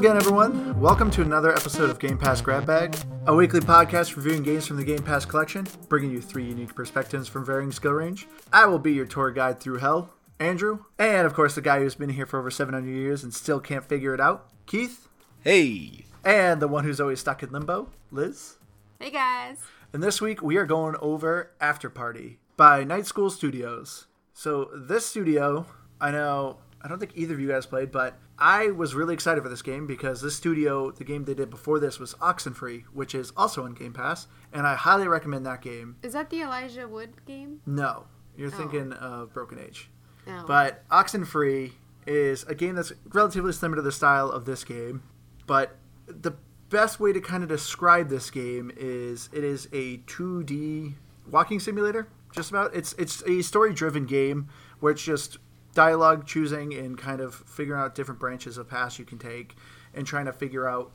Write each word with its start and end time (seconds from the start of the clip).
again, 0.00 0.16
everyone. 0.16 0.80
Welcome 0.80 1.10
to 1.10 1.20
another 1.20 1.54
episode 1.54 1.90
of 1.90 1.98
Game 1.98 2.16
Pass 2.16 2.40
Grab 2.40 2.64
Bag, 2.64 2.96
a 3.26 3.34
weekly 3.34 3.60
podcast 3.60 4.16
reviewing 4.16 4.42
games 4.42 4.66
from 4.66 4.78
the 4.78 4.84
Game 4.84 5.02
Pass 5.02 5.26
collection, 5.26 5.66
bringing 5.90 6.10
you 6.10 6.22
three 6.22 6.44
unique 6.44 6.74
perspectives 6.74 7.28
from 7.28 7.44
varying 7.44 7.70
skill 7.70 7.92
range. 7.92 8.26
I 8.50 8.64
will 8.64 8.78
be 8.78 8.94
your 8.94 9.04
tour 9.04 9.30
guide 9.30 9.60
through 9.60 9.76
hell, 9.76 10.14
Andrew, 10.38 10.84
and 10.98 11.26
of 11.26 11.34
course, 11.34 11.54
the 11.54 11.60
guy 11.60 11.80
who's 11.80 11.96
been 11.96 12.08
here 12.08 12.24
for 12.24 12.38
over 12.38 12.50
700 12.50 12.88
years 12.90 13.22
and 13.22 13.34
still 13.34 13.60
can't 13.60 13.84
figure 13.84 14.14
it 14.14 14.20
out, 14.20 14.48
Keith, 14.64 15.06
Hey. 15.44 16.06
and 16.24 16.62
the 16.62 16.68
one 16.68 16.84
who's 16.84 17.00
always 17.00 17.20
stuck 17.20 17.42
in 17.42 17.50
limbo, 17.50 17.90
Liz. 18.10 18.56
Hey 18.98 19.10
guys. 19.10 19.58
And 19.92 20.02
this 20.02 20.22
week 20.22 20.40
we 20.40 20.56
are 20.56 20.66
going 20.66 20.96
over 21.02 21.50
Afterparty 21.60 22.36
by 22.56 22.84
Night 22.84 23.04
School 23.04 23.28
Studios. 23.28 24.06
So 24.32 24.70
this 24.74 25.04
studio, 25.04 25.66
I 26.00 26.10
know 26.10 26.56
I 26.82 26.88
don't 26.88 26.98
think 26.98 27.12
either 27.14 27.34
of 27.34 27.40
you 27.40 27.48
guys 27.48 27.66
played, 27.66 27.92
but 27.92 28.18
I 28.40 28.68
was 28.68 28.94
really 28.94 29.12
excited 29.12 29.42
for 29.42 29.50
this 29.50 29.60
game 29.60 29.86
because 29.86 30.22
this 30.22 30.34
studio, 30.34 30.90
the 30.90 31.04
game 31.04 31.24
they 31.24 31.34
did 31.34 31.50
before 31.50 31.78
this 31.78 31.98
was 31.98 32.14
Oxenfree, 32.14 32.84
which 32.92 33.14
is 33.14 33.32
also 33.36 33.64
on 33.64 33.74
Game 33.74 33.92
Pass, 33.92 34.26
and 34.52 34.66
I 34.66 34.74
highly 34.74 35.08
recommend 35.08 35.44
that 35.44 35.60
game. 35.60 35.96
Is 36.02 36.14
that 36.14 36.30
the 36.30 36.40
Elijah 36.40 36.88
Wood 36.88 37.24
game? 37.26 37.60
No, 37.66 38.06
you're 38.36 38.48
oh. 38.48 38.56
thinking 38.56 38.92
of 38.94 39.34
Broken 39.34 39.58
Age. 39.58 39.90
No. 40.26 40.44
But 40.46 40.88
Oxenfree 40.88 41.72
is 42.06 42.44
a 42.44 42.54
game 42.54 42.76
that's 42.76 42.92
relatively 43.12 43.52
similar 43.52 43.76
to 43.76 43.82
the 43.82 43.92
style 43.92 44.30
of 44.30 44.46
this 44.46 44.64
game, 44.64 45.02
but 45.46 45.76
the 46.06 46.32
best 46.70 46.98
way 46.98 47.12
to 47.12 47.20
kind 47.20 47.42
of 47.42 47.48
describe 47.48 48.08
this 48.08 48.30
game 48.30 48.72
is 48.76 49.28
it 49.32 49.44
is 49.44 49.66
a 49.72 49.98
2D 49.98 50.94
walking 51.30 51.60
simulator. 51.60 52.08
Just 52.32 52.50
about 52.50 52.74
it's 52.74 52.94
it's 52.94 53.22
a 53.26 53.42
story-driven 53.42 54.06
game 54.06 54.48
where 54.78 54.92
it's 54.92 55.02
just 55.02 55.38
dialogue 55.74 56.26
choosing 56.26 56.74
and 56.74 56.98
kind 56.98 57.20
of 57.20 57.34
figuring 57.34 57.80
out 57.80 57.94
different 57.94 58.20
branches 58.20 58.58
of 58.58 58.68
paths 58.68 58.98
you 58.98 59.04
can 59.04 59.18
take 59.18 59.54
and 59.94 60.06
trying 60.06 60.26
to 60.26 60.32
figure 60.32 60.68
out 60.68 60.92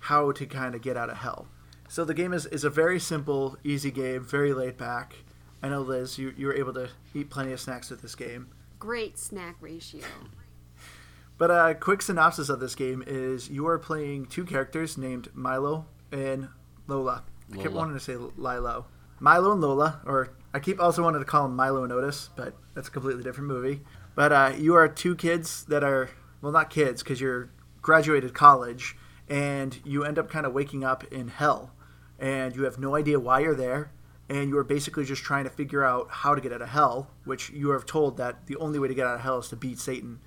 how 0.00 0.32
to 0.32 0.46
kind 0.46 0.74
of 0.74 0.82
get 0.82 0.96
out 0.96 1.10
of 1.10 1.18
hell. 1.18 1.48
So 1.88 2.04
the 2.04 2.14
game 2.14 2.32
is, 2.32 2.46
is 2.46 2.64
a 2.64 2.70
very 2.70 2.98
simple, 2.98 3.56
easy 3.62 3.90
game, 3.90 4.24
very 4.24 4.52
laid 4.52 4.76
back. 4.76 5.16
I 5.62 5.68
know 5.68 5.80
Liz, 5.80 6.18
you, 6.18 6.34
you 6.36 6.46
were 6.46 6.54
able 6.54 6.74
to 6.74 6.90
eat 7.14 7.30
plenty 7.30 7.52
of 7.52 7.60
snacks 7.60 7.90
with 7.90 8.02
this 8.02 8.14
game. 8.14 8.48
Great 8.78 9.18
snack 9.18 9.56
ratio. 9.60 10.02
But 11.36 11.50
a 11.50 11.74
quick 11.74 12.00
synopsis 12.00 12.48
of 12.48 12.60
this 12.60 12.74
game 12.74 13.02
is 13.06 13.50
you 13.50 13.66
are 13.66 13.78
playing 13.78 14.26
two 14.26 14.44
characters 14.44 14.96
named 14.96 15.28
Milo 15.34 15.86
and 16.12 16.48
Lola. 16.86 17.24
I 17.52 17.56
kept 17.56 17.74
wanting 17.74 17.94
to 17.94 18.00
say 18.00 18.16
Lilo. 18.36 18.86
Milo 19.18 19.52
and 19.52 19.60
Lola, 19.60 20.00
or 20.06 20.30
I 20.54 20.60
keep 20.60 20.80
also 20.80 21.02
wanted 21.02 21.18
to 21.18 21.24
call 21.26 21.44
him 21.44 21.56
Milo 21.56 21.82
and 21.82 21.92
Otis, 21.92 22.30
but 22.36 22.54
that's 22.74 22.88
a 22.88 22.90
completely 22.90 23.22
different 23.22 23.48
movie. 23.48 23.82
But 24.14 24.32
uh, 24.32 24.52
you 24.56 24.74
are 24.76 24.88
two 24.88 25.16
kids 25.16 25.64
that 25.64 25.82
are, 25.82 26.08
well, 26.40 26.52
not 26.52 26.70
kids, 26.70 27.02
because 27.02 27.20
you're 27.20 27.50
graduated 27.82 28.32
college, 28.32 28.96
and 29.28 29.78
you 29.84 30.04
end 30.04 30.18
up 30.18 30.30
kind 30.30 30.46
of 30.46 30.52
waking 30.52 30.84
up 30.84 31.04
in 31.12 31.28
hell. 31.28 31.72
And 32.18 32.54
you 32.54 32.62
have 32.62 32.78
no 32.78 32.94
idea 32.94 33.18
why 33.18 33.40
you're 33.40 33.56
there, 33.56 33.90
and 34.28 34.48
you 34.48 34.56
are 34.56 34.64
basically 34.64 35.04
just 35.04 35.24
trying 35.24 35.44
to 35.44 35.50
figure 35.50 35.84
out 35.84 36.06
how 36.08 36.34
to 36.34 36.40
get 36.40 36.52
out 36.52 36.62
of 36.62 36.68
hell, 36.68 37.10
which 37.24 37.50
you 37.50 37.70
are 37.72 37.82
told 37.82 38.16
that 38.18 38.46
the 38.46 38.56
only 38.56 38.78
way 38.78 38.88
to 38.88 38.94
get 38.94 39.06
out 39.06 39.16
of 39.16 39.20
hell 39.22 39.40
is 39.40 39.48
to 39.48 39.56
beat 39.56 39.78
Satan 39.78 40.20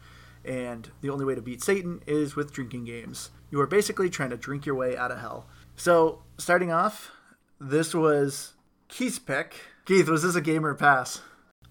and 0.47 0.89
the 1.01 1.09
only 1.09 1.25
way 1.25 1.35
to 1.35 1.41
beat 1.41 1.61
Satan 1.61 2.01
is 2.07 2.35
with 2.35 2.53
drinking 2.53 2.85
games. 2.85 3.31
You 3.51 3.59
are 3.59 3.67
basically 3.67 4.09
trying 4.09 4.29
to 4.29 4.37
drink 4.37 4.65
your 4.65 4.75
way 4.75 4.95
out 4.95 5.11
of 5.11 5.19
hell. 5.19 5.47
So, 5.75 6.23
starting 6.37 6.71
off, 6.71 7.11
this 7.59 7.93
was 7.93 8.53
Keith's 8.87 9.19
pick. 9.19 9.55
Keith, 9.87 10.07
was 10.09 10.21
this 10.21 10.35
a 10.35 10.41
game 10.41 10.65
or 10.65 10.69
a 10.71 10.75
pass? 10.75 11.21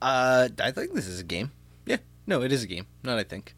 Uh, 0.03 0.49
I 0.61 0.71
think 0.73 0.95
this 0.95 1.07
is 1.07 1.21
a 1.21 1.25
game. 1.25 1.53
Yeah. 1.85 1.99
No, 2.27 2.43
it 2.43 2.51
is 2.51 2.65
a 2.65 2.67
game. 2.67 2.87
Not 3.05 3.19
I 3.19 3.23
think. 3.25 3.55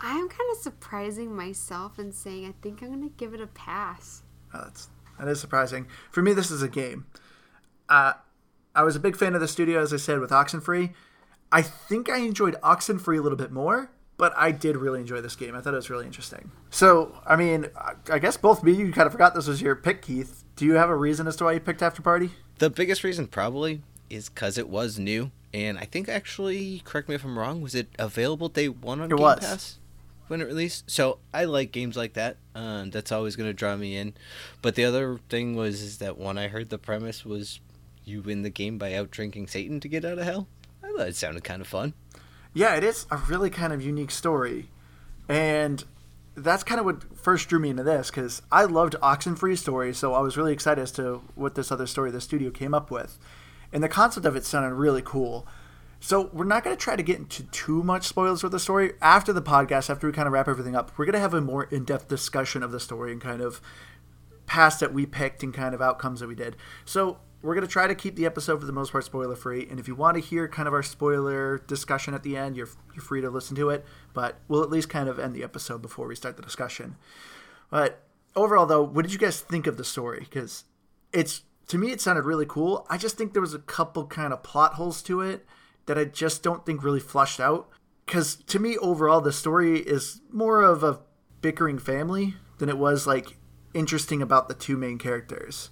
I'm 0.00 0.28
kind 0.28 0.50
of 0.52 0.58
surprising 0.58 1.34
myself 1.34 1.98
and 1.98 2.14
saying 2.14 2.46
I 2.46 2.54
think 2.62 2.82
I'm 2.82 2.88
going 2.88 3.02
to 3.02 3.14
give 3.16 3.34
it 3.34 3.40
a 3.40 3.46
pass. 3.48 4.22
Oh, 4.54 4.60
that's 4.64 4.88
that 5.18 5.28
is 5.28 5.40
surprising. 5.40 5.86
For 6.10 6.22
me, 6.22 6.32
this 6.32 6.50
is 6.50 6.62
a 6.62 6.68
game. 6.68 7.06
Uh, 7.88 8.14
I 8.74 8.82
was 8.84 8.96
a 8.96 9.00
big 9.00 9.16
fan 9.16 9.34
of 9.34 9.40
the 9.40 9.48
studio, 9.48 9.80
as 9.82 9.92
I 9.92 9.96
said, 9.96 10.20
with 10.20 10.30
Oxenfree. 10.30 10.94
I 11.52 11.62
think 11.62 12.08
I 12.08 12.18
enjoyed 12.18 12.54
Oxenfree 12.62 13.18
a 13.18 13.22
little 13.22 13.38
bit 13.38 13.52
more, 13.52 13.90
but 14.16 14.32
I 14.36 14.50
did 14.52 14.76
really 14.76 15.00
enjoy 15.00 15.20
this 15.20 15.36
game. 15.36 15.54
I 15.54 15.60
thought 15.60 15.74
it 15.74 15.76
was 15.76 15.90
really 15.90 16.06
interesting. 16.06 16.50
So, 16.70 17.20
I 17.26 17.36
mean, 17.36 17.66
I- 17.76 17.94
I 18.12 18.18
guess 18.18 18.36
both 18.36 18.62
of 18.62 18.68
you, 18.68 18.74
you 18.86 18.92
kind 18.92 19.06
of 19.06 19.12
forgot 19.12 19.34
this 19.34 19.46
was 19.48 19.60
your 19.62 19.74
pick, 19.76 20.02
Keith. 20.02 20.43
Do 20.56 20.64
you 20.64 20.74
have 20.74 20.88
a 20.88 20.96
reason 20.96 21.26
as 21.26 21.36
to 21.36 21.44
why 21.44 21.52
you 21.52 21.60
picked 21.60 21.80
Afterparty? 21.80 22.30
The 22.58 22.70
biggest 22.70 23.02
reason 23.02 23.26
probably 23.26 23.82
is 24.08 24.28
because 24.28 24.56
it 24.56 24.68
was 24.68 24.98
new, 24.98 25.32
and 25.52 25.78
I 25.78 25.84
think 25.84 26.08
actually, 26.08 26.82
correct 26.84 27.08
me 27.08 27.16
if 27.16 27.24
I'm 27.24 27.38
wrong, 27.38 27.60
was 27.60 27.74
it 27.74 27.88
available 27.98 28.48
day 28.48 28.68
one 28.68 29.00
on 29.00 29.06
It 29.06 29.16
Game 29.16 29.22
was. 29.22 29.40
Pass 29.40 29.78
when 30.28 30.40
it 30.40 30.46
released? 30.46 30.90
So 30.90 31.18
I 31.32 31.44
like 31.44 31.72
games 31.72 31.96
like 31.96 32.14
that. 32.14 32.36
Uh, 32.54 32.84
that's 32.88 33.12
always 33.12 33.36
going 33.36 33.50
to 33.50 33.54
draw 33.54 33.76
me 33.76 33.96
in. 33.96 34.14
But 34.62 34.74
the 34.74 34.84
other 34.84 35.18
thing 35.28 35.56
was 35.56 35.82
is 35.82 35.98
that 35.98 36.18
when 36.18 36.38
I 36.38 36.48
heard 36.48 36.70
the 36.70 36.78
premise 36.78 37.24
was 37.24 37.60
you 38.04 38.22
win 38.22 38.42
the 38.42 38.50
game 38.50 38.78
by 38.78 38.94
out 38.94 39.10
drinking 39.10 39.48
Satan 39.48 39.80
to 39.80 39.88
get 39.88 40.04
out 40.04 40.18
of 40.18 40.24
hell, 40.24 40.46
I 40.82 40.92
thought 40.96 41.08
it 41.08 41.16
sounded 41.16 41.44
kind 41.44 41.60
of 41.60 41.68
fun. 41.68 41.94
Yeah, 42.52 42.76
it 42.76 42.84
is 42.84 43.06
a 43.10 43.16
really 43.16 43.50
kind 43.50 43.72
of 43.72 43.82
unique 43.82 44.10
story. 44.10 44.70
And 45.28 45.84
that's 46.36 46.64
kind 46.64 46.80
of 46.80 46.84
what 46.84 47.16
first 47.16 47.48
drew 47.48 47.58
me 47.58 47.70
into 47.70 47.82
this 47.82 48.10
because 48.10 48.42
I 48.50 48.64
loved 48.64 48.96
Oxenfree 49.02 49.56
stories, 49.58 49.98
so 49.98 50.14
I 50.14 50.20
was 50.20 50.36
really 50.36 50.52
excited 50.52 50.82
as 50.82 50.92
to 50.92 51.22
what 51.34 51.54
this 51.54 51.70
other 51.70 51.86
story 51.86 52.10
the 52.10 52.20
studio 52.20 52.50
came 52.50 52.74
up 52.74 52.90
with. 52.90 53.18
And 53.72 53.82
the 53.82 53.88
concept 53.88 54.26
of 54.26 54.36
it 54.36 54.44
sounded 54.44 54.74
really 54.74 55.02
cool. 55.02 55.46
So 56.00 56.28
we're 56.32 56.44
not 56.44 56.64
going 56.64 56.76
to 56.76 56.80
try 56.80 56.96
to 56.96 57.02
get 57.02 57.18
into 57.18 57.44
too 57.44 57.82
much 57.82 58.06
spoilers 58.06 58.42
with 58.42 58.52
the 58.52 58.60
story. 58.60 58.92
After 59.00 59.32
the 59.32 59.42
podcast, 59.42 59.88
after 59.88 60.06
we 60.06 60.12
kind 60.12 60.26
of 60.26 60.32
wrap 60.32 60.48
everything 60.48 60.76
up, 60.76 60.92
we're 60.96 61.06
going 61.06 61.14
to 61.14 61.20
have 61.20 61.34
a 61.34 61.40
more 61.40 61.64
in-depth 61.64 62.08
discussion 62.08 62.62
of 62.62 62.72
the 62.72 62.80
story 62.80 63.10
and 63.10 63.20
kind 63.20 63.40
of 63.40 63.60
past 64.46 64.80
that 64.80 64.92
we 64.92 65.06
picked 65.06 65.42
and 65.42 65.54
kind 65.54 65.74
of 65.74 65.80
outcomes 65.80 66.20
that 66.20 66.28
we 66.28 66.34
did. 66.34 66.56
So 66.84 67.18
we're 67.44 67.54
going 67.54 67.66
to 67.66 67.70
try 67.70 67.86
to 67.86 67.94
keep 67.94 68.16
the 68.16 68.24
episode 68.24 68.58
for 68.58 68.64
the 68.64 68.72
most 68.72 68.90
part 68.90 69.04
spoiler 69.04 69.36
free. 69.36 69.66
And 69.70 69.78
if 69.78 69.86
you 69.86 69.94
want 69.94 70.16
to 70.16 70.22
hear 70.22 70.48
kind 70.48 70.66
of 70.66 70.72
our 70.72 70.82
spoiler 70.82 71.58
discussion 71.58 72.14
at 72.14 72.22
the 72.22 72.38
end, 72.38 72.56
you're, 72.56 72.70
you're 72.94 73.02
free 73.02 73.20
to 73.20 73.28
listen 73.28 73.54
to 73.56 73.68
it. 73.68 73.84
But 74.14 74.40
we'll 74.48 74.62
at 74.62 74.70
least 74.70 74.88
kind 74.88 75.10
of 75.10 75.18
end 75.18 75.34
the 75.34 75.44
episode 75.44 75.82
before 75.82 76.08
we 76.08 76.16
start 76.16 76.36
the 76.36 76.42
discussion. 76.42 76.96
But 77.68 78.02
overall, 78.34 78.64
though, 78.64 78.82
what 78.82 79.02
did 79.02 79.12
you 79.12 79.18
guys 79.18 79.40
think 79.40 79.66
of 79.66 79.76
the 79.76 79.84
story? 79.84 80.20
Because 80.20 80.64
it's 81.12 81.42
to 81.68 81.76
me, 81.76 81.90
it 81.90 82.00
sounded 82.00 82.24
really 82.24 82.46
cool. 82.46 82.86
I 82.88 82.96
just 82.96 83.18
think 83.18 83.34
there 83.34 83.42
was 83.42 83.54
a 83.54 83.58
couple 83.58 84.06
kind 84.06 84.32
of 84.32 84.42
plot 84.42 84.74
holes 84.74 85.02
to 85.02 85.20
it 85.20 85.44
that 85.84 85.98
I 85.98 86.06
just 86.06 86.42
don't 86.42 86.64
think 86.64 86.82
really 86.82 87.00
flushed 87.00 87.40
out. 87.40 87.68
Because 88.06 88.36
to 88.36 88.58
me, 88.58 88.78
overall, 88.78 89.20
the 89.20 89.32
story 89.32 89.80
is 89.80 90.22
more 90.32 90.62
of 90.62 90.82
a 90.82 91.00
bickering 91.42 91.78
family 91.78 92.36
than 92.56 92.70
it 92.70 92.78
was 92.78 93.06
like 93.06 93.36
interesting 93.74 94.22
about 94.22 94.48
the 94.48 94.54
two 94.54 94.78
main 94.78 94.96
characters. 94.96 95.68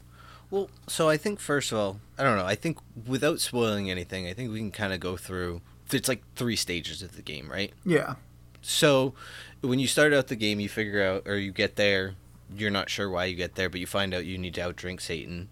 Well, 0.52 0.68
so 0.86 1.08
I 1.08 1.16
think 1.16 1.40
first 1.40 1.72
of 1.72 1.78
all, 1.78 2.00
I 2.18 2.22
don't 2.22 2.36
know. 2.36 2.44
I 2.44 2.56
think 2.56 2.76
without 3.06 3.40
spoiling 3.40 3.90
anything, 3.90 4.26
I 4.26 4.34
think 4.34 4.52
we 4.52 4.58
can 4.58 4.70
kind 4.70 4.92
of 4.92 5.00
go 5.00 5.16
through. 5.16 5.62
It's 5.90 6.08
like 6.08 6.22
three 6.36 6.56
stages 6.56 7.02
of 7.02 7.16
the 7.16 7.22
game, 7.22 7.50
right? 7.50 7.72
Yeah, 7.86 8.16
So 8.60 9.14
when 9.62 9.78
you 9.78 9.86
start 9.86 10.12
out 10.12 10.28
the 10.28 10.36
game, 10.36 10.60
you 10.60 10.68
figure 10.68 11.02
out, 11.02 11.26
or 11.26 11.38
you 11.38 11.52
get 11.52 11.76
there, 11.76 12.16
you're 12.54 12.70
not 12.70 12.90
sure 12.90 13.08
why 13.08 13.24
you 13.24 13.34
get 13.34 13.54
there, 13.54 13.70
but 13.70 13.80
you 13.80 13.86
find 13.86 14.12
out 14.12 14.26
you 14.26 14.36
need 14.36 14.52
to 14.54 14.60
outdrink 14.60 15.00
Satan. 15.00 15.48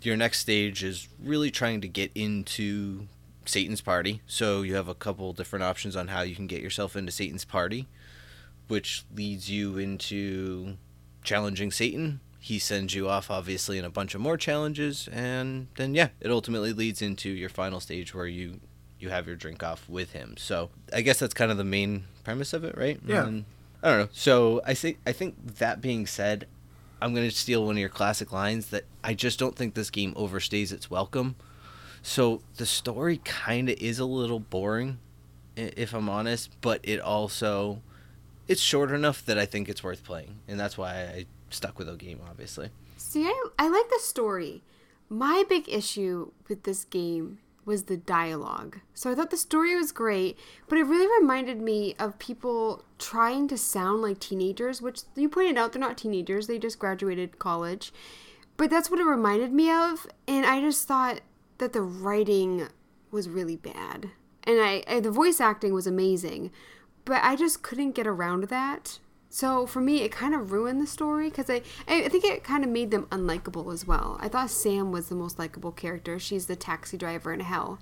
Your 0.00 0.16
next 0.16 0.38
stage 0.38 0.82
is 0.82 1.08
really 1.22 1.50
trying 1.50 1.82
to 1.82 1.88
get 1.88 2.10
into 2.14 3.06
Satan's 3.44 3.82
party. 3.82 4.22
So 4.26 4.62
you 4.62 4.76
have 4.76 4.88
a 4.88 4.94
couple 4.94 5.34
different 5.34 5.62
options 5.62 5.94
on 5.94 6.08
how 6.08 6.22
you 6.22 6.34
can 6.34 6.46
get 6.46 6.62
yourself 6.62 6.96
into 6.96 7.12
Satan's 7.12 7.44
party, 7.44 7.86
which 8.66 9.04
leads 9.14 9.50
you 9.50 9.76
into 9.76 10.78
challenging 11.22 11.70
Satan. 11.70 12.20
He 12.40 12.58
sends 12.58 12.94
you 12.94 13.08
off, 13.08 13.30
obviously, 13.30 13.78
in 13.78 13.84
a 13.84 13.90
bunch 13.90 14.14
of 14.14 14.20
more 14.20 14.36
challenges, 14.36 15.08
and 15.12 15.68
then 15.76 15.94
yeah, 15.94 16.08
it 16.20 16.30
ultimately 16.30 16.72
leads 16.72 17.02
into 17.02 17.28
your 17.30 17.48
final 17.48 17.80
stage 17.80 18.14
where 18.14 18.26
you 18.26 18.60
you 18.98 19.10
have 19.10 19.26
your 19.26 19.36
drink 19.36 19.62
off 19.62 19.88
with 19.88 20.12
him. 20.12 20.36
So 20.36 20.70
I 20.92 21.02
guess 21.02 21.18
that's 21.18 21.34
kind 21.34 21.50
of 21.50 21.56
the 21.56 21.64
main 21.64 22.04
premise 22.24 22.52
of 22.52 22.64
it, 22.64 22.76
right? 22.76 23.00
Yeah. 23.06 23.26
And 23.26 23.44
I 23.82 23.90
don't 23.90 23.98
know. 23.98 24.08
So 24.12 24.60
I 24.66 24.74
think 24.74 24.98
I 25.06 25.12
think 25.12 25.56
that 25.58 25.80
being 25.80 26.06
said, 26.06 26.46
I'm 27.00 27.14
gonna 27.14 27.30
steal 27.30 27.64
one 27.64 27.76
of 27.76 27.80
your 27.80 27.88
classic 27.88 28.32
lines 28.32 28.68
that 28.68 28.84
I 29.02 29.14
just 29.14 29.38
don't 29.38 29.56
think 29.56 29.74
this 29.74 29.90
game 29.90 30.14
overstays 30.14 30.72
its 30.72 30.90
welcome. 30.90 31.36
So 32.02 32.42
the 32.56 32.66
story 32.66 33.20
kind 33.24 33.68
of 33.68 33.78
is 33.80 33.98
a 33.98 34.04
little 34.04 34.40
boring, 34.40 34.98
if 35.56 35.92
I'm 35.92 36.08
honest, 36.08 36.56
but 36.60 36.80
it 36.82 37.00
also 37.00 37.82
it's 38.46 38.62
short 38.62 38.90
enough 38.90 39.24
that 39.26 39.38
I 39.38 39.44
think 39.44 39.68
it's 39.68 39.84
worth 39.84 40.04
playing, 40.04 40.36
and 40.48 40.58
that's 40.58 40.78
why 40.78 40.94
I 40.94 41.26
stuck 41.50 41.78
with 41.78 41.88
the 41.88 41.96
game, 41.96 42.20
obviously. 42.28 42.70
See, 42.96 43.24
I, 43.24 43.48
I 43.58 43.68
like 43.68 43.88
the 43.88 44.00
story. 44.00 44.62
My 45.08 45.44
big 45.48 45.68
issue 45.68 46.32
with 46.48 46.64
this 46.64 46.84
game 46.84 47.38
was 47.64 47.84
the 47.84 47.96
dialogue. 47.96 48.80
So 48.94 49.10
I 49.10 49.14
thought 49.14 49.30
the 49.30 49.36
story 49.36 49.76
was 49.76 49.92
great, 49.92 50.38
but 50.68 50.78
it 50.78 50.84
really 50.84 51.06
reminded 51.20 51.60
me 51.60 51.94
of 51.98 52.18
people 52.18 52.82
trying 52.98 53.46
to 53.48 53.58
sound 53.58 54.00
like 54.00 54.18
teenagers, 54.18 54.80
which 54.80 55.02
you 55.14 55.28
pointed 55.28 55.58
out 55.58 55.72
they're 55.72 55.80
not 55.80 55.98
teenagers, 55.98 56.46
they 56.46 56.58
just 56.58 56.78
graduated 56.78 57.38
college. 57.38 57.92
But 58.56 58.70
that's 58.70 58.90
what 58.90 59.00
it 59.00 59.04
reminded 59.04 59.52
me 59.52 59.70
of, 59.70 60.06
and 60.26 60.46
I 60.46 60.60
just 60.60 60.88
thought 60.88 61.20
that 61.58 61.74
the 61.74 61.82
writing 61.82 62.68
was 63.10 63.28
really 63.28 63.56
bad. 63.56 64.10
And 64.44 64.60
I, 64.60 64.82
I 64.88 65.00
the 65.00 65.10
voice 65.10 65.40
acting 65.40 65.74
was 65.74 65.86
amazing, 65.86 66.50
but 67.04 67.22
I 67.22 67.36
just 67.36 67.62
couldn't 67.62 67.94
get 67.94 68.06
around 68.06 68.44
that. 68.44 68.98
So 69.30 69.66
for 69.66 69.80
me, 69.80 70.02
it 70.02 70.10
kind 70.10 70.34
of 70.34 70.52
ruined 70.52 70.80
the 70.80 70.86
story 70.86 71.28
because 71.28 71.50
I, 71.50 71.62
I 71.86 72.08
think 72.08 72.24
it 72.24 72.42
kind 72.42 72.64
of 72.64 72.70
made 72.70 72.90
them 72.90 73.06
unlikable 73.10 73.72
as 73.72 73.86
well. 73.86 74.16
I 74.20 74.28
thought 74.28 74.50
Sam 74.50 74.90
was 74.90 75.08
the 75.08 75.14
most 75.14 75.38
likable 75.38 75.72
character. 75.72 76.18
She's 76.18 76.46
the 76.46 76.56
taxi 76.56 76.96
driver 76.96 77.32
in 77.32 77.40
hell, 77.40 77.78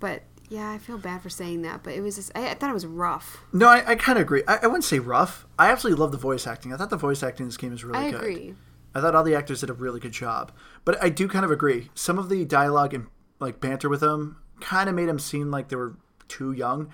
but 0.00 0.22
yeah, 0.48 0.70
I 0.70 0.78
feel 0.78 0.98
bad 0.98 1.22
for 1.22 1.30
saying 1.30 1.62
that, 1.62 1.82
but 1.82 1.94
it 1.94 2.00
was 2.00 2.16
just, 2.16 2.30
I, 2.34 2.50
I 2.50 2.54
thought 2.54 2.70
it 2.70 2.74
was 2.74 2.86
rough. 2.86 3.42
No, 3.52 3.68
I, 3.68 3.92
I 3.92 3.94
kind 3.96 4.18
of 4.18 4.22
agree. 4.22 4.42
I, 4.46 4.58
I 4.62 4.66
wouldn't 4.66 4.84
say 4.84 4.98
rough. 4.98 5.46
I 5.58 5.70
absolutely 5.70 6.00
love 6.00 6.12
the 6.12 6.18
voice 6.18 6.46
acting. 6.46 6.72
I 6.72 6.76
thought 6.76 6.90
the 6.90 6.96
voice 6.96 7.22
acting 7.22 7.44
in 7.44 7.48
this 7.48 7.56
game 7.56 7.72
is 7.72 7.84
really 7.84 7.98
good. 7.98 8.06
I 8.06 8.10
good. 8.10 8.20
agree. 8.20 8.54
I 8.94 9.00
thought 9.00 9.14
all 9.14 9.24
the 9.24 9.34
actors 9.34 9.60
did 9.60 9.70
a 9.70 9.74
really 9.74 10.00
good 10.00 10.12
job. 10.12 10.52
But 10.84 11.02
I 11.02 11.08
do 11.08 11.26
kind 11.26 11.44
of 11.44 11.50
agree. 11.50 11.90
Some 11.94 12.18
of 12.18 12.28
the 12.28 12.44
dialogue 12.44 12.92
and 12.92 13.06
like 13.40 13.60
banter 13.60 13.88
with 13.88 14.00
them 14.00 14.36
kind 14.60 14.88
of 14.88 14.94
made 14.94 15.08
them 15.08 15.18
seem 15.18 15.50
like 15.50 15.68
they 15.68 15.76
were 15.76 15.96
too 16.28 16.52
young. 16.52 16.92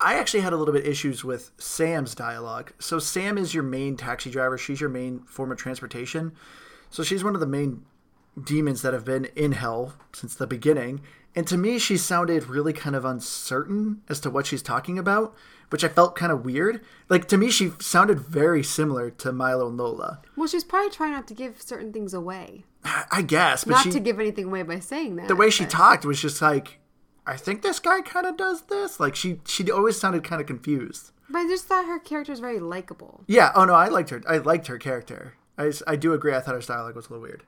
I 0.00 0.14
actually 0.18 0.40
had 0.40 0.52
a 0.52 0.56
little 0.56 0.74
bit 0.74 0.86
issues 0.86 1.24
with 1.24 1.52
Sam's 1.58 2.14
dialogue. 2.14 2.72
So 2.78 2.98
Sam 2.98 3.38
is 3.38 3.54
your 3.54 3.62
main 3.62 3.96
taxi 3.96 4.30
driver. 4.30 4.58
She's 4.58 4.80
your 4.80 4.90
main 4.90 5.20
form 5.20 5.50
of 5.50 5.58
transportation. 5.58 6.32
So 6.90 7.02
she's 7.02 7.24
one 7.24 7.34
of 7.34 7.40
the 7.40 7.46
main 7.46 7.84
demons 8.42 8.82
that 8.82 8.92
have 8.92 9.04
been 9.04 9.26
in 9.36 9.52
hell 9.52 9.94
since 10.12 10.34
the 10.34 10.46
beginning. 10.46 11.00
And 11.34 11.46
to 11.48 11.56
me, 11.56 11.78
she 11.78 11.96
sounded 11.96 12.46
really 12.46 12.72
kind 12.72 12.96
of 12.96 13.04
uncertain 13.04 14.02
as 14.08 14.20
to 14.20 14.30
what 14.30 14.46
she's 14.46 14.62
talking 14.62 14.98
about, 14.98 15.34
which 15.70 15.84
I 15.84 15.88
felt 15.88 16.16
kind 16.16 16.32
of 16.32 16.44
weird. 16.44 16.82
Like 17.08 17.26
to 17.28 17.36
me, 17.36 17.50
she 17.50 17.72
sounded 17.80 18.20
very 18.20 18.62
similar 18.62 19.10
to 19.10 19.32
Milo 19.32 19.68
and 19.68 19.76
Lola. 19.76 20.20
Well, 20.36 20.48
she's 20.48 20.64
probably 20.64 20.90
trying 20.90 21.12
not 21.12 21.26
to 21.28 21.34
give 21.34 21.60
certain 21.60 21.92
things 21.92 22.14
away. 22.14 22.64
I 23.10 23.22
guess, 23.22 23.64
but 23.64 23.72
Not 23.72 23.82
she, 23.84 23.90
to 23.90 24.00
give 24.00 24.20
anything 24.20 24.44
away 24.46 24.62
by 24.62 24.78
saying 24.78 25.16
that. 25.16 25.26
the 25.28 25.34
way 25.34 25.50
she 25.50 25.64
talked 25.66 26.04
was 26.04 26.20
just 26.20 26.40
like, 26.40 26.78
I 27.26 27.36
think 27.36 27.62
this 27.62 27.80
guy 27.80 28.00
kind 28.02 28.26
of 28.26 28.36
does 28.36 28.62
this. 28.62 29.00
Like 29.00 29.16
she, 29.16 29.40
she 29.46 29.70
always 29.70 29.98
sounded 29.98 30.24
kind 30.24 30.40
of 30.40 30.46
confused. 30.46 31.10
But 31.28 31.40
I 31.40 31.48
just 31.48 31.66
thought 31.66 31.86
her 31.86 31.98
character 31.98 32.32
was 32.32 32.40
very 32.40 32.60
likable. 32.60 33.24
Yeah. 33.26 33.50
Oh 33.54 33.64
no, 33.64 33.74
I 33.74 33.88
liked 33.88 34.10
her. 34.10 34.22
I 34.28 34.38
liked 34.38 34.68
her 34.68 34.78
character. 34.78 35.34
I, 35.58 35.72
I 35.86 35.96
do 35.96 36.12
agree. 36.12 36.34
I 36.34 36.40
thought 36.40 36.54
her 36.54 36.60
dialogue 36.60 36.94
was 36.94 37.06
a 37.06 37.10
little 37.10 37.22
weird. 37.22 37.42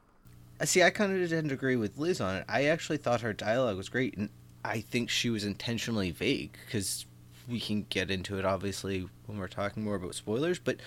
Uh, 0.61 0.65
See, 0.65 0.83
I 0.83 0.91
kind 0.91 1.13
of 1.13 1.29
didn't 1.29 1.53
agree 1.53 1.77
with 1.77 1.97
Liz 1.99 2.21
on 2.21 2.37
it. 2.37 2.45
I 2.49 2.65
actually 2.65 2.99
thought 2.99 3.21
her 3.21 3.33
dialogue 3.33 3.77
was 3.77 3.89
great, 3.89 4.17
and 4.17 4.31
I 4.65 4.81
think 4.81 5.11
she 5.11 5.31
was 5.31 5.45
intentionally 5.45 6.11
vague 6.11 6.57
because 6.67 7.07
we 7.49 7.61
can 7.61 7.87
get 7.89 8.11
into 8.11 8.39
it 8.39 8.45
obviously 8.45 9.09
when 9.27 9.39
we're 9.39 9.49
talking 9.49 9.85
more 9.85 9.95
about 9.95 10.15
spoilers. 10.15 10.59
But 10.59 10.79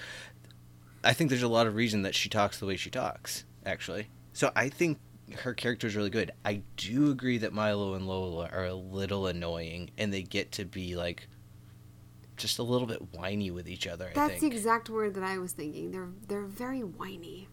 I 1.03 1.13
think 1.13 1.29
there's 1.29 1.41
a 1.43 1.47
lot 1.47 1.67
of 1.67 1.75
reason 1.75 2.01
that 2.01 2.15
she 2.15 2.27
talks 2.27 2.59
the 2.59 2.65
way 2.65 2.75
she 2.75 2.89
talks, 2.89 3.45
actually. 3.65 4.09
So 4.33 4.51
I 4.55 4.67
think 4.69 4.99
her 5.31 5.53
character 5.53 5.87
is 5.87 5.95
really 5.95 6.09
good. 6.09 6.31
I 6.45 6.61
do 6.77 7.11
agree 7.11 7.37
that 7.39 7.53
Milo 7.53 7.93
and 7.93 8.07
Lola 8.07 8.49
are 8.51 8.65
a 8.65 8.73
little 8.73 9.27
annoying, 9.27 9.91
and 9.97 10.13
they 10.13 10.23
get 10.23 10.51
to 10.53 10.65
be 10.65 10.95
like 10.95 11.27
just 12.37 12.59
a 12.59 12.63
little 12.63 12.87
bit 12.87 13.13
whiny 13.13 13.51
with 13.51 13.67
each 13.67 13.87
other. 13.87 14.09
I 14.09 14.13
That's 14.13 14.41
the 14.41 14.47
exact 14.47 14.89
word 14.89 15.13
that 15.15 15.23
I 15.23 15.37
was 15.37 15.53
thinking. 15.53 15.91
They're 15.91 16.09
they're 16.27 16.45
very 16.45 16.81
whiny. 16.81 17.47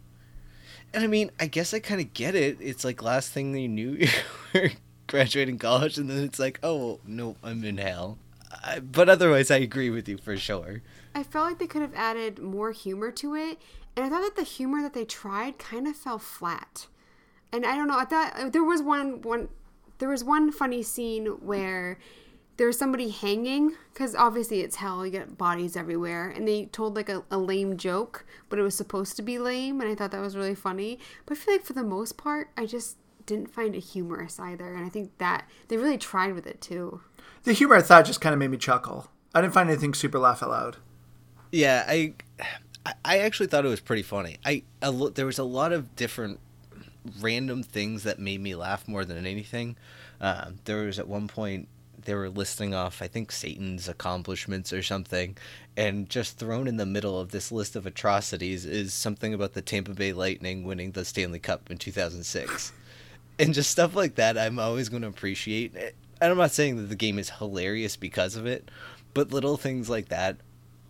And 0.93 1.05
I 1.05 1.07
mean, 1.07 1.31
I 1.39 1.47
guess 1.47 1.75
I 1.75 1.81
kind 1.81 2.01
of 2.01 2.15
get 2.15 2.35
it. 2.35 2.59
It's 2.61 2.85
like 2.85 3.03
last 3.03 3.31
thing 3.31 3.55
you 3.57 3.69
knew, 3.69 3.93
you 3.99 4.09
were 4.55 4.71
graduating 5.07 5.59
college, 5.59 5.99
and 5.99 6.09
then 6.09 6.25
it's 6.25 6.39
like, 6.39 6.59
oh, 6.63 7.01
no, 7.07 7.37
I'm 7.43 7.63
in 7.65 7.79
hell. 7.79 8.19
I, 8.65 8.81
but 8.81 9.09
otherwise, 9.09 9.51
I 9.51 9.57
agree 9.57 9.91
with 9.91 10.09
you 10.09 10.17
for 10.17 10.37
sure. 10.37 10.83
I 11.15 11.23
felt 11.23 11.47
like 11.47 11.59
they 11.59 11.67
could 11.67 11.83
have 11.83 11.95
added 11.95 12.39
more 12.39 12.73
humor 12.73 13.11
to 13.13 13.35
it, 13.35 13.59
and 13.97 14.07
I 14.07 14.09
thought 14.09 14.23
that 14.23 14.37
the 14.37 14.45
humor 14.45 14.81
that 14.83 14.95
they 14.95 15.05
tried 15.05 15.59
kind 15.59 15.87
of 15.87 15.97
fell 15.97 16.19
flat. 16.19 16.87
And 17.53 17.65
I 17.65 17.77
don't 17.77 17.89
know. 17.89 17.99
I 17.99 18.05
thought 18.05 18.33
uh, 18.39 18.49
there 18.51 18.65
was 18.65 18.83
one 18.83 19.23
one 19.23 19.49
there 19.99 20.09
was 20.09 20.23
one 20.23 20.53
funny 20.53 20.83
scene 20.83 21.27
where 21.27 21.99
there 22.57 22.67
was 22.67 22.79
somebody 22.79 23.09
hanging 23.11 23.75
because 23.93 24.15
obviously 24.15 24.61
it's 24.61 24.77
hell. 24.77 25.05
You 25.07 25.13
get 25.13 25.39
bodies 25.39 25.77
everywhere, 25.77 26.29
and 26.29 26.47
they 26.47 26.67
told 26.67 26.95
like 26.97 27.09
a, 27.09 27.23
a 27.31 27.39
lame 27.39 27.77
joke, 27.77 28.25
but 28.49 28.59
it 28.59 28.63
was 28.63 28.77
supposed 28.77 29.17
to 29.17 29.23
be 29.23 29.39
lame, 29.39 29.81
and 29.81 29.89
I 29.91 29.95
thought 29.95 30.11
that 30.11 30.21
was 30.21 30.37
really 30.37 30.55
funny. 30.55 30.99
But 31.27 31.37
I 31.39 31.41
feel 31.41 31.55
like 31.55 31.65
for 31.65 31.73
the 31.73 31.85
most 31.85 32.17
part, 32.17 32.51
I 32.57 32.67
just 32.67 32.97
didn't 33.27 33.51
find 33.51 33.75
it 33.75 33.81
humorous 33.81 34.39
either, 34.41 34.75
and 34.75 34.85
I 34.85 34.89
think 34.89 35.17
that 35.19 35.49
they 35.69 35.77
really 35.77 35.99
tried 35.99 36.35
with 36.35 36.47
it 36.47 36.61
too. 36.61 37.01
The 37.45 37.53
humor 37.53 37.77
I 37.77 37.83
thought 37.83 38.05
just 38.07 38.21
kind 38.21 38.33
of 38.33 38.39
made 38.39 38.51
me 38.51 38.57
chuckle. 38.59 39.09
I 39.35 39.41
didn't 39.41 39.55
find 39.55 39.69
anything 39.71 39.95
super 39.95 40.19
laugh 40.19 40.43
out 40.43 40.51
loud. 40.51 40.77
Yeah, 41.53 41.85
I, 41.87 42.15
I- 42.41 42.95
I 43.05 43.19
actually 43.19 43.49
thought 43.49 43.67
it 43.67 43.69
was 43.69 43.81
pretty 43.81 44.03
funny. 44.03 44.39
I 44.47 44.63
a, 44.81 44.91
lo- 44.91 45.11
there 45.11 45.27
was 45.27 45.39
a 45.39 45.45
lot 45.45 45.73
of 45.75 45.95
different 45.95 46.41
random 47.21 47.63
things 47.63 48.03
that 48.05 48.19
made 48.19 48.41
me 48.41 48.55
laugh 48.55 48.87
more 48.89 49.05
than 49.05 49.27
anything. 49.27 49.77
Um, 50.21 50.59
there 50.65 50.85
was 50.85 50.99
at 50.99 51.09
one 51.09 51.29
point 51.29 51.69
they 52.05 52.15
were 52.15 52.31
listing 52.31 52.75
off, 52.75 53.03
I 53.03 53.09
think 53.09 53.33
Satan's 53.33 53.89
accomplishments 53.89 54.73
or 54.73 54.83
something, 54.83 55.37
and 55.77 56.09
just 56.09 56.39
thrown 56.39 56.67
in 56.67 56.77
the 56.77 56.87
middle 56.87 57.21
of 57.21 57.31
this 57.31 57.53
list 57.53 57.77
of 57.77 57.87
atrocities 57.87 58.65
is 58.65 58.95
something 58.95 59.35
about 59.35 59.53
the 59.53 59.63
Tampa 59.63 59.93
Bay 59.93 60.13
Lightning 60.13 60.65
winning 60.65 60.93
the 60.93 61.05
Stanley 61.05 61.39
Cup 61.39 61.71
in 61.71 61.79
2006, 61.79 62.73
and 63.39 63.55
just 63.55 63.71
stuff 63.71 63.95
like 63.95 64.15
that. 64.15 64.39
I'm 64.39 64.59
always 64.59 64.89
going 64.89 65.03
to 65.03 65.09
appreciate. 65.09 65.75
And 65.77 66.33
I'm 66.33 66.39
not 66.39 66.53
saying 66.53 66.77
that 66.77 66.89
the 66.89 66.97
game 66.97 67.19
is 67.19 67.31
hilarious 67.31 67.97
because 67.97 68.37
of 68.37 68.47
it, 68.47 68.71
but 69.15 69.33
little 69.33 69.57
things 69.57 69.91
like 69.91 70.09
that 70.09 70.39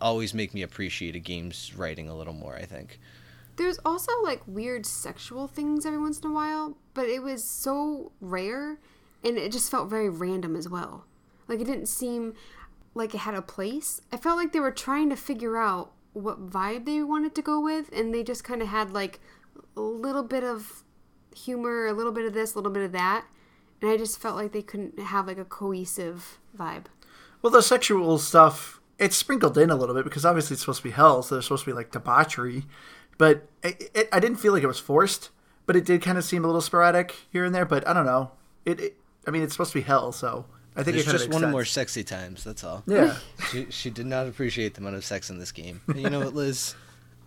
always 0.01 0.33
make 0.33 0.53
me 0.53 0.61
appreciate 0.61 1.15
a 1.15 1.19
game's 1.19 1.75
writing 1.75 2.07
a 2.07 2.15
little 2.15 2.33
more. 2.33 2.55
I 2.55 2.65
think. 2.65 2.99
There's 3.59 3.77
also 3.83 4.13
like 4.23 4.41
weird 4.47 4.85
sexual 4.85 5.45
things 5.45 5.85
every 5.85 5.99
once 5.99 6.21
in 6.21 6.29
a 6.29 6.33
while, 6.33 6.77
but 6.93 7.09
it 7.09 7.21
was 7.21 7.43
so 7.43 8.13
rare 8.21 8.79
and 9.21 9.37
it 9.37 9.51
just 9.51 9.69
felt 9.69 9.89
very 9.89 10.07
random 10.07 10.55
as 10.55 10.69
well. 10.69 11.03
Like 11.49 11.59
it 11.59 11.65
didn't 11.65 11.87
seem 11.87 12.35
like 12.93 13.13
it 13.13 13.17
had 13.17 13.33
a 13.33 13.41
place. 13.41 13.99
I 14.13 14.17
felt 14.17 14.37
like 14.37 14.53
they 14.53 14.61
were 14.61 14.71
trying 14.71 15.09
to 15.09 15.17
figure 15.17 15.57
out 15.57 15.91
what 16.13 16.49
vibe 16.49 16.85
they 16.85 17.03
wanted 17.03 17.35
to 17.35 17.41
go 17.41 17.59
with 17.59 17.89
and 17.91 18.13
they 18.13 18.23
just 18.23 18.45
kind 18.45 18.61
of 18.61 18.69
had 18.69 18.91
like 18.91 19.19
a 19.75 19.81
little 19.81 20.23
bit 20.23 20.45
of 20.45 20.85
humor, 21.35 21.85
a 21.85 21.93
little 21.93 22.13
bit 22.13 22.23
of 22.23 22.33
this, 22.33 22.53
a 22.53 22.57
little 22.57 22.71
bit 22.71 22.83
of 22.83 22.93
that. 22.93 23.25
And 23.81 23.91
I 23.91 23.97
just 23.97 24.21
felt 24.21 24.37
like 24.37 24.53
they 24.53 24.61
couldn't 24.61 24.97
have 24.99 25.27
like 25.27 25.37
a 25.37 25.43
cohesive 25.43 26.39
vibe. 26.57 26.85
Well, 27.41 27.51
the 27.51 27.61
sexual 27.61 28.19
stuff, 28.19 28.79
it's 28.97 29.17
sprinkled 29.17 29.57
in 29.57 29.69
a 29.69 29.75
little 29.75 29.95
bit 29.95 30.05
because 30.05 30.23
obviously 30.23 30.53
it's 30.53 30.61
supposed 30.61 30.79
to 30.79 30.83
be 30.85 30.91
hell, 30.91 31.23
so 31.23 31.35
there's 31.35 31.43
supposed 31.43 31.65
to 31.65 31.71
be 31.71 31.75
like 31.75 31.91
debauchery. 31.91 32.63
But 33.19 33.47
it, 33.61 33.91
it, 33.93 34.09
I 34.11 34.19
didn't 34.19 34.37
feel 34.37 34.53
like 34.53 34.63
it 34.63 34.67
was 34.67 34.79
forced, 34.79 35.29
but 35.67 35.75
it 35.75 35.85
did 35.85 36.01
kind 36.01 36.17
of 36.17 36.23
seem 36.23 36.43
a 36.43 36.47
little 36.47 36.61
sporadic 36.61 37.15
here 37.31 37.45
and 37.45 37.53
there. 37.53 37.65
But 37.65 37.87
I 37.87 37.93
don't 37.93 38.07
know. 38.07 38.31
It, 38.65 38.79
it 38.79 38.97
I 39.27 39.31
mean, 39.31 39.43
it's 39.43 39.53
supposed 39.53 39.73
to 39.73 39.77
be 39.77 39.83
hell, 39.83 40.11
so 40.11 40.45
I 40.75 40.83
think 40.83 40.95
There's 40.95 41.07
it 41.07 41.11
just 41.11 41.25
of 41.27 41.33
one 41.33 41.41
makes 41.43 41.51
more 41.51 41.65
sexy 41.65 42.03
times. 42.03 42.43
That's 42.43 42.63
all. 42.63 42.83
Yeah, 42.87 43.17
she, 43.51 43.67
she 43.69 43.89
did 43.89 44.05
not 44.05 44.25
appreciate 44.25 44.73
the 44.73 44.81
amount 44.81 44.95
of 44.95 45.05
sex 45.05 45.29
in 45.29 45.37
this 45.37 45.51
game. 45.51 45.81
And 45.87 46.01
you 46.01 46.09
know 46.09 46.21
what, 46.21 46.33
Liz? 46.33 46.75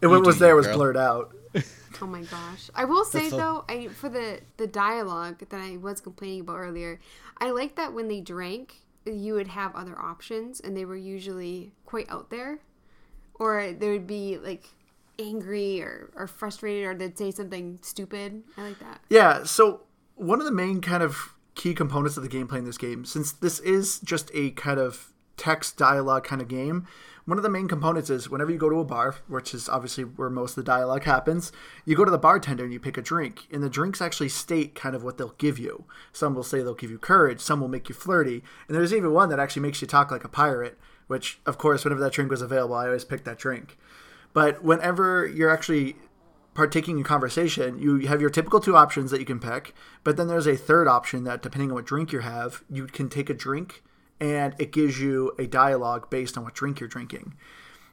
and 0.00 0.10
You 0.10 0.16
what 0.16 0.26
was 0.26 0.38
there 0.38 0.56
was 0.56 0.66
girl. 0.66 0.76
blurred 0.76 0.96
out. 0.96 1.34
Oh 2.00 2.06
my 2.06 2.22
gosh. 2.22 2.70
I 2.74 2.86
will 2.86 3.04
say 3.04 3.28
That's 3.28 3.32
though, 3.32 3.64
I 3.68 3.88
for 3.88 4.08
the 4.08 4.40
the 4.56 4.66
dialogue 4.66 5.40
that 5.50 5.60
I 5.60 5.76
was 5.76 6.00
complaining 6.00 6.40
about 6.40 6.56
earlier, 6.56 6.98
I 7.36 7.50
like 7.50 7.76
that 7.76 7.92
when 7.92 8.08
they 8.08 8.20
drank, 8.20 8.80
you 9.04 9.34
would 9.34 9.48
have 9.48 9.76
other 9.76 9.96
options 9.96 10.58
and 10.58 10.74
they 10.74 10.86
were 10.86 10.96
usually 10.96 11.72
quite 11.84 12.10
out 12.10 12.30
there. 12.30 12.60
Or 13.34 13.72
there 13.72 13.92
would 13.92 14.06
be 14.06 14.38
like 14.38 14.64
angry 15.22 15.80
or, 15.80 16.10
or 16.16 16.26
frustrated 16.26 16.84
or 16.84 16.94
they'd 16.94 17.16
say 17.16 17.30
something 17.30 17.78
stupid. 17.82 18.42
I 18.56 18.62
like 18.62 18.78
that. 18.80 19.00
Yeah, 19.08 19.44
so 19.44 19.82
one 20.16 20.40
of 20.40 20.46
the 20.46 20.52
main 20.52 20.80
kind 20.80 21.02
of 21.02 21.34
key 21.54 21.74
components 21.74 22.16
of 22.16 22.22
the 22.22 22.28
gameplay 22.28 22.58
in 22.58 22.64
this 22.64 22.78
game, 22.78 23.04
since 23.04 23.32
this 23.32 23.58
is 23.60 24.00
just 24.00 24.30
a 24.34 24.50
kind 24.52 24.78
of 24.78 25.12
text 25.36 25.76
dialogue 25.76 26.24
kind 26.24 26.42
of 26.42 26.48
game, 26.48 26.86
one 27.24 27.38
of 27.38 27.44
the 27.44 27.50
main 27.50 27.68
components 27.68 28.10
is 28.10 28.28
whenever 28.28 28.50
you 28.50 28.58
go 28.58 28.68
to 28.68 28.80
a 28.80 28.84
bar, 28.84 29.14
which 29.28 29.54
is 29.54 29.68
obviously 29.68 30.02
where 30.02 30.28
most 30.28 30.52
of 30.52 30.64
the 30.64 30.70
dialogue 30.70 31.04
happens, 31.04 31.52
you 31.84 31.94
go 31.94 32.04
to 32.04 32.10
the 32.10 32.18
bartender 32.18 32.64
and 32.64 32.72
you 32.72 32.80
pick 32.80 32.96
a 32.96 33.02
drink, 33.02 33.46
and 33.52 33.62
the 33.62 33.70
drinks 33.70 34.02
actually 34.02 34.28
state 34.28 34.74
kind 34.74 34.96
of 34.96 35.04
what 35.04 35.18
they'll 35.18 35.34
give 35.38 35.58
you. 35.58 35.84
Some 36.12 36.34
will 36.34 36.42
say 36.42 36.62
they'll 36.62 36.74
give 36.74 36.90
you 36.90 36.98
courage, 36.98 37.40
some 37.40 37.60
will 37.60 37.68
make 37.68 37.88
you 37.88 37.94
flirty, 37.94 38.42
and 38.66 38.76
there's 38.76 38.92
even 38.92 39.12
one 39.12 39.28
that 39.28 39.38
actually 39.38 39.62
makes 39.62 39.80
you 39.80 39.86
talk 39.86 40.10
like 40.10 40.24
a 40.24 40.28
pirate, 40.28 40.78
which, 41.06 41.40
of 41.46 41.58
course, 41.58 41.84
whenever 41.84 42.00
that 42.00 42.12
drink 42.12 42.30
was 42.30 42.42
available, 42.42 42.74
I 42.74 42.86
always 42.86 43.04
picked 43.04 43.24
that 43.26 43.38
drink. 43.38 43.78
But 44.32 44.64
whenever 44.64 45.26
you're 45.26 45.50
actually 45.50 45.96
partaking 46.54 46.98
in 46.98 47.04
conversation, 47.04 47.78
you 47.78 48.06
have 48.08 48.20
your 48.20 48.30
typical 48.30 48.60
two 48.60 48.76
options 48.76 49.10
that 49.10 49.20
you 49.20 49.26
can 49.26 49.40
pick, 49.40 49.74
but 50.04 50.16
then 50.16 50.28
there's 50.28 50.46
a 50.46 50.56
third 50.56 50.86
option 50.86 51.24
that 51.24 51.42
depending 51.42 51.70
on 51.70 51.74
what 51.76 51.86
drink 51.86 52.12
you 52.12 52.20
have, 52.20 52.62
you 52.70 52.86
can 52.86 53.08
take 53.08 53.30
a 53.30 53.34
drink 53.34 53.82
and 54.20 54.54
it 54.58 54.70
gives 54.70 55.00
you 55.00 55.32
a 55.38 55.46
dialogue 55.46 56.08
based 56.10 56.36
on 56.36 56.44
what 56.44 56.54
drink 56.54 56.78
you're 56.78 56.88
drinking. 56.88 57.34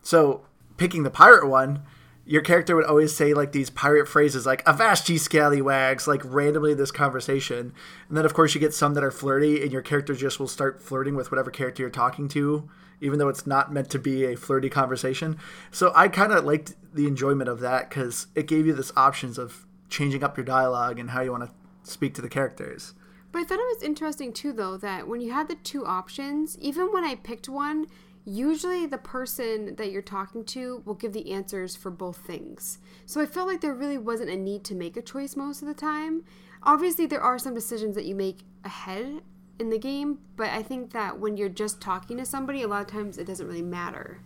So, 0.01 0.46
picking 0.77 1.03
the 1.03 1.10
pirate 1.10 1.48
one, 1.48 1.84
your 2.25 2.43
character 2.43 2.75
would 2.75 2.86
always 2.86 3.15
say 3.15 3.34
like 3.34 3.53
these 3.53 3.72
pirate 3.72 4.08
phrases 4.08 4.46
like 4.46 4.62
"Avast 4.67 5.10
ye 5.10 5.17
scallywags!" 5.17 6.08
like 6.08 6.22
randomly 6.24 6.75
this 6.75 6.91
conversation, 6.91 7.74
and 8.08 8.17
then 8.17 8.25
of 8.25 8.36
course 8.36 8.53
you 8.53 8.62
get 8.62 8.74
some 8.74 8.93
that 8.93 9.03
are 9.03 9.10
flirty, 9.10 9.63
and 9.63 9.72
your 9.72 9.81
character 9.81 10.13
just 10.13 10.39
will 10.39 10.48
start 10.48 10.81
flirting 10.81 11.15
with 11.15 11.31
whatever 11.31 11.50
character 11.50 11.81
you're 11.81 11.89
talking 11.89 12.27
to, 12.27 12.69
even 13.01 13.20
though 13.20 13.29
it's 13.29 13.48
not 13.48 13.72
meant 13.72 13.89
to 13.91 14.00
be 14.00 14.25
a 14.25 14.36
flirty 14.36 14.70
conversation. 14.70 15.38
So 15.72 15.91
I 15.96 16.08
kind 16.08 16.32
of 16.32 16.46
liked 16.46 16.74
the 16.94 17.08
enjoyment 17.08 17.50
of 17.50 17.60
that 17.62 17.89
because 17.89 18.27
it 18.36 18.48
gave 18.48 18.65
you 18.65 18.74
this 18.74 18.91
options 18.96 19.38
of 19.38 19.65
changing 19.89 20.24
up 20.24 20.38
your 20.38 20.46
dialogue 20.46 21.00
and 21.00 21.12
how 21.12 21.22
you 21.22 21.32
want 21.32 21.50
to 21.50 21.89
speak 21.89 22.13
to 22.15 22.22
the 22.22 22.29
characters. 22.29 22.94
But 23.32 23.39
I 23.39 23.44
thought 23.44 23.60
it 23.60 23.75
was 23.75 23.84
interesting 23.84 24.34
too, 24.34 24.53
though, 24.53 24.77
that 24.77 25.08
when 25.08 25.22
you 25.22 25.32
had 25.32 25.48
the 25.48 25.56
two 25.56 25.86
options, 25.86 26.58
even 26.60 26.91
when 26.91 27.03
I 27.03 27.15
picked 27.15 27.48
one, 27.48 27.88
usually 28.25 28.86
the 28.86 28.98
person 28.98 29.75
that 29.75 29.91
you're 29.91 30.01
talking 30.01 30.44
to 30.46 30.82
will 30.86 30.96
give 30.96 31.13
the 31.13 31.32
answers 31.32 31.75
for 31.75 31.91
both 31.91 32.18
things. 32.18 32.79
So 33.06 33.22
I 33.22 33.25
felt 33.25 33.48
like 33.48 33.62
there 33.62 33.74
really 33.74 33.98
wasn't 33.98 34.29
a 34.29 34.36
need 34.36 34.63
to 34.65 34.75
make 34.75 34.98
a 34.98 35.01
choice 35.01 35.36
most 35.36 35.62
of 35.62 35.68
the 35.68 35.74
time. 35.74 36.24
Obviously, 36.63 37.06
there 37.06 37.22
are 37.22 37.39
some 37.39 37.53
decisions 37.53 37.96
that 37.96 38.06
you 38.06 38.15
make 38.15 38.39
ahead 38.63 39.22
in 39.60 39.70
the 39.70 39.78
game, 39.78 40.20
but 40.36 40.50
I 40.50 40.63
think 40.63 40.92
that 40.94 41.20
when 41.20 41.38
you're 41.38 41.50
just 41.50 41.82
talking 41.82 42.18
to 42.18 42.25
somebody, 42.25 42.62
a 42.62 42.68
lot 42.68 42.82
of 42.82 42.88
times 42.88 43.18
it 43.18 43.25
doesn't 43.25 43.46
really 43.46 43.62
matter. 43.62 44.22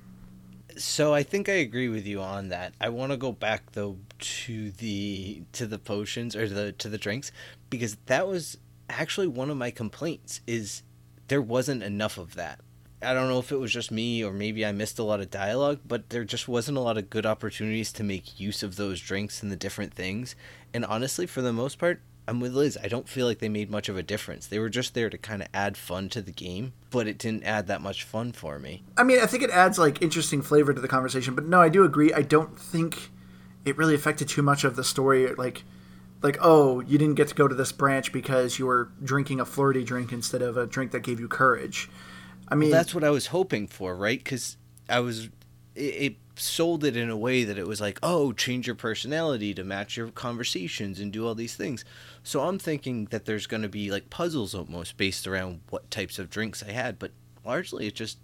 So 0.78 1.14
I 1.14 1.24
think 1.24 1.50
I 1.50 1.54
agree 1.54 1.90
with 1.90 2.06
you 2.08 2.22
on 2.22 2.50
that. 2.50 2.74
I 2.82 2.90
want 2.90 3.12
to 3.12 3.18
go 3.18 3.32
back 3.32 3.74
though 3.74 3.98
to 4.20 4.72
the 4.72 5.44
to 5.54 5.68
the 5.68 5.78
potions 5.78 6.36
or 6.36 6.48
the 6.48 6.72
to 6.74 6.90
the 6.90 6.98
drinks 6.98 7.32
because 7.70 7.98
that 8.08 8.28
was 8.28 8.58
actually 8.90 9.28
one 9.28 9.50
of 9.50 9.58
my 9.58 9.72
complaints 9.72 10.42
is 10.48 10.84
there 11.28 11.42
wasn't 11.42 11.84
enough 11.84 12.18
of 12.18 12.36
that. 12.36 12.60
I 13.02 13.14
don't 13.14 13.28
know 13.28 13.40
if 13.40 13.52
it 13.52 13.58
was 13.58 13.74
just 13.74 13.92
me 13.92 14.24
or 14.24 14.32
maybe 14.32 14.66
I 14.66 14.72
missed 14.72 14.98
a 14.98 15.04
lot 15.04 15.20
of 15.20 15.30
dialogue, 15.30 15.82
but 15.86 16.10
there 16.10 16.24
just 16.24 16.48
wasn't 16.48 16.78
a 16.78 16.82
lot 16.82 16.98
of 16.98 17.10
good 17.10 17.26
opportunities 17.26 17.92
to 17.94 18.04
make 18.04 18.40
use 18.40 18.64
of 18.64 18.76
those 18.76 19.02
drinks 19.02 19.44
and 19.44 19.52
the 19.52 19.58
different 19.58 19.94
things. 19.94 20.36
And 20.74 20.86
honestly, 20.86 21.28
for 21.28 21.42
the 21.42 21.54
most 21.54 21.78
part, 21.78 22.02
I'm 22.28 22.40
with 22.40 22.54
Liz. 22.54 22.78
I 22.82 22.88
don't 22.88 23.10
feel 23.10 23.28
like 23.28 23.40
they 23.40 23.50
made 23.50 23.70
much 23.70 23.90
of 23.90 23.98
a 23.98 24.04
difference. 24.04 24.48
They 24.48 24.60
were 24.60 24.70
just 24.70 24.94
there 24.94 25.10
to 25.10 25.18
kind 25.18 25.42
of 25.42 25.50
add 25.54 25.76
fun 25.76 26.08
to 26.10 26.22
the 26.22 26.32
game, 26.32 26.74
but 26.90 27.08
it 27.08 27.18
didn't 27.18 27.44
add 27.44 27.68
that 27.68 27.82
much 27.82 28.04
fun 28.04 28.32
for 28.32 28.60
me. 28.60 28.84
I 28.96 29.04
mean, 29.04 29.20
I 29.20 29.26
think 29.26 29.44
it 29.44 29.50
adds 29.50 29.78
like 29.78 30.02
interesting 30.02 30.42
flavor 30.42 30.74
to 30.74 30.80
the 30.80 30.88
conversation, 30.88 31.36
but 31.36 31.46
no, 31.46 31.62
I 31.62 31.70
do 31.70 31.84
agree. 31.84 32.14
I 32.14 32.22
don't 32.22 32.58
think 32.58 33.10
it 33.66 33.78
really 33.78 33.96
affected 33.96 34.30
too 34.30 34.42
much 34.42 34.64
of 34.64 34.78
the 34.78 34.84
story. 34.84 35.34
Like, 35.36 35.64
like 36.22 36.38
oh, 36.40 36.80
you 36.82 36.98
didn't 36.98 37.16
get 37.16 37.28
to 37.28 37.36
go 37.36 37.48
to 37.48 37.56
this 37.56 37.74
branch 37.74 38.14
because 38.14 38.58
you 38.58 38.68
were 38.68 38.90
drinking 39.04 39.42
a 39.42 39.46
flirty 39.46 39.84
drink 39.84 40.14
instead 40.14 40.42
of 40.42 40.56
a 40.56 40.66
drink 40.66 40.92
that 40.92 41.02
gave 41.02 41.20
you 41.20 41.28
courage. 41.28 41.90
I 42.48 42.56
mean, 42.56 42.72
well, 42.72 42.80
that's 42.80 42.96
what 42.96 43.04
I 43.04 43.10
was 43.10 43.28
hoping 43.28 43.68
for, 43.68 43.96
right? 43.96 44.20
Because 44.20 44.58
I 44.88 45.02
was, 45.02 45.30
it, 45.76 45.82
it 45.82 46.16
sold 46.36 46.84
it 46.84 46.98
in 46.98 47.10
a 47.10 47.18
way 47.18 47.44
that 47.44 47.58
it 47.58 47.68
was 47.68 47.80
like, 47.82 48.00
oh, 48.02 48.32
change 48.32 48.68
your 48.68 48.76
personality 48.76 49.54
to 49.54 49.64
match 49.64 49.98
your 49.98 50.10
conversations 50.10 51.00
and 51.00 51.12
do 51.12 51.28
all 51.28 51.36
these 51.36 51.56
things. 51.56 51.86
So 52.24 52.42
I'm 52.42 52.60
thinking 52.60 53.06
that 53.12 53.26
there's 53.26 53.48
going 53.48 53.62
to 53.64 53.70
be 53.70 53.92
like 53.92 54.10
puzzles 54.10 54.56
almost 54.56 54.98
based 54.98 55.28
around 55.28 55.62
what 55.70 55.90
types 55.92 56.20
of 56.20 56.30
drinks 56.30 56.64
I 56.64 56.72
had, 56.72 57.00
but 57.00 57.12
largely 57.46 57.88
it 57.88 57.96
just 57.96 58.18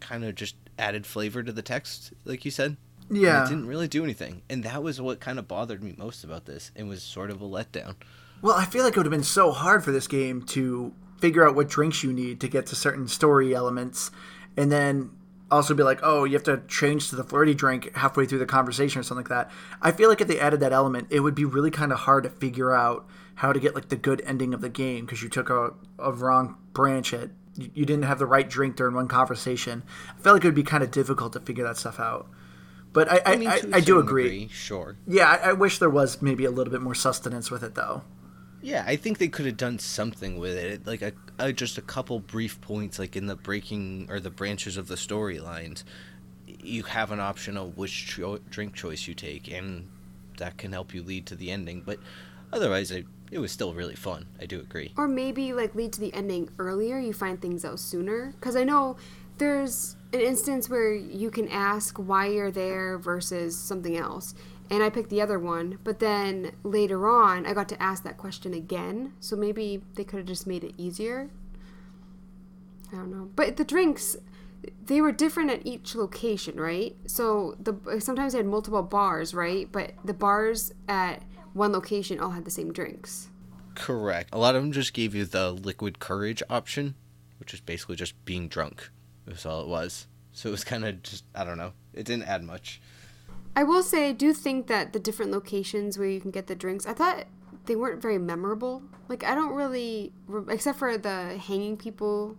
kind 0.00 0.24
of 0.24 0.34
just 0.34 0.54
added 0.78 1.06
flavor 1.06 1.42
to 1.42 1.52
the 1.52 1.62
text, 1.62 2.12
like 2.24 2.44
you 2.44 2.50
said. 2.50 2.76
Yeah. 3.10 3.38
And 3.40 3.46
it 3.46 3.54
didn't 3.54 3.68
really 3.68 3.88
do 3.88 4.04
anything. 4.04 4.42
And 4.48 4.62
that 4.64 4.82
was 4.82 5.00
what 5.00 5.20
kind 5.20 5.38
of 5.38 5.48
bothered 5.48 5.82
me 5.82 5.94
most 5.96 6.24
about 6.24 6.44
this. 6.44 6.70
and 6.76 6.88
was 6.88 7.02
sort 7.02 7.30
of 7.30 7.40
a 7.40 7.46
letdown. 7.46 7.94
Well, 8.42 8.54
I 8.54 8.66
feel 8.66 8.84
like 8.84 8.92
it 8.92 8.96
would 8.98 9.06
have 9.06 9.10
been 9.10 9.22
so 9.22 9.50
hard 9.50 9.82
for 9.84 9.92
this 9.92 10.06
game 10.06 10.42
to 10.42 10.92
figure 11.18 11.48
out 11.48 11.54
what 11.54 11.68
drinks 11.68 12.02
you 12.02 12.12
need 12.12 12.40
to 12.40 12.48
get 12.48 12.66
to 12.66 12.76
certain 12.76 13.08
story 13.08 13.54
elements 13.54 14.10
and 14.56 14.70
then 14.70 15.10
also 15.50 15.74
be 15.74 15.82
like, 15.82 16.00
oh, 16.02 16.24
you 16.24 16.34
have 16.34 16.42
to 16.44 16.62
change 16.68 17.08
to 17.10 17.16
the 17.16 17.24
flirty 17.24 17.54
drink 17.54 17.94
halfway 17.96 18.26
through 18.26 18.38
the 18.38 18.46
conversation 18.46 19.00
or 19.00 19.02
something 19.02 19.24
like 19.24 19.28
that. 19.28 19.50
I 19.80 19.92
feel 19.92 20.08
like 20.08 20.20
if 20.20 20.28
they 20.28 20.40
added 20.40 20.60
that 20.60 20.72
element, 20.72 21.08
it 21.10 21.20
would 21.20 21.34
be 21.34 21.44
really 21.44 21.70
kind 21.70 21.92
of 21.92 22.00
hard 22.00 22.24
to 22.24 22.30
figure 22.30 22.74
out 22.74 23.06
how 23.36 23.52
to 23.52 23.60
get 23.60 23.74
like 23.74 23.88
the 23.88 23.96
good 23.96 24.22
ending 24.24 24.54
of 24.54 24.60
the 24.60 24.68
game 24.68 25.04
because 25.04 25.22
you 25.22 25.28
took 25.28 25.50
a, 25.50 25.74
a 25.98 26.12
wrong 26.12 26.56
branch 26.72 27.12
at 27.12 27.30
you 27.56 27.86
didn't 27.86 28.02
have 28.02 28.18
the 28.18 28.26
right 28.26 28.48
drink 28.48 28.76
during 28.76 28.94
one 28.94 29.08
conversation. 29.08 29.82
I 30.18 30.20
feel 30.20 30.34
like 30.34 30.44
it 30.44 30.48
would 30.48 30.54
be 30.54 30.62
kind 30.62 30.82
of 30.82 30.90
difficult 30.90 31.32
to 31.34 31.40
figure 31.40 31.64
that 31.64 31.76
stuff 31.76 31.98
out. 31.98 32.28
But 32.92 33.10
I, 33.10 33.16
I, 33.16 33.22
I, 33.26 33.36
mean, 33.36 33.48
I, 33.48 33.60
I 33.74 33.80
do 33.80 33.98
agree. 33.98 34.22
Degree, 34.24 34.48
sure. 34.48 34.96
Yeah, 35.06 35.28
I, 35.28 35.50
I 35.50 35.52
wish 35.52 35.78
there 35.78 35.90
was 35.90 36.22
maybe 36.22 36.44
a 36.44 36.50
little 36.50 36.70
bit 36.70 36.80
more 36.80 36.94
sustenance 36.94 37.50
with 37.50 37.62
it, 37.62 37.74
though. 37.74 38.02
Yeah, 38.66 38.82
I 38.84 38.96
think 38.96 39.18
they 39.18 39.28
could 39.28 39.46
have 39.46 39.56
done 39.56 39.78
something 39.78 40.40
with 40.40 40.56
it, 40.56 40.88
like 40.88 41.00
a, 41.00 41.12
a, 41.38 41.52
just 41.52 41.78
a 41.78 41.80
couple 41.80 42.18
brief 42.18 42.60
points, 42.60 42.98
like 42.98 43.14
in 43.14 43.26
the 43.26 43.36
breaking 43.36 44.08
or 44.10 44.18
the 44.18 44.28
branches 44.28 44.76
of 44.76 44.88
the 44.88 44.96
storylines. 44.96 45.84
You 46.48 46.82
have 46.82 47.12
an 47.12 47.20
option 47.20 47.56
of 47.56 47.76
which 47.76 48.08
cho- 48.08 48.40
drink 48.50 48.74
choice 48.74 49.06
you 49.06 49.14
take, 49.14 49.46
and 49.52 49.88
that 50.38 50.58
can 50.58 50.72
help 50.72 50.92
you 50.94 51.04
lead 51.04 51.26
to 51.26 51.36
the 51.36 51.52
ending. 51.52 51.82
But 51.86 52.00
otherwise, 52.52 52.90
it, 52.90 53.06
it 53.30 53.38
was 53.38 53.52
still 53.52 53.72
really 53.72 53.94
fun. 53.94 54.26
I 54.40 54.46
do 54.46 54.58
agree. 54.58 54.92
Or 54.96 55.06
maybe 55.06 55.52
like 55.52 55.76
lead 55.76 55.92
to 55.92 56.00
the 56.00 56.12
ending 56.12 56.48
earlier. 56.58 56.98
You 56.98 57.12
find 57.12 57.40
things 57.40 57.64
out 57.64 57.78
sooner, 57.78 58.32
because 58.32 58.56
I 58.56 58.64
know 58.64 58.96
there's 59.38 59.94
an 60.12 60.18
instance 60.18 60.68
where 60.68 60.92
you 60.92 61.30
can 61.30 61.46
ask 61.50 61.98
why 61.98 62.26
you're 62.26 62.50
there 62.50 62.98
versus 62.98 63.56
something 63.56 63.96
else 63.96 64.34
and 64.70 64.82
I 64.82 64.90
picked 64.90 65.10
the 65.10 65.20
other 65.20 65.38
one. 65.38 65.78
But 65.84 66.00
then 66.00 66.52
later 66.62 67.08
on, 67.08 67.46
I 67.46 67.54
got 67.54 67.68
to 67.70 67.82
ask 67.82 68.02
that 68.04 68.16
question 68.16 68.54
again. 68.54 69.12
So 69.20 69.36
maybe 69.36 69.82
they 69.94 70.04
could 70.04 70.18
have 70.18 70.26
just 70.26 70.46
made 70.46 70.64
it 70.64 70.74
easier. 70.76 71.30
I 72.92 72.96
don't 72.96 73.10
know. 73.10 73.30
But 73.34 73.56
the 73.56 73.64
drinks, 73.64 74.16
they 74.84 75.00
were 75.00 75.12
different 75.12 75.50
at 75.50 75.66
each 75.66 75.94
location, 75.94 76.60
right? 76.60 76.96
So 77.06 77.56
the 77.60 78.00
sometimes 78.00 78.32
they 78.32 78.38
had 78.38 78.46
multiple 78.46 78.82
bars, 78.82 79.34
right? 79.34 79.70
But 79.70 79.92
the 80.04 80.14
bars 80.14 80.72
at 80.88 81.22
one 81.52 81.72
location 81.72 82.20
all 82.20 82.30
had 82.30 82.44
the 82.44 82.50
same 82.50 82.72
drinks. 82.72 83.28
Correct. 83.74 84.30
A 84.32 84.38
lot 84.38 84.54
of 84.54 84.62
them 84.62 84.72
just 84.72 84.94
gave 84.94 85.14
you 85.14 85.24
the 85.24 85.52
liquid 85.52 85.98
courage 85.98 86.42
option, 86.48 86.94
which 87.38 87.52
is 87.52 87.60
basically 87.60 87.96
just 87.96 88.24
being 88.24 88.48
drunk. 88.48 88.90
That's 89.26 89.44
all 89.44 89.60
it 89.60 89.68
was. 89.68 90.06
So 90.32 90.48
it 90.48 90.52
was 90.52 90.64
kind 90.64 90.84
of 90.84 91.02
just 91.02 91.24
I 91.34 91.44
don't 91.44 91.58
know. 91.58 91.72
It 91.92 92.04
didn't 92.04 92.24
add 92.24 92.42
much. 92.42 92.80
I 93.56 93.64
will 93.64 93.82
say, 93.82 94.10
I 94.10 94.12
do 94.12 94.34
think 94.34 94.66
that 94.66 94.92
the 94.92 94.98
different 94.98 95.32
locations 95.32 95.98
where 95.98 96.06
you 96.06 96.20
can 96.20 96.30
get 96.30 96.46
the 96.46 96.54
drinks, 96.54 96.86
I 96.86 96.92
thought 96.92 97.24
they 97.64 97.74
weren't 97.74 98.02
very 98.02 98.18
memorable. 98.18 98.82
Like, 99.08 99.24
I 99.24 99.34
don't 99.34 99.54
really, 99.54 100.12
except 100.50 100.78
for 100.78 100.98
the 100.98 101.38
hanging 101.38 101.78
people 101.78 102.36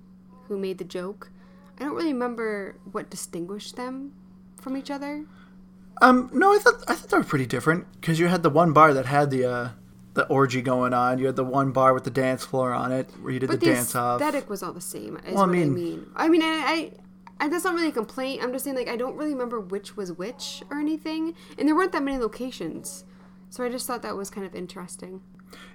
who 0.47 0.59
made 0.59 0.77
the 0.77 0.85
joke, 0.85 1.31
I 1.79 1.83
don't 1.83 1.95
really 1.95 2.13
remember 2.13 2.75
what 2.91 3.09
distinguished 3.09 3.75
them 3.75 4.13
from 4.61 4.77
each 4.77 4.91
other. 4.91 5.25
Um, 6.01 6.29
no, 6.31 6.53
I 6.53 6.59
thought 6.59 6.83
I 6.87 6.93
thought 6.93 7.09
they 7.09 7.17
were 7.17 7.23
pretty 7.23 7.47
different 7.47 7.91
because 7.93 8.19
you 8.19 8.27
had 8.27 8.43
the 8.43 8.51
one 8.51 8.71
bar 8.71 8.93
that 8.93 9.07
had 9.07 9.31
the 9.31 9.45
uh, 9.45 9.69
the 10.13 10.27
orgy 10.27 10.61
going 10.61 10.93
on. 10.93 11.17
You 11.17 11.25
had 11.25 11.35
the 11.35 11.43
one 11.43 11.71
bar 11.71 11.93
with 11.93 12.03
the 12.03 12.11
dance 12.11 12.45
floor 12.45 12.71
on 12.71 12.91
it 12.91 13.09
where 13.21 13.33
you 13.33 13.39
did 13.39 13.47
but 13.47 13.59
the, 13.59 13.65
the 13.65 13.73
dance 13.73 13.95
off. 13.95 14.21
aesthetic 14.21 14.47
was 14.47 14.61
all 14.61 14.73
the 14.73 14.81
same. 14.81 15.19
Well, 15.31 15.43
I 15.43 15.45
mean, 15.47 15.71
I 15.71 15.73
mean, 15.73 16.11
I 16.15 16.29
mean, 16.29 16.41
I, 16.43 16.91
and 17.39 17.51
that's 17.51 17.63
not 17.63 17.73
really 17.73 17.89
a 17.89 17.91
complaint. 17.91 18.41
I'm 18.43 18.51
just 18.51 18.65
saying, 18.65 18.77
like, 18.77 18.87
I 18.87 18.95
don't 18.95 19.15
really 19.15 19.33
remember 19.33 19.59
which 19.59 19.95
was 19.95 20.11
which 20.13 20.63
or 20.69 20.79
anything. 20.79 21.35
And 21.57 21.67
there 21.67 21.75
weren't 21.75 21.91
that 21.91 22.03
many 22.03 22.17
locations. 22.17 23.05
So 23.49 23.63
I 23.63 23.69
just 23.69 23.87
thought 23.87 24.01
that 24.01 24.15
was 24.15 24.29
kind 24.29 24.45
of 24.45 24.55
interesting. 24.55 25.21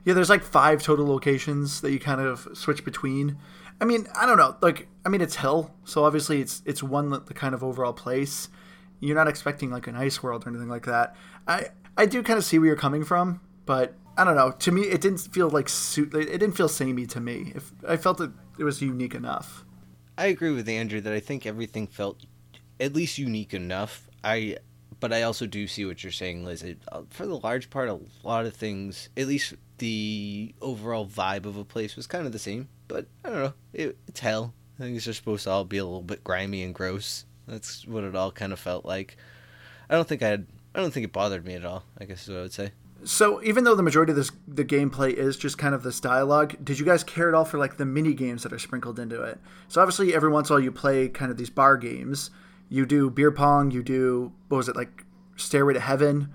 Yeah, 0.04 0.14
there's 0.14 0.28
like 0.30 0.42
five 0.42 0.82
total 0.82 1.06
locations 1.06 1.80
that 1.80 1.92
you 1.92 1.98
kind 1.98 2.20
of 2.20 2.48
switch 2.52 2.84
between. 2.84 3.38
I 3.80 3.84
mean, 3.84 4.06
I 4.14 4.26
don't 4.26 4.36
know. 4.36 4.56
Like, 4.60 4.88
I 5.04 5.08
mean, 5.08 5.20
it's 5.20 5.36
hell, 5.36 5.74
so 5.84 6.04
obviously 6.04 6.40
it's 6.40 6.62
it's 6.66 6.82
one 6.82 7.10
the 7.10 7.20
kind 7.34 7.54
of 7.54 7.64
overall 7.64 7.92
place. 7.92 8.48
You're 9.00 9.16
not 9.16 9.28
expecting 9.28 9.70
like 9.70 9.86
an 9.86 9.96
ice 9.96 10.22
world 10.22 10.46
or 10.46 10.50
anything 10.50 10.68
like 10.68 10.84
that. 10.86 11.16
I 11.48 11.68
I 11.96 12.06
do 12.06 12.22
kind 12.22 12.38
of 12.38 12.44
see 12.44 12.58
where 12.58 12.66
you're 12.66 12.76
coming 12.76 13.04
from, 13.04 13.40
but 13.64 13.94
I 14.16 14.24
don't 14.24 14.36
know. 14.36 14.50
To 14.50 14.72
me, 14.72 14.82
it 14.82 15.00
didn't 15.00 15.18
feel 15.18 15.48
like 15.48 15.68
suit. 15.68 16.14
It 16.14 16.26
didn't 16.26 16.52
feel 16.52 16.68
samey 16.68 17.06
to 17.06 17.20
me. 17.20 17.52
If 17.54 17.72
I 17.88 17.96
felt 17.96 18.18
that 18.18 18.32
it 18.58 18.64
was 18.64 18.82
unique 18.82 19.14
enough. 19.14 19.64
I 20.16 20.26
agree 20.26 20.50
with 20.50 20.68
Andrew 20.68 21.00
that 21.00 21.12
I 21.12 21.20
think 21.20 21.46
everything 21.46 21.86
felt 21.86 22.24
at 22.78 22.94
least 22.94 23.18
unique 23.18 23.54
enough. 23.54 24.08
I 24.22 24.58
but 25.00 25.12
I 25.12 25.22
also 25.22 25.46
do 25.46 25.66
see 25.66 25.84
what 25.84 26.04
you're 26.04 26.12
saying, 26.12 26.44
Liz. 26.44 26.62
It, 26.62 26.78
uh, 26.92 27.02
for 27.10 27.26
the 27.26 27.38
large 27.38 27.70
part, 27.70 27.88
a 27.88 27.98
lot 28.22 28.46
of 28.46 28.54
things, 28.54 29.08
at 29.16 29.26
least 29.26 29.54
the 29.78 30.54
overall 30.60 31.06
vibe 31.08 31.44
of 31.44 31.56
a 31.56 31.64
place 31.64 31.96
was 31.96 32.06
kind 32.06 32.24
of 32.24 32.30
the 32.30 32.38
same. 32.38 32.68
But 32.86 33.06
I 33.24 33.30
don't 33.30 33.42
know. 33.42 33.54
It, 33.72 33.98
it's 34.06 34.20
hell. 34.20 34.54
I 34.78 34.84
think 34.84 34.96
it's 34.96 35.04
just 35.04 35.18
supposed 35.18 35.42
to 35.44 35.50
all 35.50 35.64
be 35.64 35.78
a 35.78 35.84
little 35.84 36.02
bit 36.02 36.22
grimy 36.22 36.62
and 36.62 36.72
gross. 36.72 37.24
That's 37.48 37.84
what 37.84 38.04
it 38.04 38.14
all 38.14 38.30
kind 38.30 38.52
of 38.52 38.60
felt 38.60 38.84
like. 38.84 39.16
I 39.90 39.94
don't 39.94 40.06
think 40.06 40.22
I 40.22 40.28
had. 40.28 40.46
I 40.72 40.80
don't 40.80 40.92
think 40.92 41.04
it 41.04 41.12
bothered 41.12 41.44
me 41.44 41.54
at 41.54 41.64
all. 41.64 41.82
I 41.98 42.04
guess 42.04 42.22
is 42.22 42.28
what 42.28 42.38
I 42.38 42.42
would 42.42 42.52
say. 42.52 42.70
So 43.04 43.42
even 43.42 43.64
though 43.64 43.74
the 43.74 43.82
majority 43.82 44.12
of 44.12 44.16
this 44.16 44.30
the 44.46 44.64
gameplay 44.64 45.12
is 45.12 45.36
just 45.36 45.58
kind 45.58 45.74
of 45.74 45.82
this 45.82 46.00
dialogue, 46.00 46.56
did 46.62 46.78
you 46.78 46.84
guys 46.84 47.02
care 47.02 47.28
at 47.28 47.34
all 47.34 47.44
for 47.44 47.58
like 47.58 47.76
the 47.76 47.84
mini 47.84 48.14
games 48.14 48.42
that 48.42 48.52
are 48.52 48.58
sprinkled 48.58 48.98
into 48.98 49.22
it? 49.22 49.38
So 49.68 49.80
obviously 49.80 50.14
every 50.14 50.30
once 50.30 50.48
in 50.48 50.54
a 50.54 50.56
while 50.56 50.64
you 50.64 50.72
play 50.72 51.08
kind 51.08 51.30
of 51.30 51.36
these 51.36 51.50
bar 51.50 51.76
games. 51.76 52.30
You 52.68 52.86
do 52.86 53.10
beer 53.10 53.30
pong, 53.30 53.70
you 53.70 53.82
do 53.82 54.32
what 54.48 54.56
was 54.58 54.68
it 54.68 54.76
like 54.76 55.04
Stairway 55.36 55.74
to 55.74 55.80
Heaven, 55.80 56.32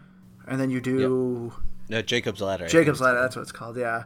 and 0.48 0.60
then 0.60 0.70
you 0.70 0.82
do 0.82 1.52
yep. 1.90 1.90
no 1.90 2.02
Jacob's 2.02 2.42
Ladder. 2.42 2.68
Jacob's 2.68 3.02
Ladder, 3.02 3.22
that's 3.22 3.36
what 3.36 3.42
it's 3.44 3.52
called, 3.52 3.78
yeah. 3.78 4.04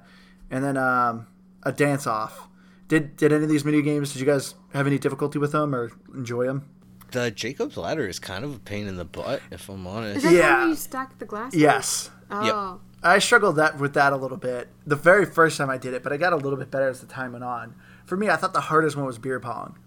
And 0.50 0.64
then 0.64 0.78
um, 0.78 1.28
a 1.64 1.72
dance 1.72 2.08
off. 2.08 2.48
Did 2.88 3.16
did 3.16 3.34
any 3.34 3.44
of 3.44 3.50
these 3.50 3.66
mini 3.66 3.82
games? 3.82 4.14
Did 4.14 4.20
you 4.20 4.26
guys 4.26 4.56
have 4.74 4.86
any 4.86 5.00
difficulty 5.00 5.40
with 5.40 5.52
them 5.52 5.74
or 5.74 5.92
enjoy 6.14 6.46
them? 6.46 6.70
The 7.12 7.30
Jacob's 7.32 7.78
Ladder 7.78 8.08
is 8.08 8.20
kind 8.20 8.44
of 8.46 8.56
a 8.56 8.60
pain 8.60 8.88
in 8.88 8.96
the 8.96 9.06
butt, 9.06 9.42
if 9.52 9.70
I'm 9.70 9.86
honest. 9.86 10.18
Is 10.18 10.24
that 10.24 10.34
yeah. 10.34 10.60
where 10.60 10.70
you 10.70 10.76
stack 10.76 11.20
the 11.20 11.26
glasses? 11.26 11.60
Yes. 11.60 12.10
Oh. 12.30 12.46
Yep. 12.46 12.80
I 13.04 13.20
struggled 13.20 13.56
that 13.56 13.80
with 13.80 13.96
that 13.96 14.14
a 14.14 14.16
little 14.16 14.38
bit 14.38 14.68
the 14.86 14.96
very 14.96 15.26
first 15.26 15.58
time 15.58 15.70
I 15.70 15.78
did 15.78 15.94
it, 15.94 16.04
but 16.04 16.14
I 16.14 16.18
got 16.18 16.34
a 16.34 16.38
little 16.38 16.58
bit 16.58 16.70
better 16.70 16.88
as 16.88 17.02
the 17.02 17.08
time 17.08 17.32
went 17.32 17.44
on. 17.44 17.76
For 18.06 18.16
me, 18.16 18.30
I 18.30 18.36
thought 18.36 18.54
the 18.54 18.62
hardest 18.62 18.96
one 18.96 19.06
was 19.06 19.18
beer 19.18 19.40
pong. 19.40 19.78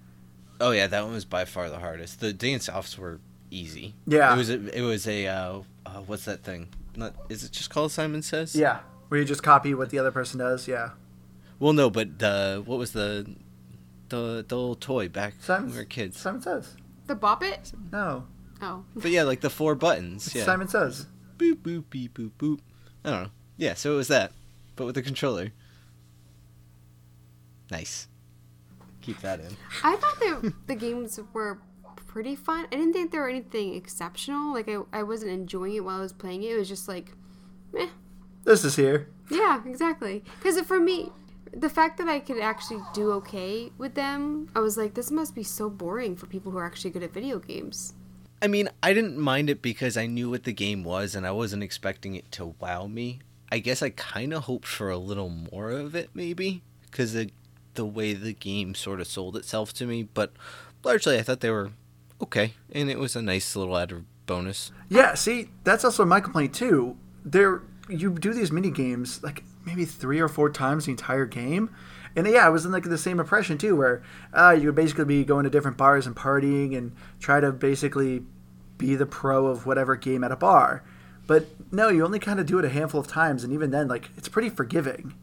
Oh 0.60 0.72
yeah, 0.72 0.86
that 0.88 1.04
one 1.04 1.12
was 1.12 1.24
by 1.24 1.44
far 1.44 1.70
the 1.70 1.78
hardest. 1.78 2.20
The 2.20 2.32
dance 2.32 2.68
offs 2.68 2.98
were 2.98 3.20
easy. 3.50 3.94
Yeah, 4.06 4.34
it 4.34 4.36
was 4.36 4.50
a, 4.50 4.78
it 4.78 4.82
was 4.82 5.06
a 5.06 5.26
uh, 5.28 5.60
uh, 5.86 6.00
what's 6.06 6.24
that 6.24 6.42
thing? 6.42 6.68
Not 6.96 7.14
is 7.28 7.44
it 7.44 7.52
just 7.52 7.70
called 7.70 7.92
Simon 7.92 8.22
Says? 8.22 8.56
Yeah, 8.56 8.80
where 9.08 9.20
you 9.20 9.26
just 9.26 9.42
copy 9.42 9.74
what 9.74 9.90
the 9.90 9.98
other 10.00 10.10
person 10.10 10.40
does. 10.40 10.66
Yeah. 10.66 10.90
Well, 11.60 11.72
no, 11.72 11.90
but 11.90 12.18
the 12.18 12.62
what 12.66 12.78
was 12.78 12.92
the 12.92 13.36
The 14.08 14.44
the 14.46 14.56
little 14.56 14.74
toy 14.74 15.08
back 15.08 15.34
Simon, 15.40 15.66
when 15.66 15.72
we 15.72 15.78
were 15.78 15.84
kids. 15.84 16.18
Simon 16.18 16.42
Says. 16.42 16.76
The 17.06 17.14
Bop 17.14 17.42
It? 17.42 17.72
No. 17.92 18.26
Oh. 18.62 18.84
But 18.94 19.10
yeah, 19.10 19.24
like 19.24 19.40
the 19.40 19.50
four 19.50 19.74
buttons. 19.74 20.34
Yeah. 20.34 20.44
Simon 20.44 20.68
Says. 20.68 21.06
Boop 21.36 21.56
boop 21.56 21.84
beep 21.90 22.14
boop 22.14 22.30
boop. 22.38 22.60
I 23.04 23.10
don't 23.10 23.22
know. 23.24 23.30
Yeah, 23.56 23.74
so 23.74 23.92
it 23.92 23.96
was 23.96 24.08
that, 24.08 24.32
but 24.76 24.86
with 24.86 24.94
the 24.94 25.02
controller. 25.02 25.52
Nice. 27.70 28.08
Keep 29.02 29.20
that 29.20 29.40
in. 29.40 29.56
I 29.82 29.96
thought 29.96 30.20
that 30.20 30.52
the 30.66 30.74
games 30.74 31.20
were 31.32 31.60
pretty 32.06 32.36
fun. 32.36 32.66
I 32.72 32.76
didn't 32.76 32.92
think 32.92 33.10
there 33.10 33.20
were 33.20 33.28
anything 33.28 33.74
exceptional. 33.74 34.54
Like 34.54 34.68
I, 34.68 34.78
I 34.92 35.02
wasn't 35.02 35.32
enjoying 35.32 35.74
it 35.74 35.84
while 35.84 35.98
I 35.98 36.00
was 36.00 36.12
playing 36.12 36.42
it. 36.42 36.52
It 36.52 36.58
was 36.58 36.68
just 36.68 36.88
like, 36.88 37.12
meh. 37.72 37.88
This 38.44 38.64
is 38.64 38.76
here. 38.76 39.08
Yeah, 39.30 39.62
exactly. 39.66 40.22
Because 40.38 40.60
for 40.60 40.78
me, 40.78 41.10
the 41.56 41.68
fact 41.68 41.98
that 41.98 42.08
I 42.08 42.20
could 42.20 42.38
actually 42.38 42.80
do 42.92 43.12
okay 43.12 43.70
with 43.78 43.94
them, 43.94 44.50
I 44.54 44.60
was 44.60 44.76
like, 44.76 44.94
this 44.94 45.10
must 45.10 45.34
be 45.34 45.42
so 45.42 45.70
boring 45.70 46.16
for 46.16 46.26
people 46.26 46.52
who 46.52 46.58
are 46.58 46.66
actually 46.66 46.90
good 46.90 47.02
at 47.02 47.12
video 47.12 47.38
games. 47.38 47.94
I 48.42 48.46
mean, 48.46 48.68
I 48.82 48.92
didn't 48.92 49.18
mind 49.18 49.48
it 49.48 49.62
because 49.62 49.96
I 49.96 50.06
knew 50.06 50.30
what 50.30 50.44
the 50.44 50.52
game 50.52 50.84
was 50.84 51.14
and 51.14 51.26
I 51.26 51.30
wasn't 51.30 51.62
expecting 51.62 52.14
it 52.14 52.30
to 52.32 52.54
wow 52.60 52.86
me. 52.86 53.20
I 53.50 53.58
guess 53.58 53.82
I 53.82 53.90
kind 53.90 54.34
of 54.34 54.44
hoped 54.44 54.66
for 54.66 54.90
a 54.90 54.98
little 54.98 55.28
more 55.28 55.70
of 55.70 55.94
it, 55.94 56.10
maybe, 56.12 56.62
because 56.90 57.12
the, 57.12 57.30
the 57.74 57.86
way 57.86 58.12
the 58.12 58.32
game 58.32 58.74
sort 58.74 59.00
of 59.00 59.06
sold 59.06 59.36
itself 59.36 59.72
to 59.74 59.86
me. 59.86 60.02
But 60.02 60.32
largely, 60.82 61.18
I 61.18 61.22
thought 61.22 61.40
they 61.40 61.50
were 61.50 61.70
okay, 62.20 62.54
and 62.72 62.90
it 62.90 62.98
was 62.98 63.14
a 63.14 63.22
nice 63.22 63.54
little 63.54 63.78
added 63.78 64.04
bonus. 64.26 64.72
Yeah, 64.88 65.14
see, 65.14 65.50
that's 65.62 65.84
also 65.84 66.04
my 66.04 66.20
complaint 66.20 66.54
too. 66.54 66.96
There, 67.24 67.62
you 67.88 68.10
do 68.10 68.34
these 68.34 68.50
mini 68.50 68.70
games 68.70 69.22
like 69.22 69.44
maybe 69.64 69.84
three 69.84 70.20
or 70.20 70.28
four 70.28 70.50
times 70.50 70.86
the 70.86 70.90
entire 70.90 71.26
game, 71.26 71.70
and 72.16 72.26
yeah, 72.26 72.46
I 72.46 72.48
was 72.48 72.64
in 72.64 72.72
like 72.72 72.84
the 72.84 72.98
same 72.98 73.18
impression 73.18 73.58
too, 73.58 73.76
where 73.76 74.02
uh, 74.32 74.56
you 74.58 74.66
would 74.66 74.74
basically 74.74 75.04
be 75.04 75.24
going 75.24 75.44
to 75.44 75.50
different 75.50 75.76
bars 75.76 76.06
and 76.06 76.14
partying 76.14 76.76
and 76.76 76.92
try 77.18 77.40
to 77.40 77.50
basically 77.52 78.22
be 78.78 78.94
the 78.94 79.06
pro 79.06 79.46
of 79.46 79.66
whatever 79.66 79.96
game 79.96 80.22
at 80.22 80.32
a 80.32 80.36
bar. 80.36 80.84
But 81.26 81.46
no, 81.72 81.88
you 81.88 82.04
only 82.04 82.18
kind 82.18 82.38
of 82.38 82.46
do 82.46 82.58
it 82.58 82.64
a 82.64 82.68
handful 82.68 83.00
of 83.00 83.06
times, 83.06 83.44
and 83.44 83.52
even 83.52 83.70
then, 83.70 83.88
like 83.88 84.10
it's 84.16 84.28
pretty 84.28 84.50
forgiving 84.50 85.14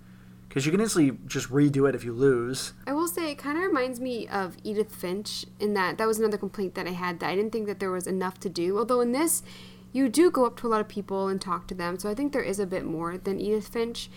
because 0.49 0.65
you 0.65 0.71
can 0.71 0.81
instantly 0.81 1.17
just 1.27 1.49
redo 1.49 1.87
it 1.87 1.95
if 1.95 2.03
you 2.03 2.11
lose. 2.11 2.73
I 2.85 2.91
will 2.91 3.07
say 3.07 3.31
it 3.31 3.37
kind 3.37 3.57
of 3.57 3.63
reminds 3.63 4.01
me 4.01 4.27
of 4.27 4.57
Edith 4.65 4.93
Finch 4.93 5.45
in 5.61 5.73
that 5.75 5.97
that 5.97 6.07
was 6.07 6.19
another 6.19 6.37
complaint 6.37 6.75
that 6.75 6.87
I 6.87 6.91
had 6.91 7.21
that 7.21 7.29
I 7.29 7.35
didn't 7.35 7.51
think 7.51 7.67
that 7.67 7.79
there 7.79 7.91
was 7.91 8.05
enough 8.05 8.37
to 8.41 8.49
do. 8.49 8.77
Although 8.77 8.99
in 8.99 9.13
this, 9.13 9.43
you 9.93 10.09
do 10.09 10.29
go 10.29 10.45
up 10.45 10.57
to 10.57 10.67
a 10.67 10.69
lot 10.69 10.81
of 10.81 10.89
people 10.89 11.29
and 11.29 11.39
talk 11.39 11.67
to 11.67 11.73
them, 11.73 11.97
so 11.97 12.09
I 12.09 12.15
think 12.15 12.33
there 12.33 12.41
is 12.41 12.59
a 12.59 12.65
bit 12.65 12.83
more 12.83 13.17
than 13.17 13.39
Edith 13.39 13.69
Finch. 13.69 14.09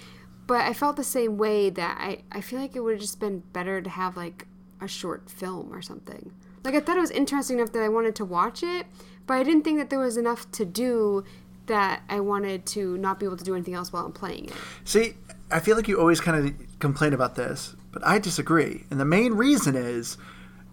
But 0.47 0.63
I 0.63 0.75
felt 0.75 0.97
the 0.97 1.05
same 1.05 1.39
way 1.39 1.71
that 1.71 1.97
I, 1.99 2.19
I 2.31 2.41
feel 2.41 2.61
like 2.61 2.77
it 2.77 2.81
would 2.81 2.93
have 2.93 3.01
just 3.01 3.21
been 3.21 3.41
better 3.53 3.81
to 3.81 3.91
have 3.91 4.17
like 4.17 4.47
a 4.81 4.89
short 4.89 5.31
film 5.31 5.73
or 5.73 5.81
something. 5.81 6.33
Like 6.63 6.75
I 6.75 6.81
thought 6.81 6.97
it 6.97 7.01
was 7.01 7.11
interesting 7.11 7.59
enough 7.59 7.73
that 7.73 7.83
I 7.83 7.89
wanted 7.89 8.15
to 8.17 8.25
watch 8.25 8.63
it, 8.63 8.87
but 9.27 9.35
I 9.35 9.43
didn't 9.43 9.63
think 9.63 9.79
that 9.79 9.91
there 9.91 9.99
was 9.99 10.17
enough 10.17 10.51
to 10.53 10.65
do 10.65 11.25
that 11.67 12.03
I 12.09 12.21
wanted 12.21 12.67
to 12.67 12.99
not 12.99 13.19
be 13.19 13.27
able 13.27 13.37
to 13.37 13.45
do 13.45 13.55
anything 13.55 13.75
else 13.75 13.93
while 13.93 14.05
I'm 14.05 14.13
playing 14.13 14.47
it. 14.47 14.55
See, 14.85 15.15
I 15.51 15.61
feel 15.61 15.77
like 15.77 15.89
you 15.89 15.99
always 15.99 16.21
kind 16.21 16.47
of 16.47 16.79
complain 16.79 17.13
about 17.13 17.37
this, 17.37 17.75
but 17.93 18.07
I 18.07 18.19
disagree. 18.19 18.85
And 18.91 19.01
the 19.01 19.05
main 19.05 19.35
reason 19.35 19.77
is, 19.77 20.19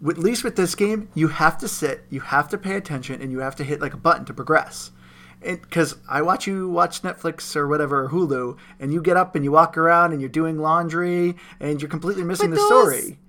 at 0.06 0.18
least 0.18 0.44
with 0.44 0.56
this 0.56 0.76
game, 0.76 1.10
you 1.14 1.30
have 1.30 1.58
to 1.60 1.68
sit, 1.68 2.06
you 2.10 2.20
have 2.22 2.50
to 2.50 2.58
pay 2.58 2.76
attention, 2.76 3.22
and 3.22 3.32
you 3.32 3.40
have 3.40 3.56
to 3.58 3.64
hit 3.64 3.80
like 3.80 3.94
a 3.94 3.98
button 3.98 4.26
to 4.26 4.34
progress. 4.34 4.92
Because 5.42 5.96
I 6.08 6.22
watch 6.22 6.46
you 6.48 6.70
watch 6.70 7.02
Netflix 7.02 7.56
or 7.56 7.68
whatever, 7.68 8.10
Hulu, 8.10 8.58
and 8.80 8.94
you 8.94 9.02
get 9.02 9.18
up 9.18 9.36
and 9.36 9.44
you 9.44 9.52
walk 9.52 9.78
around 9.78 10.12
and 10.12 10.22
you're 10.22 10.30
doing 10.30 10.60
laundry 10.60 11.36
and 11.60 11.82
you're 11.82 11.90
completely 11.90 12.24
missing 12.24 12.52
But 12.52 12.58
the 12.58 12.66
story. 12.66 13.20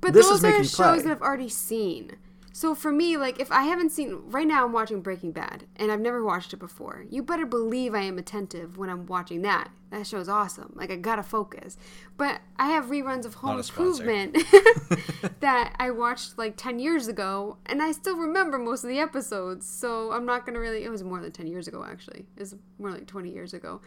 But 0.00 0.12
This 0.12 0.26
is 0.26 0.40
those 0.40 0.44
are 0.44 0.48
making 0.48 0.64
shows 0.64 0.76
play. 0.76 1.02
that 1.02 1.10
I've 1.12 1.22
already 1.22 1.48
seen. 1.48 2.16
So 2.52 2.74
for 2.74 2.92
me, 2.92 3.16
like 3.16 3.40
if 3.40 3.50
I 3.50 3.62
haven't 3.62 3.90
seen 3.90 4.20
right 4.26 4.46
now, 4.46 4.64
I'm 4.64 4.72
watching 4.72 5.00
Breaking 5.00 5.32
Bad, 5.32 5.66
and 5.76 5.90
I've 5.90 6.00
never 6.00 6.24
watched 6.24 6.52
it 6.52 6.58
before. 6.58 7.04
You 7.08 7.22
better 7.22 7.46
believe 7.46 7.94
I 7.94 8.02
am 8.02 8.18
attentive 8.18 8.76
when 8.76 8.90
I'm 8.90 9.06
watching 9.06 9.42
that. 9.42 9.70
That 9.90 10.06
show's 10.06 10.28
awesome. 10.28 10.72
Like 10.74 10.90
I 10.90 10.96
gotta 10.96 11.22
focus. 11.22 11.76
But 12.16 12.40
I 12.56 12.68
have 12.68 12.86
reruns 12.86 13.24
of 13.24 13.34
Home 13.34 13.52
Not 13.52 13.60
a 13.60 13.62
sponsor. 13.62 14.08
Improvement 14.10 15.40
that 15.40 15.74
I 15.78 15.90
watched 15.90 16.38
like 16.38 16.56
ten 16.56 16.78
years 16.78 17.08
ago, 17.08 17.56
and 17.66 17.82
I 17.82 17.92
still 17.92 18.16
remember 18.16 18.58
most 18.58 18.84
of 18.84 18.90
the 18.90 18.98
episodes. 18.98 19.66
So 19.66 20.12
I'm 20.12 20.26
not 20.26 20.44
gonna 20.44 20.60
really. 20.60 20.84
It 20.84 20.90
was 20.90 21.02
more 21.02 21.20
than 21.20 21.32
ten 21.32 21.46
years 21.46 21.68
ago, 21.68 21.84
actually. 21.88 22.26
It 22.36 22.40
was 22.40 22.54
more 22.78 22.90
like 22.90 23.06
twenty 23.06 23.30
years 23.30 23.54
ago. 23.54 23.80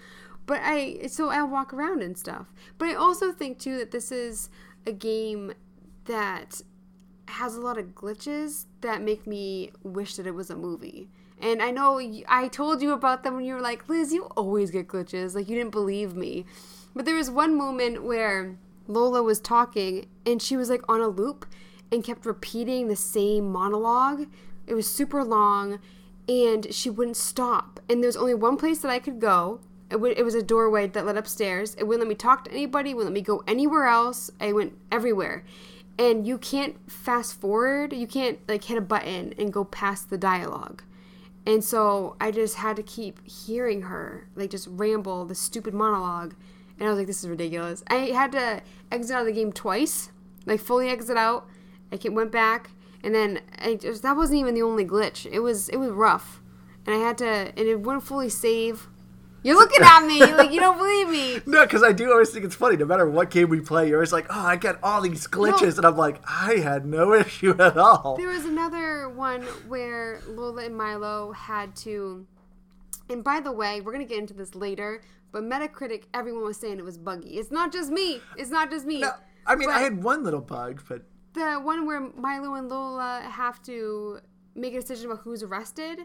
But 0.45 0.59
I 0.63 1.07
so 1.07 1.29
I 1.29 1.41
walk 1.43 1.73
around 1.73 2.01
and 2.01 2.17
stuff. 2.17 2.53
But 2.77 2.89
I 2.89 2.95
also 2.95 3.31
think 3.31 3.59
too 3.59 3.77
that 3.77 3.91
this 3.91 4.11
is 4.11 4.49
a 4.85 4.91
game 4.91 5.53
that 6.05 6.61
has 7.27 7.55
a 7.55 7.61
lot 7.61 7.77
of 7.77 7.95
glitches 7.95 8.65
that 8.81 9.01
make 9.01 9.25
me 9.25 9.71
wish 9.83 10.15
that 10.15 10.27
it 10.27 10.35
was 10.35 10.49
a 10.49 10.55
movie. 10.55 11.09
And 11.41 11.61
I 11.61 11.71
know 11.71 11.99
I 12.27 12.47
told 12.47 12.81
you 12.81 12.93
about 12.93 13.23
them 13.23 13.35
when 13.35 13.45
you 13.45 13.55
were 13.55 13.61
like, 13.61 13.89
Liz, 13.89 14.13
you 14.13 14.25
always 14.37 14.71
get 14.71 14.87
glitches. 14.87 15.35
Like, 15.35 15.49
you 15.49 15.55
didn't 15.55 15.71
believe 15.71 16.15
me. 16.15 16.45
But 16.95 17.05
there 17.05 17.15
was 17.15 17.29
one 17.29 17.57
moment 17.57 18.03
where 18.03 18.57
Lola 18.87 19.21
was 19.21 19.39
talking 19.39 20.07
and 20.25 20.41
she 20.41 20.55
was 20.55 20.69
like 20.69 20.87
on 20.87 21.01
a 21.01 21.07
loop 21.07 21.45
and 21.91 22.03
kept 22.03 22.25
repeating 22.25 22.87
the 22.87 22.95
same 22.95 23.51
monologue. 23.51 24.27
It 24.65 24.73
was 24.73 24.89
super 24.89 25.23
long 25.23 25.79
and 26.29 26.73
she 26.73 26.89
wouldn't 26.89 27.17
stop. 27.17 27.79
And 27.89 28.01
there 28.01 28.07
was 28.07 28.17
only 28.17 28.33
one 28.33 28.57
place 28.57 28.79
that 28.79 28.91
I 28.91 28.99
could 28.99 29.19
go. 29.19 29.59
It, 29.89 29.95
w- 29.95 30.15
it 30.15 30.23
was 30.23 30.35
a 30.35 30.41
doorway 30.41 30.87
that 30.87 31.05
led 31.05 31.17
upstairs. 31.17 31.75
It 31.75 31.83
wouldn't 31.83 32.07
let 32.07 32.09
me 32.09 32.15
talk 32.15 32.45
to 32.45 32.51
anybody, 32.51 32.93
wouldn't 32.93 33.13
let 33.13 33.19
me 33.19 33.21
go 33.21 33.43
anywhere 33.45 33.85
else. 33.85 34.31
I 34.39 34.53
went 34.53 34.77
everywhere 34.91 35.43
and 35.97 36.27
you 36.27 36.37
can't 36.37 36.91
fast 36.91 37.39
forward 37.39 37.93
you 37.93 38.07
can't 38.07 38.39
like 38.47 38.63
hit 38.63 38.77
a 38.77 38.81
button 38.81 39.33
and 39.37 39.53
go 39.53 39.63
past 39.63 40.09
the 40.09 40.17
dialogue. 40.17 40.83
And 41.45 41.63
so 41.63 42.15
i 42.19 42.31
just 42.31 42.55
had 42.55 42.75
to 42.77 42.83
keep 42.83 43.25
hearing 43.27 43.83
her 43.83 44.27
like 44.35 44.49
just 44.49 44.67
ramble 44.69 45.25
the 45.25 45.35
stupid 45.35 45.73
monologue. 45.73 46.35
And 46.79 46.87
i 46.87 46.91
was 46.91 46.97
like 46.97 47.07
this 47.07 47.23
is 47.23 47.29
ridiculous. 47.29 47.83
I 47.87 47.95
had 47.95 48.31
to 48.33 48.61
exit 48.91 49.15
out 49.15 49.21
of 49.21 49.27
the 49.27 49.33
game 49.33 49.51
twice 49.51 50.11
like 50.45 50.59
fully 50.59 50.89
exit 50.89 51.17
out. 51.17 51.47
I 51.91 52.09
went 52.09 52.31
back. 52.31 52.71
And 53.03 53.13
then 53.13 53.41
I 53.59 53.75
just, 53.75 54.01
that 54.01 54.15
wasn't 54.15 54.39
even 54.39 54.55
the 54.55 54.63
only 54.63 54.85
glitch. 54.85 55.29
It 55.31 55.39
was 55.39 55.69
it 55.69 55.77
was 55.77 55.91
rough. 55.91 56.41
And 56.85 56.95
i 56.95 56.99
had 56.99 57.17
to 57.19 57.25
and 57.25 57.59
it 57.59 57.79
wouldn't 57.81 58.03
fully 58.03 58.29
save 58.29 58.87
you're 59.45 59.57
looking 59.57 59.81
at 59.83 60.05
me 60.05 60.19
like 60.19 60.51
you 60.51 60.59
don't 60.59 60.77
believe 60.77 61.09
me 61.09 61.39
No, 61.45 61.63
because 61.63 61.83
I 61.83 61.91
do 61.91 62.11
always 62.11 62.31
think 62.31 62.45
it's 62.45 62.55
funny. 62.55 62.77
No 62.77 62.85
matter 62.85 63.07
what 63.09 63.29
game 63.29 63.49
we 63.49 63.61
play, 63.61 63.87
you're 63.87 63.97
always 63.97 64.11
like, 64.11 64.25
"Oh, 64.29 64.45
I 64.45 64.55
got 64.55 64.79
all 64.81 65.01
these 65.01 65.27
glitches," 65.27 65.77
and 65.77 65.85
I'm 65.85 65.95
like, 65.97 66.19
"I 66.27 66.55
had 66.55 66.85
no 66.85 67.13
issue 67.23 67.55
at 67.59 67.77
all." 67.77 68.17
There 68.17 68.29
was 68.29 68.45
another 68.45 69.07
one 69.09 69.43
where 69.67 70.21
Lola 70.27 70.65
and 70.65 70.75
Milo 70.75 71.31
had 71.31 71.75
to. 71.77 72.25
And 73.09 73.23
by 73.23 73.39
the 73.39 73.51
way, 73.51 73.81
we're 73.81 73.91
gonna 73.91 74.05
get 74.05 74.17
into 74.17 74.33
this 74.33 74.55
later, 74.55 75.01
but 75.31 75.43
Metacritic, 75.43 76.05
everyone 76.13 76.43
was 76.43 76.57
saying 76.57 76.79
it 76.79 76.85
was 76.85 76.97
buggy. 76.97 77.37
It's 77.37 77.51
not 77.51 77.71
just 77.71 77.91
me. 77.91 78.21
It's 78.37 78.49
not 78.49 78.71
just 78.71 78.85
me. 78.85 79.01
No, 79.01 79.11
I 79.45 79.55
mean, 79.55 79.69
I 79.69 79.79
had 79.79 80.03
one 80.03 80.23
little 80.23 80.41
bug, 80.41 80.81
but 80.89 81.03
the 81.33 81.55
one 81.55 81.85
where 81.85 81.99
Milo 81.99 82.55
and 82.55 82.67
Lola 82.67 83.21
have 83.29 83.61
to 83.63 84.19
make 84.55 84.73
a 84.73 84.79
decision 84.79 85.11
about 85.11 85.19
who's 85.23 85.43
arrested. 85.43 85.99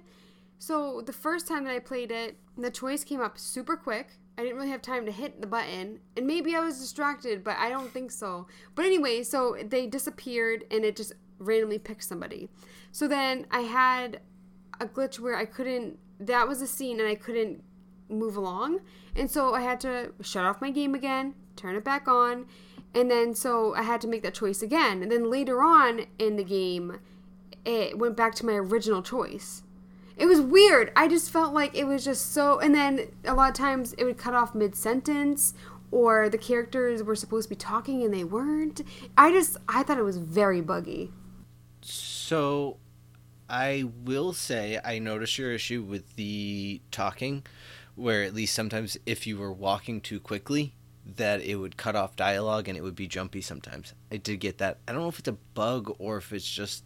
So 0.61 1.01
the 1.01 1.13
first 1.15 1.49
time 1.49 1.65
that 1.65 1.75
I 1.75 1.79
played 1.79 2.13
it, 2.13 2.37
the 2.59 2.71
choice 2.71 3.03
came 3.03 3.23
up 3.23 3.39
super 3.39 3.79
quick. 3.79 4.19
I 4.37 4.43
didn't 4.43 4.59
really 4.59 4.69
have 4.69 4.83
time 4.83 5.07
to 5.07 5.13
hit 5.13 5.41
the 5.41 5.47
button, 5.47 6.01
and 6.19 6.27
maybe 6.27 6.55
I 6.55 6.61
was 6.61 6.79
distracted, 6.79 7.43
but 7.43 7.57
I 7.57 7.71
don't 7.71 7.91
think 7.91 8.11
so. 8.11 8.47
But 8.75 8.85
anyway, 8.85 9.23
so 9.23 9.57
they 9.65 9.87
disappeared 9.87 10.65
and 10.71 10.85
it 10.85 10.97
just 10.97 11.15
randomly 11.39 11.79
picked 11.79 12.05
somebody. 12.05 12.51
So 12.93 13.09
then 13.09 13.47
I 13.51 13.61
had 13.61 14.21
a 14.79 14.87
glitch 14.87 15.19
where 15.19 15.35
I 15.35 15.47
couldn't 15.47 15.99
that 16.21 16.47
was 16.47 16.61
a 16.61 16.67
scene 16.67 17.01
and 17.01 17.09
I 17.09 17.15
couldn't 17.15 17.65
move 18.11 18.37
along. 18.37 18.81
And 19.17 19.31
so 19.31 19.55
I 19.55 19.63
had 19.63 19.81
to 19.81 20.13
shut 20.21 20.45
off 20.45 20.61
my 20.61 20.71
game 20.71 20.95
again, 20.95 21.35
turn 21.57 21.75
it 21.75 21.85
back 21.85 22.07
on, 22.07 22.45
and 22.95 23.11
then 23.11 23.35
so 23.35 23.75
I 23.75 23.83
had 23.83 24.03
to 24.03 24.09
make 24.09 24.23
that 24.25 24.35
choice 24.35 24.61
again. 24.61 25.03
And 25.03 25.11
then 25.11 25.31
later 25.31 25.63
on 25.63 26.03
in 26.19 26.37
the 26.37 26.45
game, 26.45 27.01
it 27.65 27.99
went 27.99 28.15
back 28.15 28.35
to 28.37 28.47
my 28.47 28.53
original 28.53 29.01
choice. 29.01 29.63
It 30.21 30.27
was 30.27 30.41
weird. 30.41 30.93
I 30.95 31.09
just 31.09 31.31
felt 31.31 31.55
like 31.55 31.75
it 31.75 31.85
was 31.85 32.05
just 32.05 32.33
so. 32.33 32.61
And 32.61 32.75
then 32.75 33.09
a 33.25 33.35
lot 33.35 33.49
of 33.49 33.57
times 33.57 33.95
it 33.95 34.05
would 34.05 34.19
cut 34.19 34.35
off 34.35 34.55
mid 34.55 34.77
sentence, 34.77 35.55
or 35.91 36.29
the 36.29 36.37
characters 36.37 37.03
were 37.03 37.17
supposed 37.17 37.49
to 37.49 37.55
be 37.55 37.57
talking 37.57 38.03
and 38.03 38.13
they 38.13 38.25
weren't. 38.25 38.83
I 39.17 39.33
just, 39.33 39.57
I 39.67 39.83
thought 39.83 39.97
it 39.97 40.05
was 40.05 40.19
very 40.19 40.61
buggy. 40.61 41.11
So, 41.81 42.77
I 43.49 43.85
will 44.05 44.35
say 44.35 44.79
I 44.85 44.99
noticed 44.99 45.39
your 45.39 45.53
issue 45.53 45.83
with 45.83 46.15
the 46.17 46.83
talking, 46.91 47.45
where 47.95 48.23
at 48.23 48.35
least 48.35 48.55
sometimes 48.55 48.99
if 49.07 49.27
you 49.27 49.39
were 49.39 49.53
walking 49.53 50.03
too 50.03 50.21
quickly, 50.21 50.75
that 51.17 51.41
it 51.41 51.57
would 51.57 51.77
cut 51.77 51.97
off 51.97 52.15
dialogue 52.15 52.69
and 52.69 52.77
it 52.77 52.83
would 52.83 52.95
be 52.95 53.09
jumpy 53.09 53.41
sometimes. 53.41 53.95
I 54.13 54.19
did 54.19 54.39
get 54.39 54.59
that. 54.59 54.79
I 54.87 54.93
don't 54.93 55.01
know 55.01 55.09
if 55.09 55.19
it's 55.19 55.29
a 55.29 55.33
bug 55.33 55.97
or 55.99 56.19
if 56.19 56.33
it's 56.33 56.49
just 56.49 56.85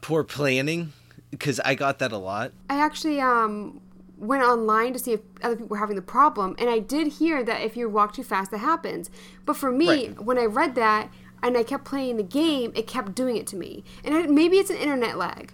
poor 0.00 0.24
planning, 0.24 0.92
because 1.32 1.58
I 1.64 1.74
got 1.74 1.98
that 1.98 2.12
a 2.12 2.18
lot. 2.18 2.52
I 2.70 2.78
actually 2.78 3.20
um 3.20 3.80
went 4.16 4.44
online 4.44 4.92
to 4.92 5.00
see 5.00 5.14
if 5.14 5.20
other 5.42 5.56
people 5.56 5.66
were 5.68 5.78
having 5.78 5.96
the 5.96 6.02
problem, 6.02 6.54
and 6.60 6.70
I 6.70 6.78
did 6.78 7.14
hear 7.14 7.42
that 7.42 7.60
if 7.62 7.76
you 7.76 7.88
walk 7.88 8.14
too 8.14 8.22
fast, 8.22 8.52
that 8.52 8.58
happens. 8.58 9.10
But 9.44 9.56
for 9.56 9.72
me, 9.72 9.88
Right. 9.88 10.22
when 10.22 10.38
I 10.38 10.44
read 10.44 10.76
that, 10.76 11.10
and 11.42 11.56
I 11.56 11.64
kept 11.64 11.84
playing 11.84 12.18
the 12.18 12.22
game, 12.22 12.70
it 12.76 12.86
kept 12.86 13.16
doing 13.16 13.36
it 13.36 13.48
to 13.48 13.56
me. 13.56 13.82
And 14.04 14.14
it, 14.14 14.30
maybe 14.30 14.58
it's 14.58 14.70
an 14.70 14.76
internet 14.76 15.18
lag. 15.18 15.52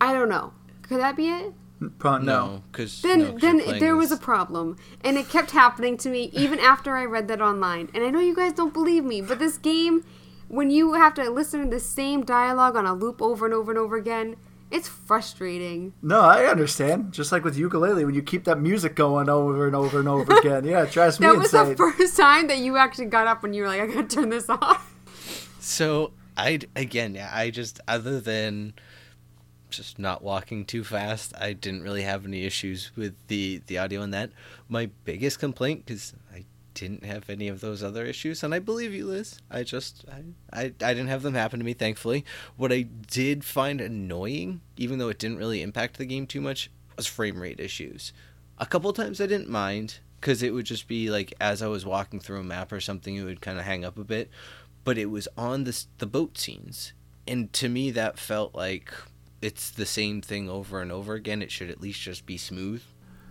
I 0.00 0.12
don't 0.12 0.28
know. 0.28 0.54
Could 0.82 0.98
that 0.98 1.14
be 1.14 1.28
it? 1.28 1.54
Probably 1.98 2.26
no. 2.26 2.46
No, 2.46 2.62
because 2.72 3.00
Then 3.00 3.36
then 3.38 3.58
there 3.78 3.94
was 3.96 4.10
a 4.10 4.16
problem, 4.16 4.76
and 5.04 5.16
it 5.16 5.28
kept 5.28 5.52
happening 5.52 5.96
to 5.98 6.10
me 6.10 6.30
even 6.32 6.58
after 6.58 6.96
I 6.96 7.04
read 7.04 7.28
that 7.28 7.40
online. 7.40 7.90
And 7.94 8.02
I 8.04 8.10
know 8.10 8.18
you 8.20 8.34
guys 8.34 8.52
don't 8.52 8.74
believe 8.74 9.04
me, 9.04 9.20
but 9.22 9.38
this 9.38 9.56
game, 9.56 10.04
when 10.48 10.68
you 10.70 10.94
have 10.94 11.14
to 11.14 11.30
listen 11.30 11.62
to 11.62 11.70
the 11.70 11.80
same 11.80 12.24
dialogue 12.24 12.74
on 12.76 12.86
a 12.86 12.92
loop 12.92 13.22
over 13.22 13.44
and 13.46 13.54
over 13.54 13.70
and 13.70 13.78
over 13.78 13.96
again, 13.96 14.34
it's 14.70 14.88
frustrating. 14.88 15.92
No, 16.02 16.20
I 16.20 16.44
understand. 16.46 17.12
Just 17.12 17.32
like 17.32 17.44
with 17.44 17.56
ukulele, 17.56 18.04
when 18.04 18.14
you 18.14 18.22
keep 18.22 18.44
that 18.44 18.60
music 18.60 18.94
going 18.94 19.28
over 19.28 19.66
and 19.66 19.74
over 19.74 19.98
and 19.98 20.08
over 20.08 20.32
again, 20.38 20.64
yeah, 20.64 20.82
it 20.84 20.92
drives 20.92 21.18
me 21.20 21.26
That 21.26 21.36
was 21.36 21.52
insane. 21.52 21.70
the 21.70 21.76
first 21.76 22.16
time 22.16 22.46
that 22.48 22.58
you 22.58 22.76
actually 22.76 23.06
got 23.06 23.26
up 23.26 23.42
when 23.42 23.52
you 23.52 23.62
were 23.62 23.68
like, 23.68 23.80
I 23.80 23.86
gotta 23.86 24.06
turn 24.08 24.28
this 24.30 24.48
off. 24.48 24.86
So 25.60 26.12
I 26.36 26.60
again, 26.76 27.14
yeah, 27.14 27.30
I 27.32 27.50
just 27.50 27.80
other 27.88 28.20
than 28.20 28.74
just 29.70 29.98
not 29.98 30.22
walking 30.22 30.64
too 30.64 30.82
fast, 30.82 31.32
I 31.40 31.52
didn't 31.52 31.82
really 31.82 32.02
have 32.02 32.24
any 32.24 32.44
issues 32.44 32.90
with 32.96 33.14
the 33.28 33.60
the 33.66 33.78
audio 33.78 34.02
in 34.02 34.10
that. 34.10 34.30
My 34.68 34.90
biggest 35.04 35.38
complaint 35.38 35.84
because 35.86 36.14
I 36.34 36.44
didn't 36.80 37.04
have 37.04 37.28
any 37.28 37.48
of 37.48 37.60
those 37.60 37.82
other 37.82 38.06
issues, 38.06 38.42
and 38.42 38.54
I 38.54 38.58
believe 38.58 38.94
you, 38.94 39.06
Liz. 39.06 39.38
I 39.50 39.64
just 39.64 40.06
I, 40.10 40.22
I 40.50 40.62
I 40.64 40.94
didn't 40.94 41.08
have 41.08 41.22
them 41.22 41.34
happen 41.34 41.58
to 41.60 41.64
me, 41.64 41.74
thankfully. 41.74 42.24
What 42.56 42.72
I 42.72 42.82
did 42.82 43.44
find 43.44 43.82
annoying, 43.82 44.62
even 44.78 44.98
though 44.98 45.10
it 45.10 45.18
didn't 45.18 45.36
really 45.36 45.60
impact 45.60 45.98
the 45.98 46.06
game 46.06 46.26
too 46.26 46.40
much, 46.40 46.70
was 46.96 47.06
frame 47.06 47.40
rate 47.40 47.60
issues. 47.60 48.14
A 48.56 48.64
couple 48.64 48.92
times 48.94 49.20
I 49.20 49.26
didn't 49.26 49.50
mind 49.50 49.98
because 50.20 50.42
it 50.42 50.54
would 50.54 50.64
just 50.64 50.88
be 50.88 51.10
like 51.10 51.34
as 51.38 51.60
I 51.60 51.66
was 51.66 51.84
walking 51.84 52.18
through 52.18 52.40
a 52.40 52.44
map 52.44 52.72
or 52.72 52.80
something, 52.80 53.14
it 53.14 53.24
would 53.24 53.42
kind 53.42 53.58
of 53.58 53.66
hang 53.66 53.84
up 53.84 53.98
a 53.98 54.04
bit. 54.04 54.30
But 54.82 54.96
it 54.96 55.10
was 55.10 55.28
on 55.36 55.64
the 55.64 55.84
the 55.98 56.06
boat 56.06 56.38
scenes, 56.38 56.94
and 57.28 57.52
to 57.52 57.68
me 57.68 57.90
that 57.90 58.18
felt 58.18 58.54
like 58.54 58.90
it's 59.42 59.70
the 59.70 59.86
same 59.86 60.22
thing 60.22 60.48
over 60.48 60.80
and 60.80 60.90
over 60.90 61.12
again. 61.12 61.42
It 61.42 61.50
should 61.50 61.68
at 61.68 61.82
least 61.82 62.00
just 62.00 62.24
be 62.24 62.38
smooth. 62.38 62.82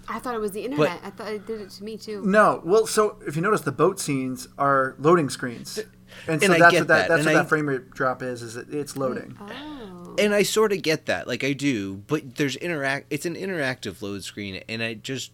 I 0.09 0.19
thought 0.19 0.33
it 0.35 0.41
was 0.41 0.51
the 0.51 0.63
internet. 0.65 0.99
I 1.03 1.11
thought 1.11 1.31
it 1.31 1.45
did 1.45 1.61
it 1.61 1.69
to 1.71 1.83
me 1.83 1.97
too. 1.97 2.21
No, 2.25 2.61
well, 2.65 2.87
so 2.87 3.17
if 3.27 3.35
you 3.35 3.41
notice, 3.41 3.61
the 3.61 3.71
boat 3.71 3.99
scenes 3.99 4.47
are 4.57 4.95
loading 4.99 5.29
screens, 5.29 5.77
and 6.27 6.41
so 6.41 6.45
And 6.45 6.55
I 6.55 6.59
that's 6.59 6.71
get 6.71 6.79
what 6.81 6.87
that, 6.87 6.87
that, 6.87 7.07
that's 7.09 7.19
and 7.19 7.25
what 7.27 7.35
I- 7.35 7.43
that 7.43 7.49
frame 7.49 7.69
rate 7.69 7.91
drop 7.91 8.23
is. 8.23 8.41
Is 8.41 8.55
it, 8.57 8.67
it's 8.73 8.97
loading. 8.97 9.37
Oh. 9.39 10.15
and 10.17 10.33
I 10.33 10.43
sort 10.43 10.73
of 10.73 10.81
get 10.81 11.05
that, 11.05 11.27
like 11.27 11.43
I 11.43 11.53
do, 11.53 11.95
but 12.07 12.35
there's 12.35 12.55
interact. 12.55 13.05
It's 13.11 13.25
an 13.27 13.35
interactive 13.35 14.01
load 14.01 14.23
screen, 14.23 14.63
and 14.67 14.81
I 14.81 14.95
just, 14.95 15.31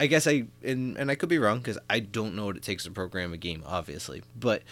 I 0.00 0.06
guess 0.08 0.26
I 0.26 0.46
and 0.64 0.96
and 0.96 1.10
I 1.10 1.14
could 1.14 1.28
be 1.28 1.38
wrong 1.38 1.58
because 1.58 1.78
I 1.88 2.00
don't 2.00 2.34
know 2.34 2.46
what 2.46 2.56
it 2.56 2.62
takes 2.64 2.84
to 2.84 2.90
program 2.90 3.32
a 3.32 3.36
game, 3.36 3.62
obviously. 3.64 4.22
But 4.38 4.62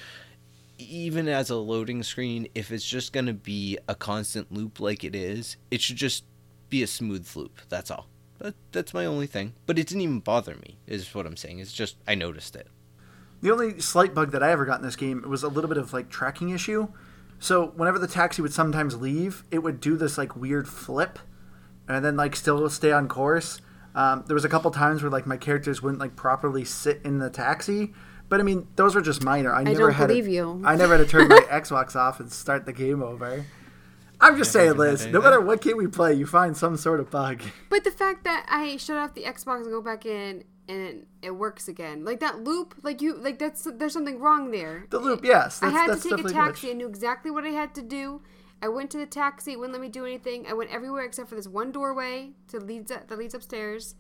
even 0.79 1.29
as 1.29 1.51
a 1.51 1.57
loading 1.57 2.03
screen, 2.03 2.49
if 2.55 2.71
it's 2.73 2.85
just 2.85 3.13
gonna 3.13 3.33
be 3.33 3.79
a 3.89 3.95
constant 3.95 4.51
loop 4.53 4.81
like 4.81 5.05
it 5.05 5.15
is, 5.15 5.57
it 5.71 5.81
should 5.81 5.97
just 5.97 6.25
be 6.71 6.83
a 6.83 6.87
smooth 6.87 7.29
loop. 7.37 7.61
That's 7.69 7.91
all. 7.91 8.09
That, 8.39 8.55
that's 8.73 8.95
my 8.95 9.05
only 9.05 9.27
thing. 9.27 9.55
But 9.67 9.79
it 9.79 9.87
didn't 9.87 10.03
even 10.03 10.21
bother 10.21 10.55
me. 10.57 10.79
Is 10.87 11.15
what 11.15 11.27
I'm 11.27 11.37
saying. 11.37 11.59
It's 11.59 11.73
just 11.73 11.97
I 12.07 12.15
noticed 12.15 12.57
it. 12.57 12.69
The 13.41 13.53
only 13.53 13.81
slight 13.81 14.15
bug 14.15 14.33
that 14.33 14.43
I 14.43 14.51
ever 14.51 14.65
got 14.65 14.81
in 14.81 14.85
this 14.85 14.97
game 14.97 15.23
was 15.27 15.43
a 15.43 15.49
little 15.49 15.69
bit 15.69 15.79
of 15.79 15.93
like 15.93 16.09
tracking 16.09 16.51
issue. 16.51 16.89
So 17.39 17.69
whenever 17.77 17.99
the 17.99 18.09
taxi 18.09 18.43
would 18.43 18.53
sometimes 18.53 18.97
leave, 18.97 19.45
it 19.51 19.61
would 19.61 19.81
do 19.81 19.97
this 19.97 20.19
like 20.19 20.35
weird 20.35 20.69
flip, 20.69 21.19
and 21.89 22.05
then 22.05 22.17
like 22.17 22.35
still 22.35 22.69
stay 22.69 22.91
on 22.91 23.09
course. 23.09 23.61
Um, 23.95 24.25
there 24.27 24.35
was 24.35 24.45
a 24.45 24.49
couple 24.49 24.71
times 24.71 25.03
where 25.03 25.11
like 25.11 25.27
my 25.27 25.37
characters 25.37 25.83
wouldn't 25.83 26.01
like 26.01 26.17
properly 26.17 26.65
sit 26.65 27.01
in 27.05 27.19
the 27.19 27.31
taxi, 27.31 27.93
but 28.29 28.41
I 28.41 28.43
mean 28.43 28.67
those 28.77 28.95
were 28.95 29.01
just 29.01 29.23
minor. 29.23 29.55
I, 29.55 29.63
never 29.63 29.79
don't 29.79 29.93
had 29.93 30.09
believe 30.09 30.25
to, 30.25 30.33
you. 30.33 30.63
I 30.65 30.75
never 30.77 30.97
had 30.97 31.05
to 31.05 31.11
turn 31.11 31.29
my 31.29 31.41
Xbox 31.51 31.95
off 31.95 32.19
and 32.21 32.31
start 32.31 32.67
the 32.67 32.73
game 32.73 33.03
over. 33.03 33.45
I'm 34.29 34.37
just 34.37 34.53
saying, 34.53 34.69
never 34.69 34.91
Liz. 34.91 35.07
No 35.07 35.21
matter 35.21 35.41
what 35.41 35.63
game 35.63 35.79
we 35.79 35.87
play, 35.87 36.13
you 36.13 36.27
find 36.27 36.57
some 36.57 36.77
sort 36.77 37.01
of 37.01 37.11
bug. 37.11 37.43
But 37.71 37.85
the 37.85 37.91
fact 37.91 38.25
that 38.25 38.47
I 38.49 38.77
shut 38.77 38.97
off 38.97 39.15
the 39.15 39.23
Xbox 39.23 39.63
and 39.63 39.71
go 39.71 39.81
back 39.81 40.05
in 40.05 40.45
and 40.69 41.07
it 41.23 41.31
works 41.31 41.69
again, 41.69 42.05
like 42.05 42.21
that 42.21 42.45
loop, 42.45 42.75
like 42.83 43.01
you, 43.01 43.17
like 43.17 43.39
that's 43.39 43.67
there's 43.77 43.93
something 43.93 44.19
wrong 44.19 44.51
there. 44.51 44.87
The 44.91 44.99
loop, 44.99 45.25
yes, 45.25 45.63
I 45.63 45.71
had 45.71 45.89
that's 45.89 46.03
to 46.03 46.17
take 46.17 46.27
a 46.27 46.29
taxi. 46.29 46.69
glitch. 46.69 46.71
I 46.71 46.73
knew 46.75 46.89
exactly 46.89 47.31
what 47.31 47.45
I 47.45 47.51
had 47.51 47.75
to 47.77 47.83
do. 47.83 48.21
I 48.61 48.69
went 48.69 48.91
to 48.91 48.99
the 48.99 49.07
taxi. 49.07 49.53
It 49.53 49.59
wouldn't 49.59 49.73
let 49.73 49.81
me 49.81 49.89
do 49.89 50.05
anything. 50.05 50.47
I 50.47 50.53
went 50.53 50.71
everywhere 50.71 51.05
except 51.05 51.29
for 51.29 51.37
this 51.37 51.47
one 51.49 51.73
doorway 51.73 52.31
to 52.49 52.59
leads 52.59 52.91
that 52.91 53.11
leads 53.17 53.35
upstairs, 53.35 53.95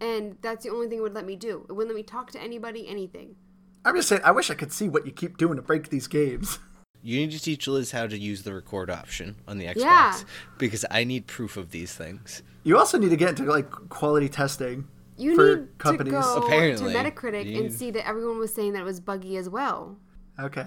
and 0.00 0.36
that's 0.42 0.64
the 0.64 0.70
only 0.70 0.88
thing 0.88 0.98
it 0.98 1.02
would 1.02 1.14
let 1.14 1.26
me 1.26 1.36
do. 1.36 1.66
It 1.68 1.72
wouldn't 1.72 1.94
let 1.94 1.96
me 1.96 2.04
talk 2.04 2.30
to 2.32 2.40
anybody, 2.40 2.86
anything. 2.86 3.36
I'm 3.84 3.96
just 3.96 4.08
saying. 4.08 4.22
I 4.24 4.30
wish 4.30 4.50
I 4.50 4.54
could 4.54 4.72
see 4.72 4.88
what 4.88 5.06
you 5.06 5.12
keep 5.12 5.38
doing 5.38 5.56
to 5.56 5.62
break 5.62 5.88
these 5.88 6.06
games. 6.06 6.58
You 7.02 7.18
need 7.18 7.32
to 7.32 7.40
teach 7.40 7.66
Liz 7.66 7.90
how 7.90 8.06
to 8.06 8.16
use 8.16 8.42
the 8.42 8.54
record 8.54 8.88
option 8.90 9.34
on 9.48 9.58
the 9.58 9.66
Xbox 9.66 9.76
Yeah. 9.76 10.18
because 10.58 10.84
I 10.90 11.04
need 11.04 11.26
proof 11.26 11.56
of 11.56 11.70
these 11.72 11.92
things. 11.94 12.42
You 12.64 12.78
also 12.78 12.96
need 12.98 13.10
to 13.10 13.16
get 13.16 13.28
into 13.30 13.44
like 13.44 13.68
quality 13.70 14.28
testing. 14.28 14.86
You 15.16 15.34
For 15.34 15.56
need 15.56 15.78
companies. 15.78 16.12
to 16.14 16.20
go 16.20 16.36
Apparently, 16.46 16.92
to 16.92 16.98
Metacritic 16.98 17.44
you- 17.46 17.60
and 17.64 17.72
see 17.72 17.90
that 17.90 18.06
everyone 18.06 18.38
was 18.38 18.54
saying 18.54 18.72
that 18.74 18.80
it 18.80 18.84
was 18.84 19.00
buggy 19.00 19.36
as 19.36 19.48
well. 19.48 19.96
Okay. 20.38 20.66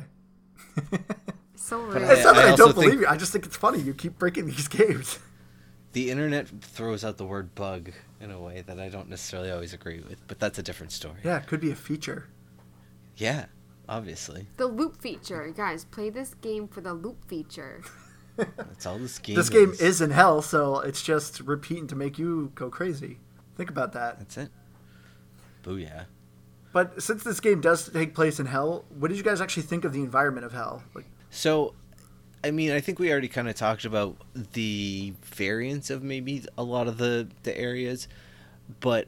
So 1.56 1.88
But 1.91 2.02
rude. 2.02 2.12
It's 2.12 2.24
not 2.24 2.36
I 2.36 2.39
that 2.41 2.45
I, 2.48 2.50
also 2.52 2.65
don't 2.65 2.74
think- 2.76 2.86
believe 2.86 3.00
you. 3.02 3.08
I 3.08 3.17
just 3.17 3.32
think 3.32 3.45
it's 3.45 3.58
funny. 3.58 3.80
You 3.80 3.93
keep 3.93 4.19
breaking 4.19 4.45
these 4.48 4.67
games. 4.80 5.19
The 5.93 6.12
internet 6.12 6.48
throws 6.62 7.06
out 7.06 7.17
the 7.17 7.26
word 7.26 7.56
bug 7.56 7.91
in 8.19 8.30
a 8.30 8.39
way 8.39 8.62
that 8.67 8.80
I 8.80 8.89
don't 8.89 9.10
necessarily 9.10 9.50
always 9.50 9.74
agree 9.74 10.02
with, 10.02 10.28
but 10.28 10.39
that's 10.39 10.60
a 10.60 10.63
different 10.63 10.91
story. 10.91 11.19
Yeah, 11.24 11.38
it 11.38 11.48
could 11.48 11.62
be 11.62 11.71
a 11.71 11.76
feature. 11.76 12.28
Yeah, 13.15 13.45
obviously. 13.88 14.48
the 14.58 14.67
loop 14.67 15.02
feature, 15.02 15.52
guys, 15.56 15.86
play 15.86 16.10
this 16.10 16.34
game 16.36 16.67
for 16.67 16.82
the 16.82 16.93
loop 16.93 17.28
feature. 17.28 17.82
That's 18.38 18.86
all 18.86 18.98
this 18.98 19.17
game 19.19 19.36
This 19.36 19.50
game 19.50 19.74
is 19.80 20.02
in 20.02 20.12
hell, 20.12 20.41
so 20.41 20.80
it's 20.80 21.02
just 21.02 21.39
repeating 21.41 21.88
to 21.88 21.95
make 21.95 22.19
you 22.19 22.52
go 22.56 22.69
crazy. 22.69 23.19
Think 23.56 23.69
about 23.69 23.93
that. 23.93 24.19
That's 24.19 24.38
it. 24.38 24.50
Booyah. 25.63 26.06
But 26.74 27.02
since 27.02 27.24
this 27.24 27.39
game 27.39 27.62
does 27.62 27.89
take 27.89 28.13
place 28.13 28.39
in 28.39 28.48
hell, 28.48 28.84
what 28.89 29.08
did 29.08 29.17
you 29.17 29.24
guys 29.24 29.39
actually 29.39 29.63
think 29.63 29.86
of 29.86 29.93
the 29.93 30.02
environment 30.02 30.45
of 30.45 30.52
hell? 30.52 30.84
Like, 30.93 31.06
So, 31.30 31.74
I 32.43 32.52
mean, 32.52 32.71
I 32.71 32.82
think 32.82 33.00
we 33.00 33.10
already 33.10 33.30
kind 33.30 33.48
of 33.48 33.56
talked 33.56 33.86
about 33.86 34.17
the 34.34 35.13
variance 35.24 35.89
of 35.89 36.04
maybe 36.04 36.43
a 36.58 36.63
lot 36.63 36.88
of 36.88 36.98
the, 36.98 37.30
the 37.43 37.58
areas, 37.58 38.10
but 38.82 39.08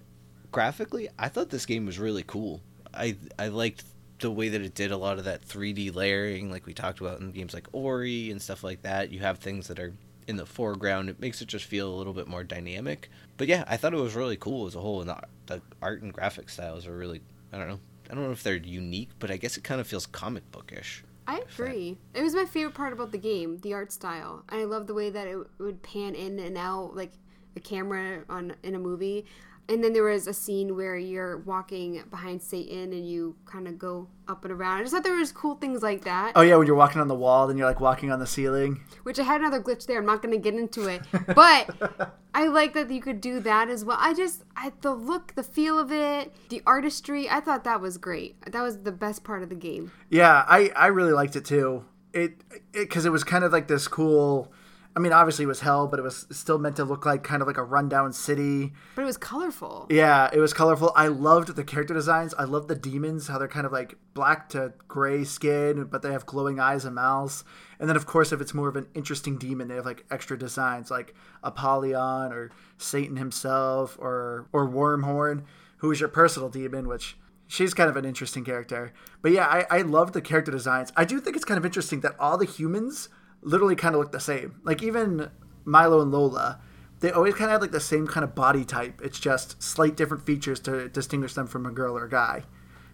graphically, 0.52 1.10
I 1.20 1.28
thought 1.28 1.50
this 1.50 1.66
game 1.66 1.86
was 1.86 2.00
really 2.00 2.24
cool. 2.24 2.62
I 2.94 3.18
I 3.38 3.50
liked 3.50 3.84
the 4.20 4.32
way 4.32 4.50
that 4.50 4.62
it 4.62 4.74
did 4.74 4.92
a 4.92 4.98
lot 4.98 5.20
of 5.20 5.26
that 5.26 5.48
3D 5.48 5.94
layering, 5.96 6.52
like 6.52 6.66
we 6.66 6.74
talked 6.74 7.00
about 7.00 7.20
in 7.20 7.32
games 7.32 7.54
like 7.54 7.68
Ori 7.72 8.32
and 8.32 8.42
stuff 8.42 8.64
like 8.64 8.82
that. 8.82 9.12
You 9.12 9.20
have 9.20 9.40
things 9.40 9.68
that 9.68 9.80
are 9.80 9.94
in 10.28 10.36
the 10.36 10.46
foreground. 10.46 11.10
It 11.10 11.20
makes 11.20 11.42
it 11.42 11.48
just 11.48 11.66
feel 11.66 11.92
a 11.92 11.96
little 11.96 12.14
bit 12.14 12.28
more 12.28 12.44
dynamic. 12.44 13.10
But 13.38 13.48
yeah, 13.48 13.64
I 13.68 13.78
thought 13.78 13.94
it 13.94 13.98
was 13.98 14.16
really 14.16 14.38
cool 14.38 14.68
as 14.68 14.76
a 14.76 14.80
whole, 14.80 15.02
and 15.02 15.10
the, 15.10 15.22
the 15.46 15.62
art 15.82 16.02
and 16.02 16.14
graphic 16.14 16.50
styles 16.50 16.88
are 16.88 16.96
really 16.96 17.22
I 17.52 17.58
don't 17.58 17.68
know. 17.68 17.80
I 18.10 18.14
don't 18.14 18.24
know 18.24 18.32
if 18.32 18.44
they're 18.44 18.56
unique, 18.56 19.10
but 19.20 19.32
I 19.32 19.38
guess 19.38 19.58
it 19.58 19.64
kind 19.64 19.82
of 19.82 19.88
feels 19.88 20.06
comic 20.06 20.50
bookish. 20.52 21.04
I 21.28 21.40
agree. 21.40 21.98
It 22.14 22.24
was 22.24 22.34
my 22.34 22.46
favorite 22.46 22.74
part 22.74 22.94
about 22.94 23.12
the 23.12 23.18
game, 23.18 23.60
the 23.60 23.74
art 23.74 23.92
style. 23.92 24.44
And 24.48 24.62
I 24.62 24.64
love 24.64 24.88
the 24.88 24.94
way 24.94 25.10
that 25.10 25.28
it 25.28 25.38
would 25.60 25.84
pan 25.84 26.16
in 26.16 26.40
and 26.40 26.58
out 26.58 26.96
like 26.96 27.12
a 27.58 27.60
camera 27.60 28.24
on 28.30 28.56
in 28.64 28.76
a 28.76 28.80
movie. 28.80 29.26
And 29.70 29.84
then 29.84 29.92
there 29.92 30.04
was 30.04 30.28
a 30.28 30.34
scene 30.34 30.76
where 30.76 30.96
you're 30.98 31.40
walking 31.40 32.02
behind 32.10 32.42
Satan 32.42 32.94
and 32.94 33.08
you 33.08 33.36
kind 33.46 33.68
of 33.68 33.78
go 33.78 34.08
up 34.28 34.46
and 34.46 34.54
around. 34.54 34.78
I 34.78 34.82
just 34.82 34.94
thought 34.94 35.04
there 35.04 35.16
was 35.16 35.32
cool 35.32 35.56
things 35.56 35.82
like 35.82 36.04
that. 36.06 36.34
oh 36.36 36.42
yeah, 36.42 36.56
when 36.56 36.68
you're 36.68 36.76
walking 36.76 37.02
on 37.02 37.08
the 37.08 37.16
wall, 37.16 37.48
then 37.48 37.58
you're 37.58 37.68
like 37.68 37.80
walking 37.80 38.12
on 38.12 38.20
the 38.20 38.28
ceiling. 38.28 38.80
Which 39.04 39.20
I 39.20 39.24
had 39.24 39.42
another 39.42 39.62
glitch 39.62 39.86
there. 39.86 40.00
I'm 40.00 40.06
not 40.06 40.22
going 40.22 40.34
to 40.34 40.40
get 40.40 40.58
into 40.58 40.88
it, 40.88 41.02
but 41.36 42.16
I 42.34 42.48
like 42.48 42.74
that 42.74 42.92
you 42.92 43.02
could 43.02 43.20
do 43.20 43.40
that 43.42 43.70
as 43.70 43.84
well. 43.84 43.98
I 44.00 44.14
just, 44.14 44.44
I 44.56 44.72
the 44.82 44.94
look, 44.94 45.36
the 45.36 45.44
feel 45.44 45.80
of 45.80 45.92
it, 45.92 46.34
the 46.50 46.62
artistry. 46.66 47.30
I 47.30 47.40
thought 47.40 47.64
that 47.64 47.82
was 47.82 47.98
great. 47.98 48.40
That 48.52 48.62
was 48.62 48.80
the 48.80 48.92
best 48.92 49.24
part 49.24 49.44
of 49.44 49.50
the 49.50 49.56
game. 49.56 49.92
Yeah, 50.10 50.46
I 50.48 50.72
I 50.76 50.88
really 50.88 51.14
liked 51.14 51.36
it 51.36 51.46
too. 51.46 51.84
It 52.14 52.42
because 52.72 53.06
it, 53.06 53.12
was 53.12 53.24
kind 53.24 53.44
of 53.44 53.52
like 53.52 53.68
this 53.68 53.88
cool. 53.88 54.52
I 54.98 55.00
mean, 55.00 55.14
obviously 55.14 55.44
it 55.44 55.48
was 55.48 55.60
hell, 55.60 55.86
but 55.86 56.00
it 56.00 56.02
was 56.02 56.26
still 56.32 56.58
meant 56.58 56.78
to 56.78 56.84
look 56.84 57.06
like 57.06 57.24
kind 57.24 57.44
of 57.44 57.48
like 57.48 57.58
a 57.58 57.64
rundown 57.64 58.12
city. 58.14 58.74
But 58.96 59.04
it 59.04 59.06
was 59.06 59.16
colorful. 59.16 59.86
Yeah, 59.92 60.28
it 60.34 60.40
was 60.40 60.54
colorful. 60.54 60.92
I 60.96 61.06
loved 61.06 61.56
the 61.56 61.64
character 61.64 61.94
designs. 61.94 62.34
I 62.36 62.46
loved 62.46 62.68
the 62.68 62.74
demons, 62.74 63.28
how 63.28 63.38
they're 63.38 63.48
kind 63.48 63.68
of 63.68 63.72
like 63.72 64.00
black 64.16 64.50
to 64.50 64.74
gray 64.88 65.24
skin, 65.24 65.84
but 65.84 66.02
they 66.02 66.12
have 66.12 66.26
glowing 66.26 66.60
eyes 66.60 66.84
and 66.84 66.96
mouths. 66.96 67.44
And 67.80 67.88
then, 67.88 67.96
of 67.96 68.08
course, 68.08 68.32
if 68.32 68.42
it's 68.42 68.56
more 68.56 68.70
of 68.70 68.76
an 68.76 68.88
interesting 68.96 69.38
demon, 69.38 69.68
they 69.68 69.76
have 69.76 69.86
like 69.86 70.04
extra 70.10 70.36
designs, 70.36 70.90
like 70.90 71.14
Apollyon 71.44 72.34
or 72.34 72.50
Satan 72.80 73.18
himself 73.18 74.00
or 74.00 74.48
or 74.52 74.68
Wormhorn, 74.68 75.44
who 75.78 75.92
is 75.92 76.00
your 76.00 76.10
personal 76.10 76.50
demon, 76.50 76.88
which 76.88 77.16
she's 77.46 77.76
kind 77.76 77.88
of 77.88 77.98
an 77.98 78.06
interesting 78.06 78.44
character. 78.44 78.94
But 79.22 79.32
yeah, 79.32 79.46
I, 79.46 79.66
I 79.70 79.82
love 79.84 80.14
the 80.14 80.22
character 80.22 80.52
designs. 80.52 80.92
I 80.96 81.06
do 81.06 81.20
think 81.20 81.36
it's 81.36 81.46
kind 81.46 81.60
of 81.60 81.66
interesting 81.66 82.00
that 82.00 82.16
all 82.20 82.40
the 82.40 82.46
humans 82.46 83.10
literally 83.48 83.76
kind 83.76 83.96
of 83.96 84.02
look 84.02 84.12
the 84.12 84.20
same. 84.20 84.60
Like 84.64 84.84
even 84.84 85.32
Milo 85.66 86.02
and 86.02 86.12
Lola, 86.12 86.60
they 87.00 87.12
always 87.12 87.34
kind 87.34 87.46
of 87.46 87.52
have 87.52 87.62
like 87.62 87.72
the 87.72 87.80
same 87.80 88.06
kind 88.06 88.24
of 88.24 88.36
body 88.36 88.66
type. 88.66 89.02
It's 89.04 89.20
just 89.20 89.62
slight 89.64 89.96
different 89.96 90.26
features 90.26 90.60
to 90.62 90.90
distinguish 90.90 91.34
them 91.34 91.48
from 91.48 91.66
a 91.66 91.72
girl 91.72 91.98
or 91.98 92.06
a 92.06 92.10
guy. 92.10 92.44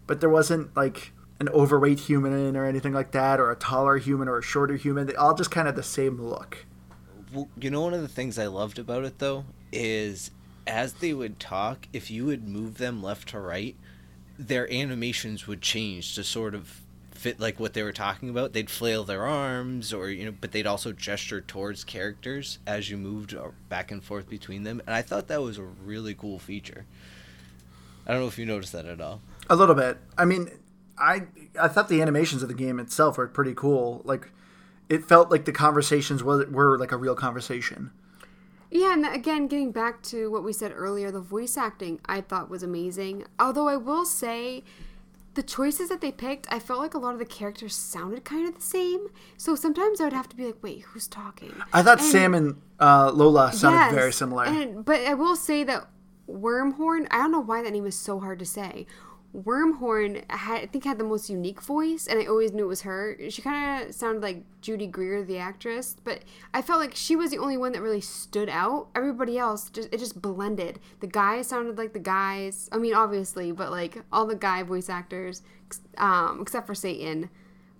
But 0.05 0.21
there 0.21 0.29
wasn't 0.29 0.75
like 0.75 1.11
an 1.39 1.49
overweight 1.49 1.99
human 2.01 2.55
or 2.55 2.65
anything 2.65 2.93
like 2.93 3.11
that, 3.11 3.39
or 3.39 3.51
a 3.51 3.55
taller 3.55 3.97
human 3.97 4.27
or 4.27 4.37
a 4.37 4.43
shorter 4.43 4.75
human. 4.75 5.07
They 5.07 5.15
all 5.15 5.33
just 5.33 5.51
kind 5.51 5.67
of 5.67 5.75
the 5.75 5.83
same 5.83 6.21
look. 6.21 6.65
Well, 7.33 7.49
you 7.59 7.71
know, 7.71 7.81
one 7.81 7.93
of 7.93 8.01
the 8.01 8.07
things 8.07 8.37
I 8.37 8.47
loved 8.47 8.77
about 8.77 9.05
it 9.05 9.19
though 9.19 9.45
is 9.71 10.29
as 10.67 10.93
they 10.93 11.13
would 11.13 11.39
talk, 11.39 11.87
if 11.91 12.11
you 12.11 12.25
would 12.25 12.47
move 12.47 12.77
them 12.77 13.01
left 13.01 13.29
to 13.29 13.39
right, 13.39 13.75
their 14.37 14.71
animations 14.71 15.47
would 15.47 15.61
change 15.61 16.15
to 16.15 16.23
sort 16.23 16.53
of 16.53 16.82
fit 17.23 17.39
like 17.39 17.57
what 17.57 17.73
they 17.73 17.83
were 17.83 17.93
talking 17.93 18.29
about. 18.29 18.51
They'd 18.51 18.69
flail 18.69 19.05
their 19.05 19.25
arms, 19.25 19.93
or 19.93 20.09
you 20.09 20.25
know, 20.25 20.33
but 20.39 20.51
they'd 20.51 20.67
also 20.67 20.91
gesture 20.91 21.39
towards 21.39 21.85
characters 21.85 22.59
as 22.67 22.89
you 22.89 22.97
moved 22.97 23.33
back 23.69 23.91
and 23.91 24.03
forth 24.03 24.29
between 24.29 24.63
them. 24.63 24.81
And 24.85 24.93
I 24.93 25.01
thought 25.01 25.29
that 25.29 25.41
was 25.41 25.57
a 25.57 25.63
really 25.63 26.13
cool 26.13 26.37
feature. 26.37 26.85
I 28.05 28.11
don't 28.11 28.19
know 28.19 28.27
if 28.27 28.37
you 28.37 28.45
noticed 28.45 28.73
that 28.73 28.85
at 28.85 28.99
all. 28.99 29.21
A 29.49 29.55
little 29.55 29.73
bit. 29.73 29.99
I 30.17 30.25
mean, 30.25 30.51
I 30.97 31.23
I 31.57 31.69
thought 31.69 31.87
the 31.87 32.01
animations 32.01 32.43
of 32.43 32.49
the 32.49 32.55
game 32.55 32.77
itself 32.77 33.17
were 33.17 33.27
pretty 33.27 33.53
cool. 33.53 34.01
Like, 34.03 34.29
it 34.89 35.05
felt 35.05 35.31
like 35.31 35.45
the 35.45 35.53
conversations 35.53 36.21
were 36.21 36.45
were 36.47 36.77
like 36.77 36.91
a 36.91 36.97
real 36.97 37.15
conversation. 37.15 37.91
Yeah, 38.69 38.93
and 38.93 39.05
again, 39.05 39.47
getting 39.47 39.71
back 39.71 40.01
to 40.03 40.29
what 40.29 40.43
we 40.43 40.51
said 40.51 40.73
earlier, 40.75 41.09
the 41.09 41.21
voice 41.21 41.55
acting 41.55 42.01
I 42.05 42.19
thought 42.19 42.49
was 42.49 42.63
amazing. 42.63 43.23
Although 43.39 43.69
I 43.69 43.77
will 43.77 44.03
say, 44.03 44.63
the 45.35 45.43
choices 45.43 45.89
that 45.89 46.01
they 46.01 46.11
picked, 46.11 46.47
I 46.51 46.59
felt 46.59 46.79
like 46.79 46.93
a 46.93 46.99
lot 46.99 47.13
of 47.13 47.19
the 47.19 47.25
characters 47.25 47.75
sounded 47.75 48.23
kind 48.23 48.47
of 48.47 48.55
the 48.55 48.61
same. 48.61 49.07
So 49.37 49.55
sometimes 49.55 49.99
I 49.99 50.05
would 50.05 50.13
have 50.13 50.29
to 50.29 50.35
be 50.35 50.45
like, 50.45 50.61
wait, 50.61 50.81
who's 50.81 51.07
talking? 51.07 51.53
I 51.71 51.81
thought 51.81 52.01
Sam 52.01 52.33
and 52.33 52.61
uh, 52.79 53.11
Lola 53.11 53.51
sounded 53.51 53.77
Yes, 53.77 53.93
very 53.93 54.13
similar. 54.13 54.45
And, 54.45 54.85
but 54.85 55.01
I 55.01 55.13
will 55.15 55.35
say 55.35 55.63
that 55.63 55.87
Wormhorn, 56.29 57.07
I 57.11 57.17
don't 57.17 57.31
know 57.31 57.39
why 57.39 57.63
that 57.63 57.73
name 57.73 57.85
is 57.85 57.95
so 57.95 58.19
hard 58.19 58.39
to 58.39 58.45
say. 58.45 58.85
Wormhorn, 59.35 60.29
had, 60.29 60.61
I 60.61 60.65
think, 60.67 60.83
had 60.83 60.99
the 60.99 61.03
most 61.03 61.29
unique 61.29 61.61
voice, 61.61 62.05
and 62.05 62.19
I 62.19 62.25
always 62.25 62.51
knew 62.51 62.65
it 62.65 62.67
was 62.67 62.81
her. 62.81 63.17
She 63.29 63.41
kind 63.41 63.87
of 63.87 63.95
sounded 63.95 64.21
like 64.21 64.43
Judy 64.61 64.85
Greer, 64.85 65.23
the 65.23 65.39
actress, 65.39 65.95
but 66.03 66.19
I 66.53 66.61
felt 66.61 66.79
like 66.79 66.93
she 66.93 67.15
was 67.15 67.31
the 67.31 67.39
only 67.39 67.57
one 67.57 67.71
that 67.71 67.81
really 67.81 68.01
stood 68.01 68.47
out. 68.47 68.89
Everybody 68.93 69.39
else, 69.39 69.71
just 69.71 69.89
it 69.91 69.97
just 69.97 70.21
blended. 70.21 70.79
The 70.99 71.07
guys 71.07 71.47
sounded 71.47 71.77
like 71.79 71.93
the 71.93 71.99
guys. 71.99 72.69
I 72.71 72.77
mean, 72.77 72.93
obviously, 72.93 73.51
but 73.51 73.71
like 73.71 74.03
all 74.11 74.27
the 74.27 74.35
guy 74.35 74.61
voice 74.61 74.87
actors, 74.87 75.41
um, 75.97 76.39
except 76.41 76.67
for 76.67 76.75
Satan. 76.75 77.31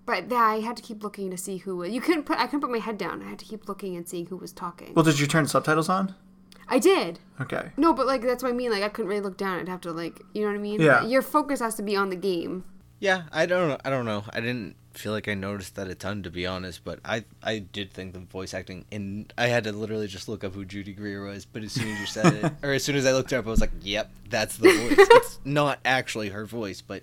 But 0.06 0.30
yeah, 0.30 0.38
I 0.38 0.60
had 0.60 0.76
to 0.76 0.82
keep 0.82 1.02
looking 1.04 1.30
to 1.30 1.36
see 1.36 1.58
who. 1.58 1.76
Was. 1.76 1.90
You 1.90 2.00
couldn't 2.00 2.24
put. 2.24 2.38
I 2.38 2.46
couldn't 2.46 2.62
put 2.62 2.70
my 2.70 2.78
head 2.78 2.98
down. 2.98 3.22
I 3.22 3.28
had 3.30 3.38
to 3.38 3.44
keep 3.44 3.68
looking 3.68 3.96
and 3.96 4.08
seeing 4.08 4.26
who 4.26 4.36
was 4.36 4.52
talking. 4.52 4.92
well, 4.94 5.04
did 5.04 5.20
you 5.20 5.26
turn 5.26 5.46
subtitles 5.46 5.88
on? 5.88 6.14
I 6.68 6.78
did. 6.78 7.18
Okay. 7.40 7.70
No, 7.76 7.92
but 7.92 8.06
like 8.06 8.22
that's 8.22 8.42
what 8.42 8.50
I 8.50 8.54
mean. 8.54 8.70
Like 8.70 8.82
I 8.82 8.88
couldn't 8.88 9.08
really 9.08 9.20
look 9.20 9.36
down. 9.36 9.58
I'd 9.60 9.68
have 9.68 9.80
to 9.82 9.92
like, 9.92 10.20
you 10.32 10.42
know 10.42 10.48
what 10.48 10.56
I 10.56 10.62
mean? 10.62 10.80
Yeah. 10.80 11.04
Your 11.04 11.22
focus 11.22 11.60
has 11.60 11.74
to 11.76 11.82
be 11.82 11.96
on 11.96 12.10
the 12.10 12.16
game. 12.16 12.64
Yeah, 13.00 13.24
I 13.32 13.46
don't 13.46 13.68
know. 13.68 13.78
I 13.84 13.90
don't 13.90 14.06
know. 14.06 14.24
I 14.32 14.40
didn't 14.40 14.76
feel 14.92 15.12
like 15.12 15.26
I 15.28 15.34
noticed 15.34 15.74
that 15.74 15.88
a 15.88 15.94
ton 15.94 16.22
to 16.22 16.30
be 16.30 16.46
honest, 16.46 16.84
but 16.84 17.00
I 17.04 17.24
I 17.42 17.58
did 17.58 17.92
think 17.92 18.12
the 18.12 18.20
voice 18.20 18.54
acting 18.54 18.84
and 18.92 19.32
I 19.36 19.48
had 19.48 19.64
to 19.64 19.72
literally 19.72 20.06
just 20.06 20.28
look 20.28 20.44
up 20.44 20.54
who 20.54 20.64
Judy 20.64 20.92
Greer 20.92 21.26
was, 21.26 21.44
but 21.44 21.62
as 21.62 21.72
soon 21.72 21.88
as 21.88 22.00
you 22.00 22.06
said 22.06 22.32
it 22.32 22.52
or 22.62 22.72
as 22.72 22.84
soon 22.84 22.96
as 22.96 23.04
I 23.04 23.12
looked 23.12 23.30
her 23.32 23.38
up 23.38 23.46
I 23.46 23.50
was 23.50 23.60
like, 23.60 23.72
"Yep, 23.82 24.10
that's 24.30 24.56
the 24.56 24.68
voice." 24.70 24.94
it's 24.98 25.40
not 25.44 25.80
actually 25.84 26.28
her 26.30 26.46
voice, 26.46 26.80
but 26.80 27.02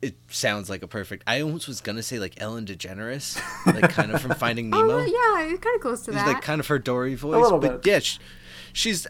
it 0.00 0.16
sounds 0.28 0.68
like 0.68 0.82
a 0.82 0.88
perfect. 0.88 1.22
I 1.26 1.40
almost 1.40 1.68
was 1.68 1.80
going 1.80 1.96
to 1.96 2.02
say 2.02 2.18
like 2.18 2.40
Ellen 2.40 2.66
DeGeneres, 2.66 3.40
like 3.66 3.90
kind 3.90 4.10
of 4.12 4.20
from 4.20 4.34
Finding 4.36 4.72
oh, 4.74 4.80
Nemo. 4.80 4.98
Oh 4.98 5.04
yeah, 5.04 5.46
it's 5.52 5.62
kind 5.62 5.76
of 5.76 5.80
close 5.80 6.02
to 6.02 6.10
It's 6.10 6.20
that. 6.20 6.26
like 6.26 6.42
kind 6.42 6.60
of 6.60 6.66
her 6.66 6.78
Dory 6.78 7.14
voice, 7.14 7.40
little 7.40 7.58
but 7.58 7.82
bit. 7.82 7.90
yeah, 7.90 7.98
sh 8.00 8.18
she's 8.72 9.06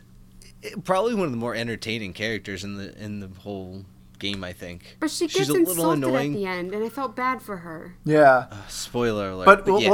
probably 0.85 1.15
one 1.15 1.27
of 1.27 1.31
the 1.31 1.39
more 1.39 1.55
entertaining 1.55 2.13
characters 2.13 2.65
in 2.65 2.77
the 2.77 2.97
in 3.03 3.21
the 3.21 3.29
whole 3.41 3.85
game. 4.19 4.45
I 4.45 4.53
think. 4.53 4.97
but 5.01 5.11
she 5.11 5.29
she's 5.29 5.49
gets 5.49 5.71
insulted 5.71 6.15
at 6.15 6.33
the 6.33 6.47
end, 6.47 6.73
and 6.73 6.85
I 6.85 6.89
felt 6.89 7.17
bad 7.17 7.43
for 7.43 7.59
her. 7.59 7.97
Yeah. 8.05 8.47
Uh, 8.51 8.57
spoiler 8.69 9.31
alert. 9.31 9.47
But, 9.47 9.65
But, 9.65 9.73
well, 9.73 9.81
yeah, 9.81 9.91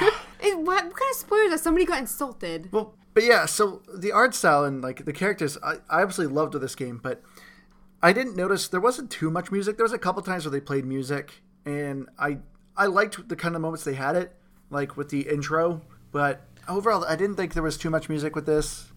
well, 0.00 0.10
It, 0.40 0.56
what, 0.56 0.84
what 0.84 0.96
kind 0.96 1.10
of 1.10 1.16
spoilers 1.16 1.50
that 1.50 1.60
somebody 1.60 1.84
got 1.84 1.98
insulted? 1.98 2.70
Well, 2.72 2.94
but 3.14 3.24
yeah, 3.24 3.46
so 3.46 3.82
the 3.92 4.12
art 4.12 4.34
style 4.34 4.64
and 4.64 4.82
like 4.82 5.04
the 5.04 5.12
characters, 5.12 5.58
I, 5.62 5.76
I 5.90 6.02
absolutely 6.02 6.36
loved 6.36 6.54
this 6.54 6.76
game, 6.76 7.00
but 7.02 7.22
I 8.02 8.12
didn't 8.12 8.36
notice 8.36 8.68
there 8.68 8.80
wasn't 8.80 9.10
too 9.10 9.30
much 9.30 9.50
music. 9.50 9.76
There 9.76 9.84
was 9.84 9.92
a 9.92 9.98
couple 9.98 10.22
times 10.22 10.44
where 10.44 10.52
they 10.52 10.60
played 10.60 10.84
music, 10.84 11.42
and 11.64 12.08
I 12.18 12.38
I 12.76 12.86
liked 12.86 13.28
the 13.28 13.36
kind 13.36 13.56
of 13.56 13.60
moments 13.60 13.82
they 13.84 13.94
had 13.94 14.14
it, 14.14 14.36
like 14.70 14.96
with 14.96 15.08
the 15.08 15.28
intro. 15.28 15.82
But 16.12 16.46
overall, 16.68 17.04
I 17.04 17.16
didn't 17.16 17.36
think 17.36 17.54
there 17.54 17.62
was 17.62 17.76
too 17.76 17.90
much 17.90 18.08
music 18.08 18.36
with 18.36 18.46
this. 18.46 18.92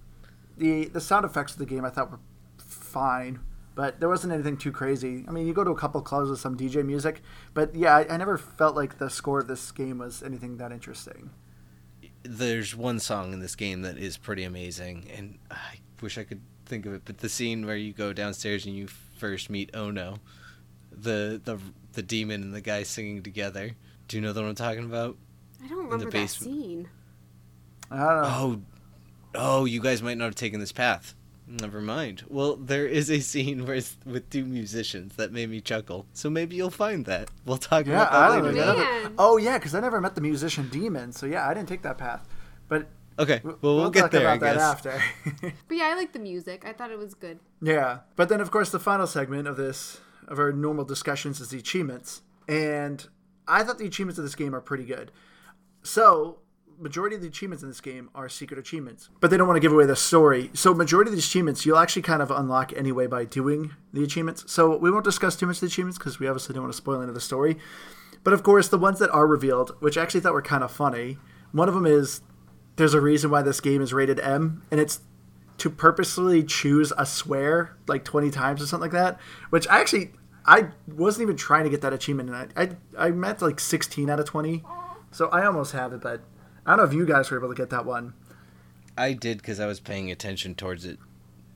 The 0.57 0.85
The 0.87 1.01
sound 1.01 1.25
effects 1.25 1.53
of 1.53 1.59
the 1.59 1.65
game 1.65 1.85
I 1.85 1.89
thought 1.89 2.11
were 2.11 2.19
fine, 2.57 3.39
but 3.75 3.99
there 3.99 4.09
wasn't 4.09 4.33
anything 4.33 4.57
too 4.57 4.71
crazy. 4.71 5.25
I 5.27 5.31
mean, 5.31 5.47
you 5.47 5.53
go 5.53 5.63
to 5.63 5.71
a 5.71 5.75
couple 5.77 6.01
clubs 6.01 6.29
with 6.29 6.39
some 6.39 6.57
DJ 6.57 6.83
music, 6.85 7.21
but 7.53 7.75
yeah, 7.75 7.95
I, 7.95 8.13
I 8.13 8.17
never 8.17 8.37
felt 8.37 8.75
like 8.75 8.97
the 8.97 9.09
score 9.09 9.39
of 9.39 9.47
this 9.47 9.71
game 9.71 9.99
was 9.99 10.21
anything 10.23 10.57
that 10.57 10.71
interesting. 10.71 11.31
there's 12.23 12.75
one 12.75 12.99
song 12.99 13.33
in 13.33 13.39
this 13.39 13.55
game 13.55 13.81
that 13.81 13.97
is 13.97 14.17
pretty 14.17 14.43
amazing, 14.43 15.07
and 15.15 15.39
I 15.49 15.79
wish 16.01 16.17
I 16.17 16.23
could 16.23 16.41
think 16.65 16.85
of 16.85 16.93
it. 16.93 17.01
But 17.05 17.19
the 17.19 17.29
scene 17.29 17.65
where 17.65 17.75
you 17.77 17.93
go 17.93 18.13
downstairs 18.13 18.65
and 18.65 18.75
you 18.75 18.87
first 18.87 19.49
meet 19.49 19.71
Ono, 19.75 20.21
the 20.91 21.41
the 21.43 21.59
the 21.93 22.03
demon 22.03 22.41
and 22.43 22.53
the 22.53 22.61
guy 22.61 22.83
singing 22.83 23.23
together. 23.23 23.75
Do 24.07 24.17
you 24.17 24.21
know 24.21 24.33
the 24.33 24.41
one 24.41 24.49
I'm 24.49 24.55
talking 24.55 24.85
about? 24.85 25.17
I 25.63 25.67
don't 25.67 25.77
the 25.99 26.05
remember 26.05 26.11
that 26.11 26.11
basement. 26.11 26.53
scene. 26.53 26.89
I 27.89 27.97
don't 27.97 28.21
know. 28.21 28.37
Oh, 28.37 28.61
oh, 29.35 29.65
you 29.65 29.81
guys 29.81 30.01
might 30.01 30.17
not 30.17 30.25
have 30.25 30.35
taken 30.35 30.59
this 30.59 30.71
path. 30.71 31.15
Never 31.47 31.81
mind. 31.81 32.23
Well, 32.29 32.55
there 32.55 32.85
is 32.87 33.09
a 33.11 33.19
scene 33.19 33.65
where 33.65 33.75
it's 33.75 33.97
with 34.05 34.29
two 34.29 34.45
musicians 34.45 35.15
that 35.17 35.33
made 35.33 35.49
me 35.49 35.59
chuckle. 35.59 36.05
So 36.13 36.29
maybe 36.29 36.55
you'll 36.55 36.69
find 36.69 37.05
that. 37.05 37.29
We'll 37.45 37.57
talk 37.57 37.85
Yeah, 37.87 38.03
about 38.03 38.11
that 38.11 38.43
later. 38.43 38.55
Man. 38.55 38.77
Never- 38.77 39.11
oh 39.17 39.37
yeah, 39.37 39.57
because 39.57 39.75
I 39.75 39.81
never 39.81 39.99
met 39.99 40.15
the 40.15 40.21
musician 40.21 40.69
demon. 40.69 41.11
So 41.11 41.25
yeah, 41.25 41.47
I 41.47 41.53
didn't 41.53 41.67
take 41.67 41.81
that 41.81 41.97
path. 41.97 42.25
But 42.69 42.87
Okay, 43.19 43.41
well 43.43 43.57
we'll, 43.75 43.89
get 43.89 44.01
talk 44.03 44.11
there. 44.11 44.29
I 44.29 44.35
about 44.35 44.55
that 44.55 44.83
guess. 44.83 44.95
after. 44.95 45.53
But 45.67 45.77
yeah, 45.77 45.85
I 45.87 45.95
like 45.95 46.13
the 46.13 46.19
music. 46.19 46.63
I 46.65 46.71
thought 46.71 46.89
it 46.91 46.97
was 46.97 47.13
good. 47.13 47.39
yeah, 47.61 47.99
but 48.15 48.29
then 48.29 48.39
of 48.39 48.49
course 48.49 48.69
the 48.71 48.79
final 48.79 49.05
segment 49.05 49.47
of 49.49 49.57
this 49.57 49.99
of 50.29 50.39
our 50.39 50.53
normal 50.53 50.85
discussions 50.85 51.41
is 51.41 51.49
the 51.49 51.57
achievements, 51.57 52.21
and 52.47 53.05
I 53.47 53.63
thought 53.63 53.77
the 53.79 53.85
achievements 53.85 54.17
of 54.17 54.23
this 54.23 54.35
game 54.35 54.55
are 54.55 54.61
pretty 54.61 54.85
good. 54.85 55.11
So 55.83 56.39
majority 56.81 57.15
of 57.15 57.21
the 57.21 57.27
achievements 57.27 57.63
in 57.63 57.69
this 57.69 57.79
game 57.79 58.09
are 58.15 58.27
secret 58.27 58.59
achievements, 58.59 59.09
but 59.19 59.29
they 59.29 59.37
don't 59.37 59.47
want 59.47 59.57
to 59.57 59.61
give 59.61 59.71
away 59.71 59.85
the 59.85 59.95
story. 59.95 60.49
So 60.53 60.73
majority 60.73 61.09
of 61.09 61.15
the 61.15 61.19
achievements 61.19 61.65
you'll 61.65 61.77
actually 61.77 62.01
kind 62.01 62.21
of 62.21 62.31
unlock 62.31 62.73
anyway 62.73 63.07
by 63.07 63.25
doing 63.25 63.73
the 63.93 64.03
achievements. 64.03 64.51
So 64.51 64.75
we 64.75 64.91
won't 64.91 65.05
discuss 65.05 65.35
too 65.35 65.45
much 65.45 65.57
of 65.57 65.61
the 65.61 65.67
achievements 65.67 65.97
because 65.97 66.19
we 66.19 66.27
obviously 66.27 66.53
don't 66.53 66.63
want 66.63 66.73
to 66.73 66.77
spoil 66.77 67.01
any 67.01 67.09
of 67.09 67.13
the 67.13 67.21
story. 67.21 67.57
But 68.23 68.33
of 68.33 68.43
course, 68.43 68.67
the 68.67 68.77
ones 68.77 68.99
that 68.99 69.09
are 69.11 69.27
revealed, 69.27 69.75
which 69.79 69.97
I 69.97 70.03
actually 70.03 70.21
thought 70.21 70.33
were 70.33 70.41
kind 70.41 70.63
of 70.63 70.71
funny, 70.71 71.17
one 71.51 71.67
of 71.67 71.75
them 71.75 71.85
is 71.85 72.21
there's 72.75 72.93
a 72.93 73.01
reason 73.01 73.29
why 73.31 73.41
this 73.41 73.59
game 73.59 73.81
is 73.81 73.93
rated 73.93 74.19
M, 74.19 74.63
and 74.71 74.79
it's 74.79 75.01
to 75.59 75.69
purposely 75.69 76.43
choose 76.43 76.91
a 76.97 77.05
swear 77.05 77.77
like 77.87 78.03
20 78.03 78.31
times 78.31 78.61
or 78.61 78.65
something 78.65 78.91
like 78.91 78.91
that. 78.91 79.19
Which 79.49 79.67
I 79.67 79.79
actually 79.79 80.11
I 80.45 80.69
wasn't 80.87 81.23
even 81.23 81.37
trying 81.37 81.63
to 81.65 81.69
get 81.69 81.81
that 81.81 81.93
achievement, 81.93 82.29
and 82.29 82.53
I 82.57 82.63
I, 82.97 83.07
I 83.07 83.11
met 83.11 83.41
like 83.41 83.59
16 83.59 84.09
out 84.09 84.19
of 84.19 84.25
20, 84.25 84.63
so 85.11 85.27
I 85.29 85.45
almost 85.45 85.73
have 85.73 85.93
it, 85.93 86.01
but 86.01 86.21
I 86.65 86.71
don't 86.71 86.77
know 86.77 86.83
if 86.83 86.93
you 86.93 87.05
guys 87.05 87.29
were 87.31 87.37
able 87.37 87.49
to 87.49 87.55
get 87.55 87.69
that 87.71 87.85
one. 87.85 88.13
I 88.97 89.13
did 89.13 89.37
because 89.37 89.59
I 89.59 89.65
was 89.65 89.79
paying 89.79 90.11
attention 90.11 90.53
towards 90.55 90.85
it. 90.85 90.99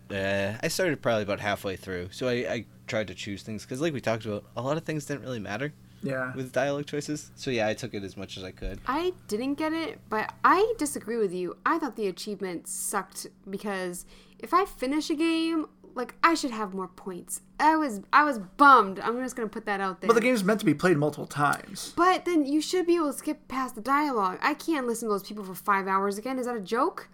Uh, 0.10 0.58
I 0.62 0.68
started 0.68 1.02
probably 1.02 1.24
about 1.24 1.40
halfway 1.40 1.76
through, 1.76 2.10
so 2.12 2.28
I, 2.28 2.34
I 2.34 2.66
tried 2.88 3.08
to 3.08 3.16
choose 3.16 3.42
things 3.44 3.64
because, 3.64 3.82
like 3.82 3.94
we 3.94 4.02
talked 4.02 4.26
about, 4.26 4.46
a 4.56 4.62
lot 4.62 4.78
of 4.78 4.84
things 4.84 5.06
didn't 5.06 5.24
really 5.24 5.40
matter 5.40 5.74
Yeah. 6.04 6.34
with 6.36 6.52
dialogue 6.52 6.86
choices. 6.86 7.32
So 7.36 7.50
yeah, 7.52 7.68
I 7.68 7.74
took 7.74 7.94
it 7.94 8.04
as 8.04 8.16
much 8.16 8.38
as 8.38 8.44
I 8.44 8.52
could. 8.52 8.80
I 8.88 9.14
didn't 9.28 9.56
get 9.56 9.74
it, 9.74 10.00
but 10.10 10.32
I 10.44 10.74
disagree 10.78 11.18
with 11.18 11.34
you. 11.34 11.58
I 11.66 11.80
thought 11.80 11.96
the 11.96 12.08
achievement 12.08 12.68
sucked 12.68 13.28
because 13.50 14.06
if 14.40 14.54
I 14.54 14.66
finish 14.66 15.10
a 15.10 15.16
game, 15.16 15.66
like 15.96 16.14
I 16.22 16.36
should 16.36 16.52
have 16.52 16.74
more 16.74 16.90
points. 16.90 17.42
I 17.60 17.76
was 17.78 18.02
I 18.14 18.24
was 18.26 18.38
bummed. 18.38 19.00
I'm 19.00 19.18
just 19.24 19.36
gonna 19.36 19.50
put 19.50 19.66
that 19.66 19.80
out 19.80 20.02
there. 20.02 20.08
But 20.08 20.14
the 20.14 20.22
game's 20.22 20.44
meant 20.44 20.60
to 20.60 20.66
be 20.66 20.74
played 20.74 20.98
multiple 20.98 21.26
times. 21.26 21.94
But 21.96 22.26
then 22.26 22.46
you 22.46 22.62
should 22.62 22.86
be 22.86 22.98
able 22.98 23.12
to 23.12 23.18
skip 23.18 23.48
past 23.48 23.76
the 23.76 23.82
dialogue. 23.82 24.38
I 24.42 24.54
can't 24.54 24.86
listen 24.86 25.08
to 25.08 25.14
those 25.14 25.24
people 25.24 25.44
for 25.44 25.56
five 25.56 25.88
hours 25.88 26.18
again. 26.18 26.38
Is 26.38 26.46
that 26.46 26.56
a 26.56 26.62
joke? 26.62 27.10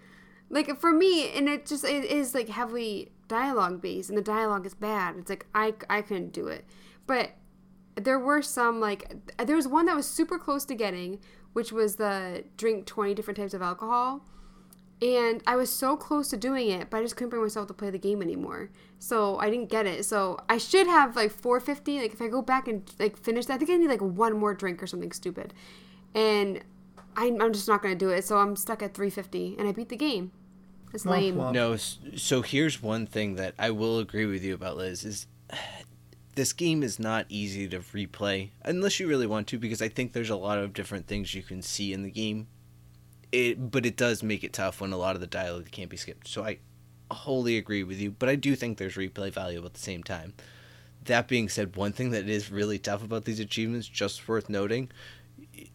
Like 0.49 0.79
for 0.79 0.91
me, 0.91 1.29
and 1.31 1.47
it 1.47 1.65
just 1.65 1.85
it 1.85 2.03
is 2.05 2.33
like 2.33 2.49
heavily 2.49 3.11
dialogue 3.27 3.81
based, 3.81 4.09
and 4.09 4.17
the 4.17 4.23
dialogue 4.23 4.65
is 4.65 4.73
bad. 4.73 5.15
It's 5.17 5.29
like 5.29 5.45
I 5.55 5.75
I 5.89 6.01
couldn't 6.01 6.33
do 6.33 6.47
it. 6.47 6.65
But 7.05 7.31
there 7.95 8.19
were 8.19 8.41
some 8.41 8.79
like 8.79 9.13
there 9.37 9.55
was 9.55 9.67
one 9.67 9.85
that 9.85 9.95
was 9.95 10.07
super 10.07 10.39
close 10.39 10.65
to 10.65 10.75
getting, 10.75 11.19
which 11.53 11.71
was 11.71 11.97
the 11.97 12.43
drink 12.57 12.87
twenty 12.87 13.13
different 13.13 13.37
types 13.37 13.53
of 13.53 13.61
alcohol. 13.61 14.25
And 15.01 15.41
I 15.47 15.55
was 15.55 15.71
so 15.71 15.97
close 15.97 16.29
to 16.29 16.37
doing 16.37 16.69
it, 16.69 16.91
but 16.91 16.97
I 16.97 17.01
just 17.01 17.15
couldn't 17.15 17.29
bring 17.31 17.41
myself 17.41 17.67
to 17.69 17.73
play 17.73 17.89
the 17.89 17.97
game 17.97 18.21
anymore. 18.21 18.69
So 18.99 19.39
I 19.39 19.49
didn't 19.49 19.69
get 19.69 19.87
it. 19.87 20.05
So 20.05 20.39
I 20.47 20.59
should 20.59 20.85
have 20.85 21.15
like 21.15 21.31
450. 21.31 22.01
Like 22.01 22.13
if 22.13 22.21
I 22.21 22.27
go 22.27 22.43
back 22.43 22.67
and 22.67 22.83
like 22.99 23.17
finish 23.17 23.47
that, 23.47 23.55
I 23.55 23.57
think 23.57 23.71
I 23.71 23.77
need 23.77 23.87
like 23.87 24.01
one 24.01 24.37
more 24.37 24.53
drink 24.53 24.81
or 24.83 24.85
something 24.85 25.11
stupid. 25.11 25.55
And 26.13 26.61
I'm, 27.15 27.41
I'm 27.41 27.51
just 27.51 27.67
not 27.67 27.81
gonna 27.81 27.95
do 27.95 28.09
it. 28.09 28.25
So 28.25 28.37
I'm 28.37 28.55
stuck 28.55 28.83
at 28.83 28.93
350, 28.93 29.55
and 29.57 29.67
I 29.67 29.71
beat 29.71 29.89
the 29.89 29.97
game. 29.97 30.31
It's 30.93 31.05
Well, 31.05 31.19
lame. 31.19 31.35
well. 31.35 31.53
No, 31.53 31.77
so 31.77 32.41
here's 32.41 32.81
one 32.81 33.07
thing 33.07 33.35
that 33.35 33.53
I 33.57 33.71
will 33.71 33.99
agree 33.99 34.25
with 34.25 34.43
you 34.43 34.53
about, 34.53 34.77
Liz. 34.77 35.03
Is 35.03 35.27
this 36.35 36.53
game 36.53 36.83
is 36.83 36.99
not 36.99 37.25
easy 37.27 37.67
to 37.67 37.79
replay 37.79 38.51
unless 38.63 38.99
you 38.99 39.07
really 39.07 39.27
want 39.27 39.47
to 39.47 39.57
because 39.57 39.81
I 39.81 39.89
think 39.89 40.13
there's 40.13 40.29
a 40.29 40.35
lot 40.35 40.59
of 40.59 40.73
different 40.73 41.07
things 41.07 41.33
you 41.33 41.41
can 41.41 41.61
see 41.61 41.91
in 41.91 42.03
the 42.03 42.11
game. 42.11 42.47
It 43.31 43.71
but 43.71 43.85
it 43.85 43.95
does 43.95 44.23
make 44.23 44.43
it 44.43 44.53
tough 44.53 44.81
when 44.81 44.91
a 44.91 44.97
lot 44.97 45.15
of 45.15 45.21
the 45.21 45.27
dialogue 45.27 45.71
can't 45.71 45.89
be 45.89 45.97
skipped. 45.97 46.27
So 46.27 46.43
I 46.43 46.59
wholly 47.11 47.57
agree 47.57 47.83
with 47.83 47.99
you, 47.99 48.11
but 48.11 48.29
I 48.29 48.35
do 48.35 48.55
think 48.55 48.77
there's 48.77 48.95
replay 48.95 49.31
value 49.31 49.63
at 49.65 49.73
the 49.73 49.79
same 49.79 50.03
time. 50.03 50.33
That 51.05 51.27
being 51.27 51.49
said, 51.49 51.75
one 51.75 51.93
thing 51.93 52.11
that 52.11 52.29
is 52.29 52.51
really 52.51 52.77
tough 52.77 53.03
about 53.03 53.25
these 53.25 53.39
achievements, 53.39 53.87
just 53.87 54.27
worth 54.27 54.49
noting, 54.49 54.91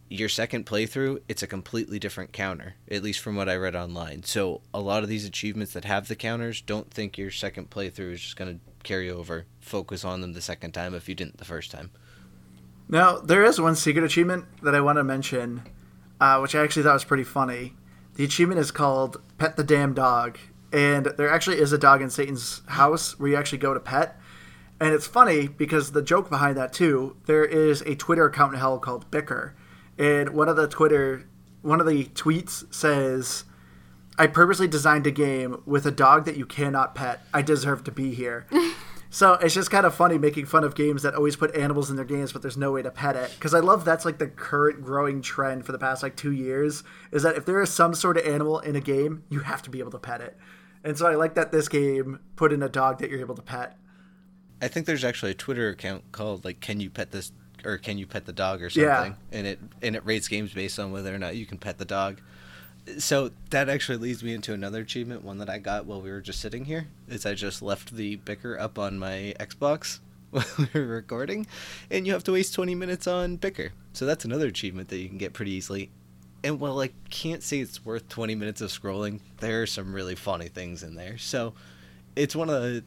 your 0.09 0.29
second 0.29 0.65
playthrough, 0.65 1.21
it's 1.27 1.43
a 1.43 1.47
completely 1.47 1.99
different 1.99 2.31
counter, 2.31 2.75
at 2.89 3.03
least 3.03 3.19
from 3.19 3.35
what 3.35 3.49
I 3.49 3.55
read 3.55 3.75
online. 3.75 4.23
So 4.23 4.61
a 4.73 4.79
lot 4.79 5.03
of 5.03 5.09
these 5.09 5.25
achievements 5.25 5.73
that 5.73 5.85
have 5.85 6.07
the 6.07 6.15
counters, 6.15 6.61
don't 6.61 6.89
think 6.89 7.17
your 7.17 7.31
second 7.31 7.69
playthrough 7.69 8.13
is 8.13 8.21
just 8.21 8.37
going 8.37 8.55
to 8.55 8.61
carry 8.83 9.09
over. 9.09 9.45
Focus 9.59 10.05
on 10.05 10.21
them 10.21 10.33
the 10.33 10.41
second 10.41 10.71
time 10.71 10.93
if 10.93 11.09
you 11.09 11.15
didn't 11.15 11.37
the 11.37 11.45
first 11.45 11.71
time. 11.71 11.91
Now, 12.87 13.17
there 13.17 13.43
is 13.43 13.59
one 13.59 13.75
secret 13.75 14.05
achievement 14.05 14.45
that 14.63 14.73
I 14.73 14.79
want 14.79 14.97
to 14.97 15.03
mention, 15.03 15.63
uh, 16.19 16.39
which 16.39 16.55
I 16.55 16.63
actually 16.63 16.83
thought 16.83 16.93
was 16.93 17.03
pretty 17.03 17.23
funny. 17.23 17.73
The 18.15 18.23
achievement 18.23 18.59
is 18.59 18.71
called 18.71 19.21
Pet 19.37 19.57
the 19.57 19.63
Damn 19.63 19.93
Dog. 19.93 20.37
And 20.73 21.05
there 21.17 21.29
actually 21.29 21.59
is 21.59 21.71
a 21.71 21.77
dog 21.77 22.01
in 22.01 22.09
Satan's 22.09 22.61
house 22.67 23.17
where 23.19 23.29
you 23.29 23.35
actually 23.35 23.59
go 23.59 23.73
to 23.73 23.79
pet. 23.79 24.19
And 24.79 24.93
it's 24.93 25.07
funny 25.07 25.47
because 25.47 25.91
the 25.91 26.01
joke 26.01 26.29
behind 26.29 26.57
that, 26.57 26.73
too, 26.73 27.15
there 27.25 27.45
is 27.45 27.81
a 27.81 27.95
Twitter 27.95 28.25
account 28.25 28.53
in 28.53 28.59
hell 28.59 28.77
called 28.79 29.09
Bicker. 29.09 29.55
And 29.97 30.29
one 30.29 30.49
of 30.49 30.55
the 30.55 30.67
Twitter, 30.67 31.27
one 31.61 31.79
of 31.79 31.87
the 31.87 32.05
tweets 32.05 32.71
says, 32.73 33.45
I 34.19 34.27
purposely 34.27 34.67
designed 34.67 35.07
a 35.07 35.11
game 35.11 35.61
with 35.65 35.85
a 35.85 35.91
dog 35.91 36.25
that 36.25 36.37
you 36.37 36.45
cannot 36.45 36.95
pet. 36.95 37.21
I 37.33 37.41
deserve 37.41 37.83
to 37.85 37.91
be 37.91 38.13
here. 38.13 38.45
so 39.09 39.33
it's 39.33 39.53
just 39.53 39.71
kind 39.71 39.85
of 39.85 39.93
funny 39.93 40.17
making 40.17 40.45
fun 40.45 40.63
of 40.63 40.75
games 40.75 41.03
that 41.03 41.15
always 41.15 41.35
put 41.35 41.55
animals 41.55 41.89
in 41.89 41.95
their 41.95 42.05
games, 42.05 42.33
but 42.33 42.41
there's 42.41 42.57
no 42.57 42.71
way 42.71 42.81
to 42.81 42.91
pet 42.91 43.15
it. 43.15 43.31
Because 43.35 43.53
I 43.53 43.59
love 43.59 43.85
that's 43.85 44.05
like 44.05 44.17
the 44.17 44.27
current 44.27 44.81
growing 44.81 45.21
trend 45.21 45.65
for 45.65 45.71
the 45.71 45.79
past 45.79 46.03
like 46.03 46.15
two 46.15 46.31
years 46.31 46.83
is 47.11 47.23
that 47.23 47.35
if 47.35 47.45
there 47.45 47.61
is 47.61 47.69
some 47.69 47.93
sort 47.93 48.17
of 48.17 48.25
animal 48.25 48.59
in 48.59 48.75
a 48.75 48.81
game, 48.81 49.23
you 49.29 49.39
have 49.39 49.61
to 49.63 49.69
be 49.69 49.79
able 49.79 49.91
to 49.91 49.99
pet 49.99 50.21
it. 50.21 50.37
And 50.83 50.97
so 50.97 51.07
I 51.07 51.15
like 51.15 51.35
that 51.35 51.51
this 51.51 51.67
game 51.67 52.19
put 52.35 52.53
in 52.53 52.61
a 52.61 52.69
dog 52.69 52.99
that 52.99 53.09
you're 53.09 53.19
able 53.19 53.35
to 53.35 53.41
pet. 53.41 53.77
I 54.61 54.67
think 54.67 54.85
there's 54.85 55.03
actually 55.03 55.31
a 55.31 55.35
Twitter 55.35 55.69
account 55.69 56.11
called 56.11 56.43
like 56.43 56.59
"Can 56.59 56.79
you 56.79 56.89
pet 56.89 57.11
this?" 57.11 57.31
or 57.63 57.77
"Can 57.77 57.97
you 57.97 58.07
pet 58.07 58.25
the 58.25 58.33
dog?" 58.33 58.61
or 58.61 58.69
something, 58.69 59.15
yeah. 59.31 59.37
and 59.37 59.47
it 59.47 59.59
and 59.81 59.95
it 59.95 60.05
rates 60.05 60.27
games 60.27 60.53
based 60.53 60.79
on 60.79 60.91
whether 60.91 61.13
or 61.13 61.19
not 61.19 61.35
you 61.35 61.45
can 61.45 61.57
pet 61.57 61.77
the 61.77 61.85
dog. 61.85 62.21
So 62.97 63.31
that 63.49 63.69
actually 63.69 63.97
leads 63.97 64.23
me 64.23 64.33
into 64.33 64.53
another 64.53 64.81
achievement, 64.81 65.23
one 65.23 65.39
that 65.39 65.49
I 65.49 65.59
got 65.59 65.85
while 65.85 66.01
we 66.01 66.09
were 66.09 66.21
just 66.21 66.39
sitting 66.39 66.65
here. 66.65 66.87
Is 67.07 67.25
I 67.25 67.33
just 67.33 67.61
left 67.61 67.95
the 67.95 68.15
bicker 68.17 68.57
up 68.57 68.79
on 68.79 68.97
my 68.97 69.33
Xbox 69.39 69.99
while 70.31 70.45
we 70.57 70.67
were 70.73 70.87
recording, 70.87 71.47
and 71.91 72.07
you 72.07 72.13
have 72.13 72.23
to 72.25 72.31
waste 72.31 72.53
20 72.53 72.75
minutes 72.75 73.07
on 73.07 73.35
bicker. 73.35 73.71
So 73.93 74.05
that's 74.05 74.25
another 74.25 74.47
achievement 74.47 74.89
that 74.89 74.97
you 74.97 75.09
can 75.09 75.17
get 75.17 75.33
pretty 75.33 75.51
easily. 75.51 75.91
And 76.43 76.59
while 76.59 76.79
I 76.79 76.91
can't 77.09 77.43
say 77.43 77.59
it's 77.59 77.83
worth 77.83 78.07
20 78.09 78.35
minutes 78.35 78.61
of 78.61 78.69
scrolling, 78.69 79.19
there 79.39 79.63
are 79.63 79.67
some 79.67 79.93
really 79.93 80.15
funny 80.15 80.47
things 80.47 80.83
in 80.83 80.95
there. 80.95 81.17
So 81.17 81.53
it's 82.15 82.35
one 82.35 82.49
of 82.49 82.61
the 82.61 82.83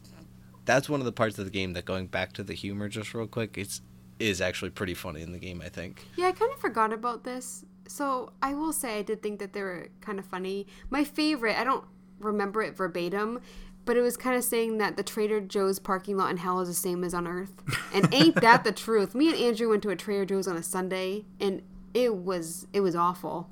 that's 0.64 0.88
one 0.88 1.00
of 1.00 1.06
the 1.06 1.12
parts 1.12 1.38
of 1.38 1.44
the 1.44 1.50
game 1.50 1.72
that 1.72 1.84
going 1.84 2.06
back 2.06 2.32
to 2.34 2.42
the 2.42 2.54
humor 2.54 2.88
just 2.88 3.12
real 3.12 3.26
quick, 3.26 3.58
it's 3.58 3.82
is 4.20 4.40
actually 4.40 4.70
pretty 4.70 4.94
funny 4.94 5.22
in 5.22 5.32
the 5.32 5.38
game, 5.38 5.62
I 5.64 5.68
think. 5.68 6.06
Yeah, 6.16 6.26
I 6.26 6.32
kind 6.32 6.52
of 6.52 6.60
forgot 6.60 6.92
about 6.92 7.24
this. 7.24 7.64
So 7.90 8.30
I 8.40 8.54
will 8.54 8.72
say 8.72 8.98
I 8.98 9.02
did 9.02 9.20
think 9.20 9.40
that 9.40 9.52
they 9.52 9.62
were 9.62 9.88
kind 10.00 10.20
of 10.20 10.24
funny. 10.24 10.68
My 10.90 11.02
favorite, 11.02 11.58
I 11.58 11.64
don't 11.64 11.84
remember 12.20 12.62
it 12.62 12.76
verbatim, 12.76 13.40
but 13.84 13.96
it 13.96 14.00
was 14.00 14.16
kind 14.16 14.36
of 14.36 14.44
saying 14.44 14.78
that 14.78 14.96
the 14.96 15.02
Trader 15.02 15.40
Joe's 15.40 15.80
parking 15.80 16.16
lot 16.16 16.30
in 16.30 16.36
hell 16.36 16.60
is 16.60 16.68
the 16.68 16.74
same 16.74 17.02
as 17.02 17.14
on 17.14 17.26
Earth. 17.26 17.50
And 17.92 18.14
ain't 18.14 18.36
that 18.42 18.62
the 18.62 18.70
truth? 18.70 19.16
Me 19.16 19.28
and 19.28 19.36
Andrew 19.36 19.70
went 19.70 19.82
to 19.82 19.90
a 19.90 19.96
Trader 19.96 20.24
Joe's 20.24 20.46
on 20.46 20.56
a 20.56 20.62
Sunday, 20.62 21.24
and 21.40 21.62
it 21.92 22.14
was 22.14 22.68
it 22.72 22.80
was 22.80 22.94
awful. 22.94 23.50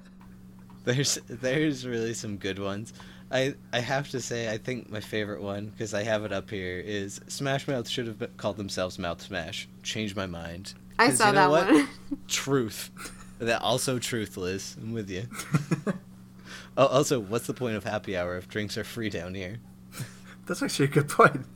there's 0.84 1.18
there's 1.28 1.86
really 1.86 2.14
some 2.14 2.38
good 2.38 2.58
ones. 2.58 2.94
I 3.30 3.54
I 3.74 3.80
have 3.80 4.08
to 4.12 4.22
say 4.22 4.50
I 4.50 4.56
think 4.56 4.88
my 4.88 5.00
favorite 5.00 5.42
one 5.42 5.66
because 5.66 5.92
I 5.92 6.02
have 6.04 6.24
it 6.24 6.32
up 6.32 6.48
here 6.48 6.78
is 6.78 7.20
Smash 7.28 7.68
Mouth 7.68 7.86
should 7.86 8.06
have 8.06 8.36
called 8.38 8.56
themselves 8.56 8.98
Mouth 8.98 9.20
Smash. 9.20 9.68
Changed 9.82 10.16
my 10.16 10.26
mind. 10.26 10.72
I 10.98 11.10
saw 11.10 11.26
you 11.26 11.34
know 11.34 11.52
that 11.52 11.66
what? 11.66 11.74
one. 11.74 11.88
Truth. 12.26 12.90
That 13.40 13.62
also 13.62 13.98
truth, 13.98 14.36
Liz. 14.36 14.76
I'm 14.80 14.92
with 14.92 15.08
you. 15.08 15.26
oh, 16.76 16.86
also, 16.86 17.18
what's 17.18 17.46
the 17.46 17.54
point 17.54 17.74
of 17.74 17.84
happy 17.84 18.14
hour 18.14 18.36
if 18.36 18.48
drinks 18.48 18.76
are 18.76 18.84
free 18.84 19.08
down 19.08 19.34
here? 19.34 19.60
That's 20.46 20.62
actually 20.62 20.84
a 20.86 20.88
good 20.88 21.08
point. 21.08 21.46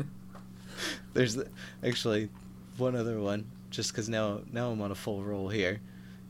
There's 1.13 1.39
actually 1.87 2.31
one 2.79 2.97
other 2.97 3.21
one, 3.21 3.51
just 3.69 3.93
because 3.93 4.09
now 4.09 4.41
now 4.51 4.71
I'm 4.71 4.81
on 4.81 4.93
a 4.93 4.95
full 4.95 5.23
roll 5.23 5.49
here. 5.51 5.81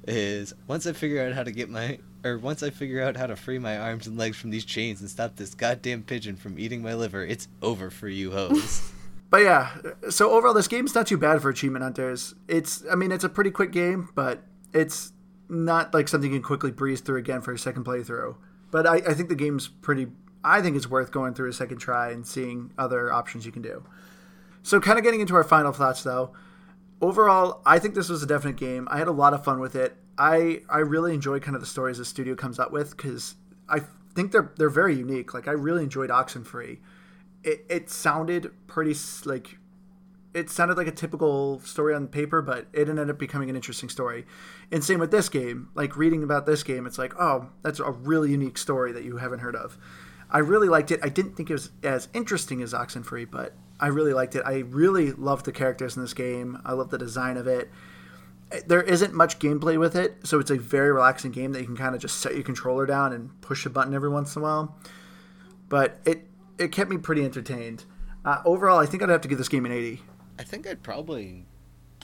Is 0.09 0.53
once 0.67 0.87
I 0.87 0.93
figure 0.93 1.25
out 1.25 1.33
how 1.35 1.45
to 1.45 1.53
get 1.53 1.71
my 1.71 1.99
or 2.25 2.37
once 2.37 2.65
I 2.65 2.71
figure 2.71 3.01
out 3.01 3.17
how 3.17 3.29
to 3.29 3.37
free 3.37 3.61
my 3.61 3.79
arms 3.79 4.09
and 4.09 4.19
legs 4.19 4.37
from 4.37 4.51
these 4.51 4.65
chains 4.65 5.01
and 5.01 5.09
stop 5.09 5.37
this 5.37 5.55
goddamn 5.55 6.03
pigeon 6.03 6.35
from 6.35 6.59
eating 6.59 6.83
my 6.83 6.95
liver, 6.95 7.25
it's 7.25 7.47
over 7.63 7.91
for 7.91 8.09
you 8.09 8.33
hoes. 8.33 8.93
but 9.31 9.43
yeah, 9.43 9.77
so 10.11 10.33
overall, 10.33 10.55
this 10.55 10.69
game's 10.69 10.97
not 10.97 11.07
too 11.07 11.17
bad 11.17 11.41
for 11.41 11.51
achievement 11.51 11.85
hunters. 11.85 12.35
It's, 12.49 12.83
I 12.91 12.97
mean, 12.97 13.13
it's 13.13 13.25
a 13.25 13.29
pretty 13.29 13.51
quick 13.51 13.71
game, 13.71 14.09
but 14.15 14.43
it's 14.73 15.13
not 15.49 15.95
like 15.95 16.09
something 16.09 16.31
you 16.31 16.39
can 16.39 16.45
quickly 16.45 16.71
breeze 16.71 17.01
through 17.01 17.19
again 17.19 17.41
for 17.41 17.53
a 17.53 17.59
second 17.59 17.85
playthrough. 17.85 18.37
But 18.71 18.87
I, 18.87 18.97
I 18.97 19.15
think 19.15 19.29
the 19.29 19.35
game's 19.35 19.69
pretty. 19.69 20.09
I 20.43 20.61
think 20.61 20.77
it's 20.77 20.91
worth 20.91 21.11
going 21.11 21.35
through 21.35 21.49
a 21.49 21.53
second 21.53 21.79
try 21.79 22.11
and 22.11 22.27
seeing 22.27 22.73
other 22.77 23.13
options 23.13 23.47
you 23.47 23.53
can 23.53 23.63
do. 23.63 23.85
So, 24.63 24.81
kind 24.81 24.99
of 24.99 25.05
getting 25.05 25.21
into 25.21 25.35
our 25.35 25.45
final 25.45 25.73
thoughts, 25.73 26.03
though. 26.03 26.33
Overall, 27.01 27.63
I 27.67 27.79
think 27.79 27.95
this 27.95 28.09
was 28.09 28.23
a 28.23 28.27
definite 28.27 28.57
game. 28.57 28.89
I 28.91 28.99
had 28.99 29.09
a 29.09 29.13
lot 29.13 29.35
of 29.35 29.45
fun 29.45 29.61
with 29.61 29.75
it. 29.75 29.97
I 30.17 30.63
I 30.69 30.79
really 30.79 31.15
enjoy 31.15 31.41
kind 31.41 31.55
of 31.55 31.61
the 31.61 31.67
stories 31.67 31.99
the 31.99 32.05
studio 32.05 32.35
comes 32.35 32.59
up 32.59 32.73
with 32.73 32.97
because 32.97 33.35
I 33.69 33.81
think 34.15 34.33
they're 34.33 34.53
they're 34.57 34.69
very 34.69 34.95
unique. 34.97 35.35
Like 35.35 35.49
I 35.49 35.53
really 35.53 35.83
enjoyed 35.83 36.11
Oxenfree. 36.11 36.79
It 37.43 37.67
it 37.69 37.91
sounded 37.91 38.53
pretty 38.67 38.95
like 39.25 39.59
it 40.35 40.51
sounded 40.51 40.77
like 40.77 40.87
a 40.87 40.93
typical 40.93 41.61
story 41.61 41.95
on 41.95 42.09
paper, 42.09 42.43
but 42.43 42.67
it 42.73 42.89
ended 42.89 43.09
up 43.09 43.19
becoming 43.19 43.49
an 43.49 43.57
interesting 43.57 43.89
story. 43.89 44.27
And 44.71 44.85
same 44.85 45.01
with 45.01 45.11
this 45.11 45.29
game. 45.29 45.69
Like 45.75 45.97
reading 45.97 46.23
about 46.23 46.47
this 46.47 46.63
game, 46.63 46.87
it's 46.87 46.99
like, 46.99 47.15
oh, 47.19 47.51
that's 47.63 47.81
a 47.81 47.91
really 47.91 48.31
unique 48.31 48.59
story 48.59 48.93
that 48.93 49.05
you 49.05 49.19
haven't 49.19 49.41
heard 49.41 49.57
of. 49.57 49.79
I 50.31 50.39
really 50.39 50.69
liked 50.69 50.91
it. 50.91 51.01
I 51.03 51.09
didn't 51.09 51.37
think 51.37 51.51
it 51.51 51.55
was 51.55 51.71
as 51.83 52.09
interesting 52.13 52.63
as 52.63 52.73
Oxenfree, 52.73 53.31
but 53.31 53.55
I 53.79 53.87
really 53.87 54.13
liked 54.13 54.35
it. 54.35 54.43
I 54.45 54.59
really 54.59 55.13
loved 55.13 55.45
the 55.45 55.53
characters 55.53 55.97
in 55.97 56.03
this 56.03 56.15
game. 56.15 56.61
I 56.65 56.73
love 56.73 56.91
the 56.91 56.99
design 56.99 57.37
of 57.37 57.47
it 57.47 57.71
there 58.67 58.83
isn't 58.83 59.15
much 59.15 59.39
gameplay 59.39 59.79
with 59.79 59.97
it, 59.97 60.19
so 60.23 60.39
it's 60.39 60.51
a 60.51 60.57
very 60.57 60.93
relaxing 60.93 61.31
game 61.31 61.53
that 61.53 61.61
you 61.61 61.67
can 61.67 61.77
kind 61.77 61.95
of 61.95 62.01
just 62.01 62.21
set 62.21 62.35
your 62.35 62.45
controller 62.45 62.87
down 62.87 63.13
and 63.13 63.41
push 63.41 63.67
a 63.67 63.71
button 63.71 63.95
every 63.95 64.09
once 64.09 64.37
in 64.37 64.43
a 64.43 64.45
while. 64.45 64.77
But 65.69 65.99
it 66.05 66.27
it 66.59 66.71
kept 66.71 66.91
me 66.91 66.99
pretty 66.99 67.25
entertained. 67.25 67.85
Uh, 68.25 68.41
overall, 68.45 68.79
I 68.79 68.87
think 68.87 69.03
I'd 69.03 69.09
have 69.09 69.21
to 69.23 69.29
give 69.29 69.39
this 69.39 69.49
game 69.49 69.67
an 69.67 69.73
80. 69.73 70.03
I 70.39 70.43
think 70.43 70.67
I'd 70.67 70.83
probably 70.83 71.45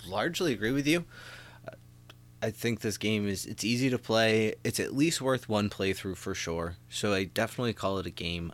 largely 0.07 0.53
agree 0.53 0.73
with 0.73 0.87
you. 0.87 1.05
I 2.43 2.51
think 2.51 2.81
this 2.81 2.97
game 2.97 3.29
is 3.29 3.45
it's 3.45 3.65
easy 3.65 3.91
to 3.91 3.99
play. 3.99 4.55
It's 4.65 4.81
at 4.81 4.95
least 4.95 5.21
worth 5.21 5.49
one 5.49 5.69
playthrough 5.69 6.17
for 6.17 6.35
sure. 6.35 6.77
So 6.89 7.13
I 7.13 7.25
definitely 7.25 7.75
call 7.75 7.99
it 7.99 8.07
a 8.07 8.11
game. 8.11 8.53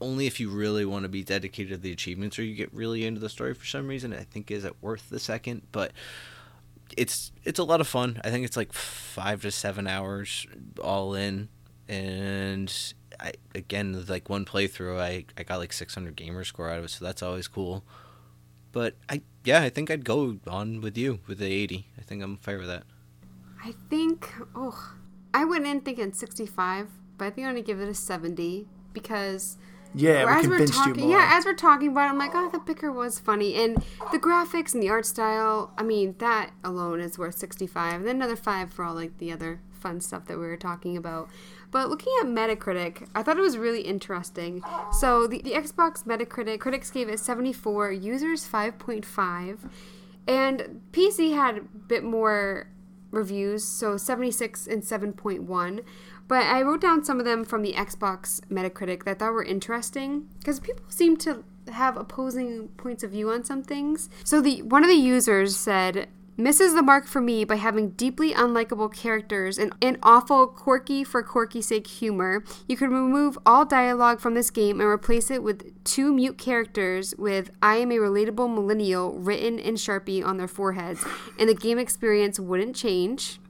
Only 0.00 0.26
if 0.26 0.40
you 0.40 0.48
really 0.48 0.84
want 0.84 1.02
to 1.02 1.08
be 1.08 1.22
dedicated 1.22 1.72
to 1.72 1.76
the 1.76 1.92
achievements 1.92 2.38
or 2.38 2.44
you 2.44 2.54
get 2.54 2.72
really 2.72 3.04
into 3.04 3.20
the 3.20 3.28
story 3.28 3.52
for 3.52 3.66
some 3.66 3.88
reason. 3.88 4.14
I 4.14 4.22
think 4.22 4.50
is 4.50 4.64
it 4.64 4.76
worth 4.80 5.10
the 5.10 5.18
second, 5.18 5.62
but 5.70 5.92
it's 6.96 7.32
it's 7.44 7.58
a 7.58 7.64
lot 7.64 7.80
of 7.80 7.88
fun. 7.88 8.20
I 8.24 8.30
think 8.30 8.44
it's 8.44 8.56
like 8.56 8.72
five 8.72 9.42
to 9.42 9.50
seven 9.50 9.86
hours 9.86 10.46
all 10.82 11.14
in, 11.14 11.48
and 11.88 12.72
I 13.20 13.32
again 13.54 14.04
like 14.08 14.30
one 14.30 14.44
playthrough, 14.44 14.98
I 14.98 15.24
I 15.36 15.42
got 15.42 15.58
like 15.58 15.72
six 15.72 15.94
hundred 15.94 16.16
gamer 16.16 16.44
score 16.44 16.70
out 16.70 16.78
of 16.78 16.84
it, 16.84 16.90
so 16.90 17.04
that's 17.04 17.22
always 17.22 17.48
cool. 17.48 17.84
But 18.72 18.94
I 19.08 19.22
yeah, 19.44 19.62
I 19.62 19.70
think 19.70 19.90
I'd 19.90 20.04
go 20.04 20.38
on 20.46 20.80
with 20.80 20.96
you 20.96 21.20
with 21.26 21.38
the 21.38 21.46
eighty. 21.46 21.86
I 21.98 22.02
think 22.02 22.22
I'm 22.22 22.36
fine 22.36 22.58
with 22.58 22.68
that. 22.68 22.84
I 23.64 23.74
think 23.90 24.32
oh, 24.54 24.94
I 25.34 25.44
went 25.44 25.66
in 25.66 25.80
thinking 25.80 26.12
sixty 26.12 26.46
five, 26.46 26.88
but 27.16 27.26
I 27.26 27.30
think 27.30 27.46
I'm 27.46 27.54
gonna 27.54 27.62
give 27.62 27.80
it 27.80 27.88
a 27.88 27.94
seventy 27.94 28.68
because 28.92 29.56
yeah, 29.94 30.24
we 30.24 30.32
as 30.32 30.40
convinced 30.42 30.74
we're 30.74 30.84
talking, 30.84 31.02
you 31.02 31.08
more. 31.08 31.18
Yeah, 31.18 31.30
as 31.32 31.44
we're 31.44 31.54
talking 31.54 31.88
about 31.88 32.06
it, 32.06 32.10
I'm 32.10 32.18
like, 32.18 32.32
oh, 32.34 32.50
the 32.50 32.58
bicker 32.58 32.92
was 32.92 33.18
funny. 33.18 33.54
And 33.54 33.76
the 34.12 34.18
graphics 34.18 34.74
and 34.74 34.82
the 34.82 34.90
art 34.90 35.06
style, 35.06 35.72
I 35.78 35.82
mean, 35.82 36.14
that 36.18 36.50
alone 36.62 37.00
is 37.00 37.18
worth 37.18 37.36
65. 37.36 37.94
And 37.94 38.06
then 38.06 38.16
another 38.16 38.36
5 38.36 38.72
for 38.72 38.84
all, 38.84 38.94
like, 38.94 39.18
the 39.18 39.32
other 39.32 39.60
fun 39.78 40.00
stuff 40.00 40.26
that 40.26 40.38
we 40.38 40.46
were 40.46 40.56
talking 40.56 40.96
about. 40.96 41.28
But 41.70 41.88
looking 41.88 42.12
at 42.20 42.26
Metacritic, 42.26 43.08
I 43.14 43.22
thought 43.22 43.38
it 43.38 43.42
was 43.42 43.58
really 43.58 43.82
interesting. 43.82 44.62
So 44.92 45.26
the, 45.26 45.42
the 45.42 45.52
Xbox 45.52 46.04
Metacritic, 46.04 46.60
critics 46.60 46.90
gave 46.90 47.08
it 47.08 47.20
74, 47.20 47.92
users 47.92 48.48
5.5. 48.48 49.70
And 50.26 50.80
PC 50.92 51.34
had 51.34 51.58
a 51.58 51.60
bit 51.60 52.04
more 52.04 52.68
reviews, 53.10 53.64
so 53.64 53.96
76 53.96 54.66
and 54.66 54.82
7.1. 54.82 55.82
But 56.26 56.44
I 56.44 56.60
wrote 56.62 56.82
down 56.82 57.04
some 57.04 57.18
of 57.18 57.24
them 57.24 57.44
from 57.44 57.62
the 57.62 57.72
Xbox 57.72 58.40
Metacritic 58.50 59.04
that 59.04 59.10
I 59.10 59.14
thought 59.14 59.32
were 59.32 59.44
interesting 59.44 60.28
because 60.38 60.60
people 60.60 60.84
seem 60.88 61.16
to 61.18 61.42
have 61.70 61.96
opposing 61.96 62.68
points 62.76 63.02
of 63.02 63.10
view 63.10 63.30
on 63.30 63.44
some 63.44 63.62
things. 63.62 64.10
So 64.24 64.40
the 64.40 64.62
one 64.62 64.82
of 64.82 64.88
the 64.88 64.96
users 64.96 65.56
said 65.56 66.08
misses 66.38 66.72
the 66.72 66.82
mark 66.82 67.06
for 67.06 67.20
me 67.20 67.44
by 67.44 67.56
having 67.56 67.90
deeply 67.90 68.32
unlikable 68.32 68.94
characters 68.94 69.58
and, 69.58 69.74
an 69.82 69.98
awful 70.02 70.46
quirky 70.46 71.04
for 71.04 71.22
quirky 71.22 71.60
sake 71.60 71.86
humor. 71.86 72.44
You 72.68 72.76
can 72.76 72.90
remove 72.90 73.36
all 73.44 73.64
dialogue 73.66 74.20
from 74.20 74.34
this 74.34 74.50
game 74.50 74.80
and 74.80 74.88
replace 74.88 75.30
it 75.30 75.42
with 75.42 75.84
two 75.84 76.14
mute 76.14 76.38
characters 76.38 77.14
with 77.18 77.50
I 77.60 77.76
am 77.76 77.90
a 77.90 77.96
relatable 77.96 78.54
millennial 78.54 79.18
written 79.18 79.58
in 79.58 79.74
Sharpie 79.74 80.24
on 80.24 80.36
their 80.36 80.48
foreheads, 80.48 81.04
and 81.38 81.48
the 81.48 81.54
game 81.54 81.78
experience 81.78 82.38
wouldn't 82.38 82.76
change. 82.76 83.40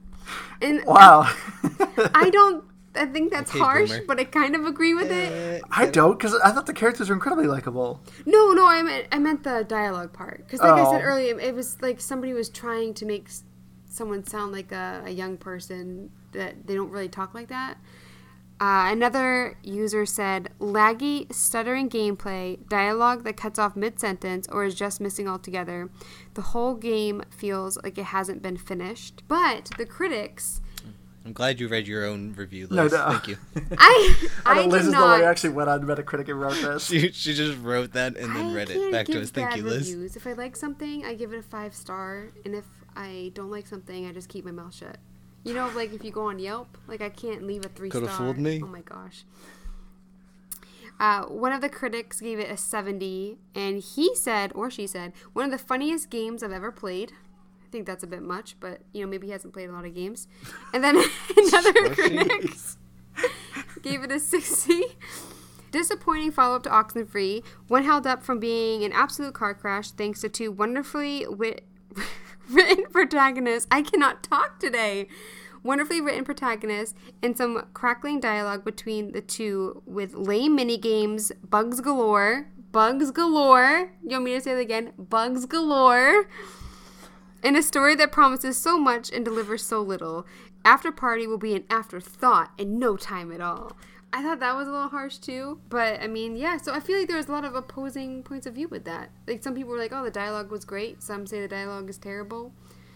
And 0.61 0.83
Wow. 0.85 1.31
I 2.15 2.29
don't 2.31 2.65
I 2.95 3.05
think 3.05 3.31
that's 3.31 3.51
Okay, 3.51 3.59
harsh, 3.59 3.89
boomer. 3.89 4.03
but 4.07 4.19
I 4.19 4.23
kind 4.23 4.55
of 4.55 4.65
agree 4.65 4.93
with 4.93 5.11
it. 5.11 5.61
Uh, 5.63 5.65
I 5.71 5.85
don't, 5.85 6.17
because 6.17 6.33
I 6.35 6.51
thought 6.51 6.65
the 6.65 6.73
characters 6.73 7.09
were 7.09 7.15
incredibly 7.15 7.45
likable. 7.47 8.01
No, 8.25 8.51
no, 8.53 8.65
I 8.67 8.81
meant 8.81 9.07
I 9.11 9.19
meant 9.19 9.43
the 9.43 9.63
dialogue 9.67 10.11
part 10.13 10.37
because, 10.45 10.59
like 10.59 10.71
I 10.73 10.83
said 10.91 11.01
Oh. 11.01 11.05
earlier, 11.05 11.39
it 11.39 11.53
was 11.53 11.81
like 11.81 12.01
somebody 12.01 12.33
was 12.33 12.49
trying 12.49 12.93
to 12.95 13.05
make 13.05 13.29
someone 13.85 14.23
sound 14.25 14.51
like 14.51 14.71
a, 14.71 15.03
a 15.05 15.11
young 15.11 15.37
person 15.37 16.11
that 16.31 16.67
they 16.67 16.75
don't 16.75 16.91
really 16.91 17.09
talk 17.09 17.33
like 17.33 17.47
that. 17.49 17.77
Uh, 18.61 18.89
another 18.91 19.57
user 19.63 20.05
said 20.05 20.49
laggy, 20.59 21.31
stuttering 21.33 21.89
gameplay, 21.89 22.57
dialogue 22.67 23.23
that 23.23 23.37
cuts 23.37 23.57
off 23.57 23.73
mid 23.77 23.99
sentence 24.01 24.47
or 24.51 24.65
is 24.65 24.75
just 24.75 24.99
missing 24.99 25.29
altogether. 25.29 25.89
The 26.33 26.41
whole 26.41 26.75
game 26.75 27.23
feels 27.29 27.77
like 27.83 27.97
it 27.97 28.05
hasn't 28.05 28.41
been 28.41 28.57
finished. 28.57 29.23
But 29.29 29.69
the 29.77 29.85
critics, 29.85 30.59
I'm 31.29 31.33
glad 31.33 31.59
you 31.59 31.67
read 31.67 31.87
your 31.87 32.05
own 32.05 32.33
review, 32.33 32.67
No, 32.71 32.83
Liz. 32.85 32.91
no. 32.93 33.05
Thank 33.11 33.27
you. 33.27 33.37
I 33.77 34.15
I 34.47 34.51
I 34.51 34.55
know 34.55 34.65
Liz 34.65 34.81
did 34.81 34.87
is 34.87 34.93
the 34.95 34.99
one 34.99 35.15
who 35.19 35.21
not. 35.23 35.29
actually 35.29 35.49
went 35.51 35.69
on 35.69 35.81
Metacritic 35.83 36.27
and 36.27 36.41
wrote 36.41 36.55
this. 36.59 36.85
She, 36.87 37.11
she 37.11 37.35
just 37.35 37.55
wrote 37.59 37.93
that 37.93 38.17
and 38.17 38.35
then 38.35 38.47
I 38.47 38.53
read 38.55 38.71
it 38.71 38.91
back 38.91 39.05
to 39.05 39.21
us. 39.21 39.29
Thank 39.29 39.55
you, 39.55 39.61
Liz. 39.61 39.91
Reviews. 39.91 40.15
If 40.15 40.25
I 40.25 40.33
like 40.33 40.55
something, 40.55 41.05
I 41.05 41.13
give 41.13 41.31
it 41.31 41.37
a 41.37 41.43
five 41.43 41.75
star, 41.75 42.29
and 42.45 42.55
if 42.55 42.65
I 42.95 43.31
don't 43.35 43.51
like 43.51 43.67
something, 43.67 44.07
I 44.07 44.11
just 44.11 44.27
keep 44.27 44.43
my 44.43 44.49
mouth 44.49 44.73
shut. 44.73 44.97
You 45.43 45.53
know, 45.53 45.69
like 45.75 45.93
if 45.93 46.03
you 46.03 46.09
go 46.09 46.23
on 46.29 46.39
Yelp, 46.39 46.79
like 46.87 47.01
I 47.01 47.09
can't 47.09 47.43
leave 47.45 47.63
a 47.63 47.69
three 47.69 47.91
Coulda 47.91 48.07
star. 48.07 48.17
fooled 48.17 48.39
me. 48.39 48.59
Oh 48.63 48.67
my 48.67 48.81
gosh. 48.81 49.23
Uh, 50.99 51.25
one 51.25 51.53
of 51.53 51.61
the 51.61 51.69
critics 51.69 52.19
gave 52.19 52.39
it 52.39 52.49
a 52.51 52.57
70, 52.57 53.37
and 53.55 53.81
he 53.81 54.13
said, 54.15 54.51
or 54.53 54.69
she 54.69 54.85
said, 54.85 55.13
one 55.33 55.45
of 55.45 55.51
the 55.51 55.57
funniest 55.57 56.09
games 56.09 56.41
I've 56.43 56.51
ever 56.51 56.71
played. 56.71 57.13
I 57.69 57.71
think 57.71 57.85
that's 57.85 58.03
a 58.03 58.07
bit 58.07 58.23
much, 58.23 58.55
but 58.59 58.81
you 58.93 59.01
know, 59.01 59.07
maybe 59.07 59.27
he 59.27 59.31
hasn't 59.31 59.53
played 59.53 59.69
a 59.69 59.71
lot 59.71 59.85
of 59.85 59.93
games. 59.93 60.27
And 60.73 60.83
then 60.83 60.95
another 61.37 61.93
critic 61.93 62.49
gave 63.83 64.01
it 64.01 64.11
a 64.11 64.19
60. 64.19 64.81
Disappointing 65.69 66.31
follow 66.31 66.55
up 66.55 66.63
to 66.63 66.69
Oxenfree, 66.69 67.43
one 67.67 67.83
held 67.83 68.07
up 68.07 68.23
from 68.23 68.39
being 68.39 68.83
an 68.83 68.91
absolute 68.91 69.35
car 69.35 69.53
crash 69.53 69.91
thanks 69.91 70.21
to 70.21 70.29
two 70.29 70.51
wonderfully 70.51 71.27
wit- 71.27 71.63
written 72.49 72.85
protagonists. 72.91 73.67
I 73.69 73.83
cannot 73.83 74.23
talk 74.23 74.59
today. 74.59 75.07
Wonderfully 75.61 76.01
written 76.01 76.25
protagonists 76.25 76.97
and 77.21 77.37
some 77.37 77.67
crackling 77.75 78.19
dialogue 78.19 78.65
between 78.65 79.11
the 79.11 79.21
two 79.21 79.83
with 79.85 80.15
lame 80.15 80.55
mini 80.55 80.79
games, 80.79 81.31
bugs 81.47 81.81
galore, 81.81 82.47
bugs 82.71 83.11
galore. 83.11 83.91
You 84.01 84.13
want 84.13 84.23
me 84.23 84.33
to 84.33 84.41
say 84.41 84.53
it 84.53 84.59
again? 84.59 84.93
Bugs 84.97 85.45
galore. 85.45 86.27
In 87.41 87.55
a 87.55 87.63
story 87.63 87.95
that 87.95 88.11
promises 88.11 88.57
so 88.57 88.77
much 88.77 89.11
and 89.11 89.23
delivers 89.23 89.65
so 89.65 89.81
little, 89.81 90.25
Afterparty 90.65 91.27
will 91.27 91.37
be 91.37 91.55
an 91.55 91.63
afterthought 91.69 92.51
in 92.57 92.79
no 92.79 92.97
time 92.97 93.31
at 93.31 93.41
all. 93.41 93.77
I 94.11 94.23
thought 94.23 94.39
that 94.39 94.55
was 94.55 94.67
a 94.67 94.71
little 94.71 94.89
harsh 94.89 95.17
too, 95.17 95.59
but 95.69 96.01
I 96.01 96.07
mean, 96.07 96.35
yeah. 96.35 96.57
So 96.57 96.73
I 96.73 96.79
feel 96.79 96.97
like 96.97 97.07
there's 97.07 97.27
a 97.27 97.31
lot 97.31 97.45
of 97.45 97.55
opposing 97.55 98.23
points 98.23 98.47
of 98.47 98.55
view 98.55 98.67
with 98.67 98.83
that. 98.85 99.11
Like 99.27 99.43
some 99.43 99.53
people 99.53 99.71
were 99.71 99.77
like, 99.77 99.93
"Oh, 99.93 100.03
the 100.03 100.11
dialogue 100.11 100.51
was 100.51 100.65
great." 100.65 101.03
Some 101.03 101.27
say 101.27 101.39
the 101.41 101.47
dialogue 101.47 101.89
is 101.89 101.97
terrible. 101.97 102.51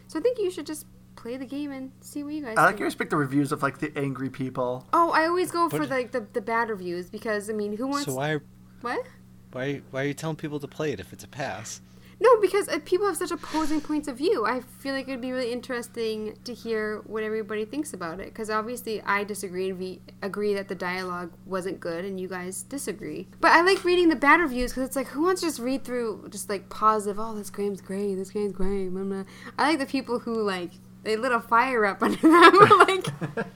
So 0.07 0.19
I 0.19 0.21
think 0.23 0.39
you 0.39 0.49
should 0.49 0.65
just 0.65 0.87
play 1.15 1.37
the 1.37 1.45
game 1.45 1.71
and 1.71 1.91
see 2.01 2.23
what 2.23 2.33
you 2.33 2.41
guys. 2.41 2.57
I 2.57 2.61
like 2.61 2.69
think. 2.71 2.79
you 2.79 2.85
always 2.85 2.95
pick 2.95 3.11
the 3.11 3.17
reviews 3.17 3.51
of 3.51 3.61
like 3.61 3.77
the 3.77 3.95
angry 3.95 4.29
people. 4.29 4.87
Oh, 4.91 5.11
I 5.11 5.27
always 5.27 5.51
go 5.51 5.69
for 5.69 5.85
like 5.85 6.11
the, 6.11 6.25
the 6.33 6.41
bad 6.41 6.69
reviews 6.69 7.09
because 7.09 7.49
I 7.49 7.53
mean, 7.53 7.77
who 7.77 7.87
wants 7.87 8.05
So 8.05 8.15
why 8.15 8.39
what? 8.81 9.05
why 9.51 9.81
why 9.91 10.03
are 10.03 10.07
you 10.07 10.13
telling 10.15 10.35
people 10.35 10.59
to 10.59 10.67
play 10.67 10.91
it 10.91 10.99
if 10.99 11.13
it's 11.13 11.23
a 11.23 11.27
pass? 11.27 11.79
No, 12.23 12.39
because 12.39 12.69
uh, 12.69 12.79
people 12.85 13.05
have 13.07 13.17
such 13.17 13.31
opposing 13.31 13.81
points 13.81 14.07
of 14.07 14.17
view. 14.17 14.45
I 14.45 14.61
feel 14.61 14.93
like 14.93 15.09
it'd 15.09 15.19
be 15.19 15.33
really 15.33 15.51
interesting 15.51 16.37
to 16.45 16.53
hear 16.53 17.01
what 17.05 17.21
everybody 17.21 17.65
thinks 17.65 17.93
about 17.93 18.21
it. 18.21 18.27
Because 18.27 18.49
obviously, 18.49 19.01
I 19.01 19.25
disagree 19.25 19.69
and 19.71 19.77
we 19.77 19.99
agree 20.21 20.53
that 20.53 20.69
the 20.69 20.75
dialogue 20.75 21.33
wasn't 21.45 21.81
good, 21.81 22.05
and 22.05 22.21
you 22.21 22.29
guys 22.29 22.63
disagree. 22.63 23.27
But 23.41 23.51
I 23.51 23.61
like 23.61 23.83
reading 23.83 24.07
the 24.07 24.15
bad 24.15 24.39
reviews 24.39 24.71
because 24.71 24.87
it's 24.87 24.95
like, 24.95 25.07
who 25.07 25.23
wants 25.23 25.41
to 25.41 25.47
just 25.47 25.59
read 25.59 25.83
through 25.83 26.29
just 26.29 26.49
like 26.49 26.69
positive? 26.69 27.19
Oh, 27.19 27.35
this 27.35 27.49
game's 27.49 27.81
great. 27.81 28.15
This 28.15 28.29
game's 28.29 28.53
great. 28.53 28.87
blah, 28.87 29.03
blah." 29.03 29.23
I 29.59 29.67
like 29.69 29.79
the 29.79 29.85
people 29.85 30.19
who 30.19 30.41
like 30.41 30.71
they 31.03 31.17
lit 31.17 31.33
a 31.33 31.41
fire 31.41 31.85
up 31.85 32.01
under 32.07 32.15
them. 32.21 32.53
like, 32.87 33.05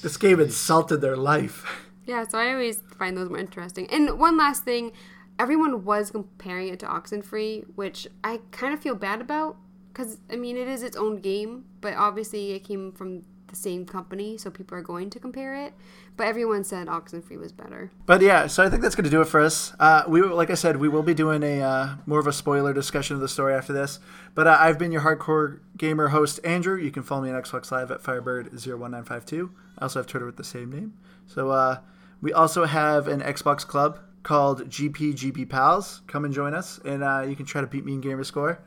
This 0.00 0.16
game 0.16 0.40
insulted 0.40 1.02
their 1.02 1.16
life. 1.16 1.66
Yeah, 2.06 2.24
so 2.26 2.38
I 2.38 2.52
always 2.52 2.80
find 2.98 3.14
those 3.16 3.28
more 3.28 3.38
interesting. 3.38 3.86
And 3.90 4.18
one 4.18 4.38
last 4.38 4.64
thing, 4.64 4.92
everyone 5.38 5.84
was 5.84 6.10
comparing 6.10 6.68
it 6.68 6.80
to 6.80 6.86
Oxenfree, 6.86 7.64
which 7.74 8.06
I 8.24 8.40
kind 8.50 8.74
of 8.74 8.80
feel 8.80 8.94
bad 8.94 9.20
about 9.20 9.56
because 9.92 10.18
I 10.30 10.36
mean 10.36 10.56
it 10.56 10.68
is 10.68 10.82
its 10.82 10.96
own 10.96 11.20
game, 11.20 11.64
but 11.80 11.94
obviously 11.94 12.52
it 12.52 12.60
came 12.60 12.92
from 12.92 13.24
the 13.48 13.56
same 13.56 13.86
company, 13.86 14.36
so 14.36 14.50
people 14.50 14.76
are 14.76 14.82
going 14.82 15.10
to 15.10 15.18
compare 15.18 15.54
it. 15.54 15.72
But 16.16 16.26
everyone 16.26 16.64
said 16.64 16.86
Oxenfree 16.86 17.38
was 17.38 17.50
better. 17.50 17.90
But 18.06 18.20
yeah, 18.20 18.46
so 18.46 18.62
I 18.62 18.68
think 18.68 18.82
that's 18.82 18.94
going 18.94 19.04
to 19.04 19.10
do 19.10 19.20
it 19.20 19.26
for 19.26 19.40
us. 19.40 19.72
Uh, 19.80 20.04
we, 20.06 20.22
like 20.22 20.50
I 20.50 20.54
said, 20.54 20.76
we 20.76 20.88
will 20.88 21.02
be 21.02 21.14
doing 21.14 21.42
a 21.42 21.62
uh, 21.62 21.94
more 22.06 22.18
of 22.18 22.26
a 22.26 22.32
spoiler 22.32 22.72
discussion 22.72 23.14
of 23.14 23.20
the 23.20 23.28
story 23.28 23.54
after 23.54 23.72
this. 23.72 24.00
But 24.34 24.46
uh, 24.46 24.56
I've 24.60 24.78
been 24.78 24.92
your 24.92 25.02
hardcore 25.02 25.60
gamer 25.76 26.08
host, 26.08 26.40
Andrew. 26.44 26.76
You 26.76 26.90
can 26.90 27.02
follow 27.02 27.22
me 27.22 27.30
on 27.30 27.40
Xbox 27.40 27.70
Live 27.70 27.90
at 27.90 28.02
Firebird01952. 28.02 29.50
I 29.78 29.82
also 29.82 30.00
have 30.00 30.06
Twitter 30.06 30.26
with 30.26 30.36
the 30.36 30.44
same 30.44 30.70
name. 30.70 30.94
So 31.26 31.50
uh, 31.50 31.78
we 32.20 32.32
also 32.32 32.66
have 32.66 33.08
an 33.08 33.20
Xbox 33.20 33.66
club 33.66 34.00
called 34.22 34.68
GP 34.68 35.14
GP 35.14 35.48
Pals. 35.48 36.02
Come 36.06 36.24
and 36.24 36.34
join 36.34 36.54
us, 36.54 36.78
and 36.84 37.02
uh, 37.02 37.24
you 37.28 37.36
can 37.36 37.46
try 37.46 37.60
to 37.60 37.66
beat 37.66 37.84
me 37.84 37.94
in 37.94 38.00
gamer 38.00 38.24
score, 38.24 38.60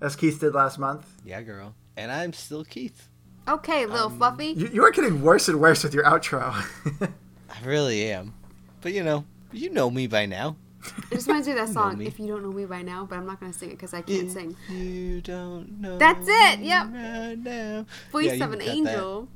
as 0.00 0.16
Keith 0.16 0.40
did 0.40 0.54
last 0.54 0.78
month. 0.78 1.06
Yeah, 1.24 1.42
girl. 1.42 1.74
And 1.96 2.10
I'm 2.12 2.32
still 2.32 2.64
Keith. 2.64 3.08
Okay, 3.48 3.86
little 3.86 4.10
fluffy. 4.10 4.48
You, 4.48 4.68
you 4.68 4.84
are 4.84 4.90
getting 4.90 5.22
worse 5.22 5.48
and 5.48 5.58
worse 5.60 5.82
with 5.82 5.94
your 5.94 6.04
outro. 6.04 6.52
I 7.50 7.64
really 7.64 8.10
am. 8.10 8.34
But 8.82 8.92
you 8.92 9.02
know, 9.02 9.24
you 9.52 9.70
know 9.70 9.90
me 9.90 10.06
by 10.06 10.26
now. 10.26 10.56
It 11.10 11.14
just 11.14 11.26
reminds 11.26 11.48
me 11.48 11.54
of 11.54 11.58
that 11.66 11.68
song. 11.74 12.00
If 12.02 12.20
you 12.20 12.26
don't 12.28 12.42
know 12.42 12.52
me 12.52 12.66
by 12.66 12.82
now, 12.82 13.04
but 13.04 13.16
I'm 13.16 13.26
not 13.26 13.40
gonna 13.40 13.52
sing 13.52 13.70
it 13.70 13.72
because 13.72 13.94
I 13.94 14.02
can't 14.02 14.30
sing. 14.30 14.54
You 14.68 15.20
don't 15.22 15.80
know. 15.80 15.96
That's 15.98 16.28
it, 16.28 16.60
yep. 16.60 16.88
me 16.88 17.36
now. 17.36 17.86
Voice 18.12 18.26
Yeah, 18.36 18.44
of 18.44 18.52
an 18.52 18.58
can 18.60 18.60
cut 18.60 18.66
that. 18.66 18.70
angel. 18.76 19.28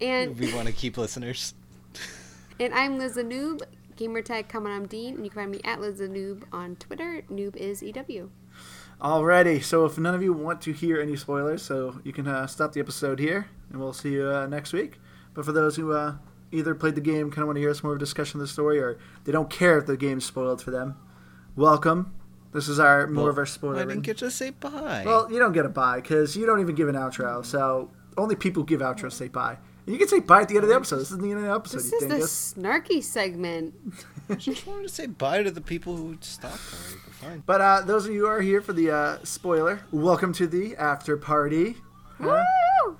And 0.00 0.38
We 0.38 0.52
want 0.54 0.66
to 0.66 0.72
keep 0.72 0.96
listeners. 0.96 1.54
And 2.60 2.72
I'm 2.72 2.98
Liz 2.98 3.14
the 3.14 3.24
Noob. 3.24 3.62
Gamertag 3.96 4.48
coming 4.48 4.72
I'm 4.72 4.86
Dean, 4.86 5.14
and 5.14 5.24
you 5.24 5.30
can 5.30 5.42
find 5.42 5.50
me 5.50 5.60
at 5.64 5.80
Liz 5.80 5.98
the 5.98 6.08
Noob 6.08 6.42
on 6.52 6.76
Twitter. 6.76 7.22
Noob 7.30 7.56
is 7.56 7.82
EW. 7.82 8.30
Alrighty, 9.00 9.62
so 9.62 9.84
if 9.84 9.98
none 9.98 10.14
of 10.14 10.22
you 10.22 10.32
want 10.32 10.60
to 10.62 10.72
hear 10.72 11.00
any 11.00 11.16
spoilers, 11.16 11.62
so 11.62 12.00
you 12.04 12.12
can 12.12 12.26
uh, 12.26 12.46
stop 12.46 12.72
the 12.72 12.80
episode 12.80 13.18
here, 13.18 13.48
and 13.70 13.80
we'll 13.80 13.92
see 13.92 14.12
you 14.12 14.28
uh, 14.28 14.46
next 14.46 14.72
week. 14.72 14.98
But 15.34 15.44
for 15.44 15.52
those 15.52 15.76
who 15.76 15.92
uh, 15.92 16.14
either 16.52 16.74
played 16.74 16.94
the 16.94 17.00
game, 17.00 17.30
kind 17.30 17.42
of 17.42 17.46
want 17.46 17.56
to 17.56 17.60
hear 17.60 17.74
some 17.74 17.88
more 17.88 17.92
of 17.92 17.96
a 17.96 18.00
discussion 18.00 18.40
of 18.40 18.46
the 18.46 18.52
story, 18.52 18.80
or 18.80 18.98
they 19.24 19.32
don't 19.32 19.50
care 19.50 19.78
if 19.78 19.86
the 19.86 19.96
game's 19.96 20.24
spoiled 20.24 20.62
for 20.62 20.70
them, 20.70 20.96
welcome. 21.56 22.14
This 22.52 22.68
is 22.68 22.78
our 22.78 23.08
more 23.08 23.30
of 23.30 23.38
our 23.38 23.46
spoiler. 23.46 23.80
I 23.80 23.84
didn't 23.84 24.02
get 24.02 24.18
to 24.18 24.30
say 24.30 24.50
bye. 24.50 25.02
well, 25.04 25.30
you 25.30 25.40
don't 25.40 25.52
get 25.52 25.66
a 25.66 25.68
bye 25.68 26.00
because 26.00 26.36
you 26.36 26.46
don't 26.46 26.60
even 26.60 26.76
give 26.76 26.88
an 26.88 26.94
outro. 26.94 27.44
So 27.44 27.90
only 28.16 28.36
people 28.36 28.62
who 28.62 28.66
give 28.66 28.80
outros 28.80 29.12
say 29.12 29.26
bye. 29.26 29.58
And 29.86 29.92
you 29.92 29.98
can 29.98 30.08
say 30.08 30.20
bye 30.20 30.42
at 30.42 30.48
the 30.48 30.54
end 30.54 30.64
of 30.64 30.70
the 30.70 30.76
episode. 30.76 30.98
This 30.98 31.10
is 31.10 31.18
the 31.18 31.30
end 31.30 31.40
of 31.40 31.42
the 31.42 31.52
episode. 31.54 31.76
This 31.78 31.92
you 31.92 31.98
is 31.98 32.02
the 32.04 32.08
dingus. 32.08 32.54
snarky 32.56 33.02
segment. 33.02 33.74
I 34.30 34.34
just 34.36 34.66
wanted 34.66 34.84
to 34.84 34.88
say 34.88 35.06
bye 35.06 35.42
to 35.42 35.50
the 35.50 35.60
people 35.60 35.96
who 35.96 36.16
stopped 36.20 36.60
already. 36.72 37.00
But 37.04 37.12
fine. 37.14 37.42
But 37.44 37.60
uh, 37.60 37.80
those 37.82 38.06
of 38.06 38.14
you 38.14 38.20
who 38.20 38.26
are 38.26 38.40
here 38.40 38.62
for 38.62 38.72
the 38.72 38.90
uh, 38.90 39.18
spoiler, 39.24 39.80
welcome 39.92 40.32
to 40.34 40.46
the 40.46 40.74
after 40.76 41.18
party. 41.18 41.76
Huh? 42.18 42.42
Woo! 42.86 42.96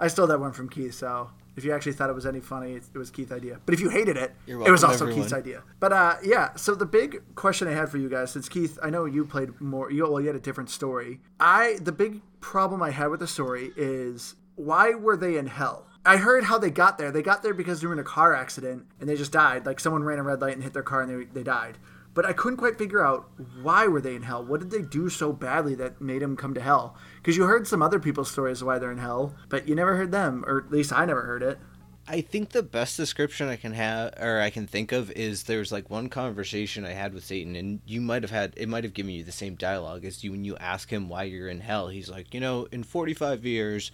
I 0.00 0.08
stole 0.08 0.26
that 0.26 0.40
one 0.40 0.52
from 0.52 0.68
Keith, 0.68 0.94
so 0.94 1.30
if 1.56 1.64
you 1.64 1.72
actually 1.72 1.92
thought 1.92 2.10
it 2.10 2.14
was 2.14 2.26
any 2.26 2.40
funny, 2.40 2.72
it, 2.72 2.82
it 2.92 2.98
was 2.98 3.12
Keith's 3.12 3.30
idea. 3.30 3.60
But 3.64 3.74
if 3.74 3.80
you 3.80 3.88
hated 3.88 4.16
it, 4.16 4.34
You're 4.46 4.66
it 4.66 4.70
was 4.72 4.82
also 4.82 5.04
everyone. 5.04 5.22
Keith's 5.22 5.32
idea. 5.32 5.62
But 5.78 5.92
uh, 5.92 6.16
yeah, 6.24 6.56
so 6.56 6.74
the 6.74 6.86
big 6.86 7.22
question 7.36 7.68
I 7.68 7.72
had 7.72 7.88
for 7.88 7.98
you 7.98 8.08
guys, 8.08 8.32
since 8.32 8.48
Keith, 8.48 8.76
I 8.82 8.90
know 8.90 9.04
you 9.04 9.24
played 9.24 9.60
more. 9.60 9.92
You 9.92 10.10
well, 10.10 10.20
you 10.20 10.26
had 10.26 10.36
a 10.36 10.40
different 10.40 10.70
story. 10.70 11.20
I 11.38 11.78
the 11.80 11.92
big 11.92 12.22
problem 12.40 12.82
I 12.82 12.90
had 12.90 13.06
with 13.08 13.20
the 13.20 13.28
story 13.28 13.72
is 13.76 14.34
why 14.56 14.94
were 14.94 15.16
they 15.16 15.36
in 15.36 15.46
hell? 15.46 15.86
I 16.06 16.18
heard 16.18 16.44
how 16.44 16.58
they 16.58 16.70
got 16.70 16.98
there. 16.98 17.10
They 17.10 17.22
got 17.22 17.42
there 17.42 17.54
because 17.54 17.80
they 17.80 17.86
were 17.86 17.92
in 17.92 17.98
a 17.98 18.04
car 18.04 18.34
accident 18.34 18.86
and 19.00 19.08
they 19.08 19.16
just 19.16 19.32
died. 19.32 19.64
Like 19.64 19.80
someone 19.80 20.04
ran 20.04 20.18
a 20.18 20.22
red 20.22 20.40
light 20.40 20.54
and 20.54 20.62
hit 20.62 20.74
their 20.74 20.82
car 20.82 21.02
and 21.02 21.10
they, 21.10 21.24
they 21.24 21.42
died. 21.42 21.78
But 22.12 22.26
I 22.26 22.32
couldn't 22.32 22.58
quite 22.58 22.78
figure 22.78 23.04
out 23.04 23.28
why 23.60 23.88
were 23.88 24.00
they 24.00 24.14
in 24.14 24.22
hell. 24.22 24.44
What 24.44 24.60
did 24.60 24.70
they 24.70 24.82
do 24.82 25.08
so 25.08 25.32
badly 25.32 25.74
that 25.76 26.00
made 26.00 26.22
them 26.22 26.36
come 26.36 26.54
to 26.54 26.60
hell? 26.60 26.96
Because 27.16 27.36
you 27.36 27.44
heard 27.44 27.66
some 27.66 27.82
other 27.82 27.98
people's 27.98 28.30
stories 28.30 28.60
of 28.60 28.68
why 28.68 28.78
they're 28.78 28.92
in 28.92 28.98
hell, 28.98 29.34
but 29.48 29.66
you 29.66 29.74
never 29.74 29.96
heard 29.96 30.12
them, 30.12 30.44
or 30.46 30.58
at 30.58 30.70
least 30.70 30.92
I 30.92 31.06
never 31.06 31.22
heard 31.22 31.42
it. 31.42 31.58
I 32.06 32.20
think 32.20 32.50
the 32.50 32.62
best 32.62 32.98
description 32.98 33.48
I 33.48 33.56
can 33.56 33.72
have 33.72 34.14
or 34.20 34.40
I 34.40 34.50
can 34.50 34.66
think 34.66 34.92
of 34.92 35.10
is 35.12 35.44
there's 35.44 35.72
like 35.72 35.88
one 35.88 36.10
conversation 36.10 36.84
I 36.84 36.90
had 36.90 37.14
with 37.14 37.24
Satan 37.24 37.56
and 37.56 37.80
you 37.86 38.02
might 38.02 38.22
have 38.22 38.30
had 38.30 38.52
it 38.58 38.68
might 38.68 38.84
have 38.84 38.92
given 38.92 39.12
you 39.12 39.24
the 39.24 39.32
same 39.32 39.54
dialogue 39.54 40.04
as 40.04 40.22
you 40.22 40.30
when 40.30 40.44
you 40.44 40.54
ask 40.58 40.90
him 40.90 41.08
why 41.08 41.22
you're 41.22 41.48
in 41.48 41.60
hell. 41.60 41.88
He's 41.88 42.10
like, 42.10 42.34
you 42.34 42.40
know, 42.40 42.68
in 42.70 42.82
45 42.82 43.46
years 43.46 43.90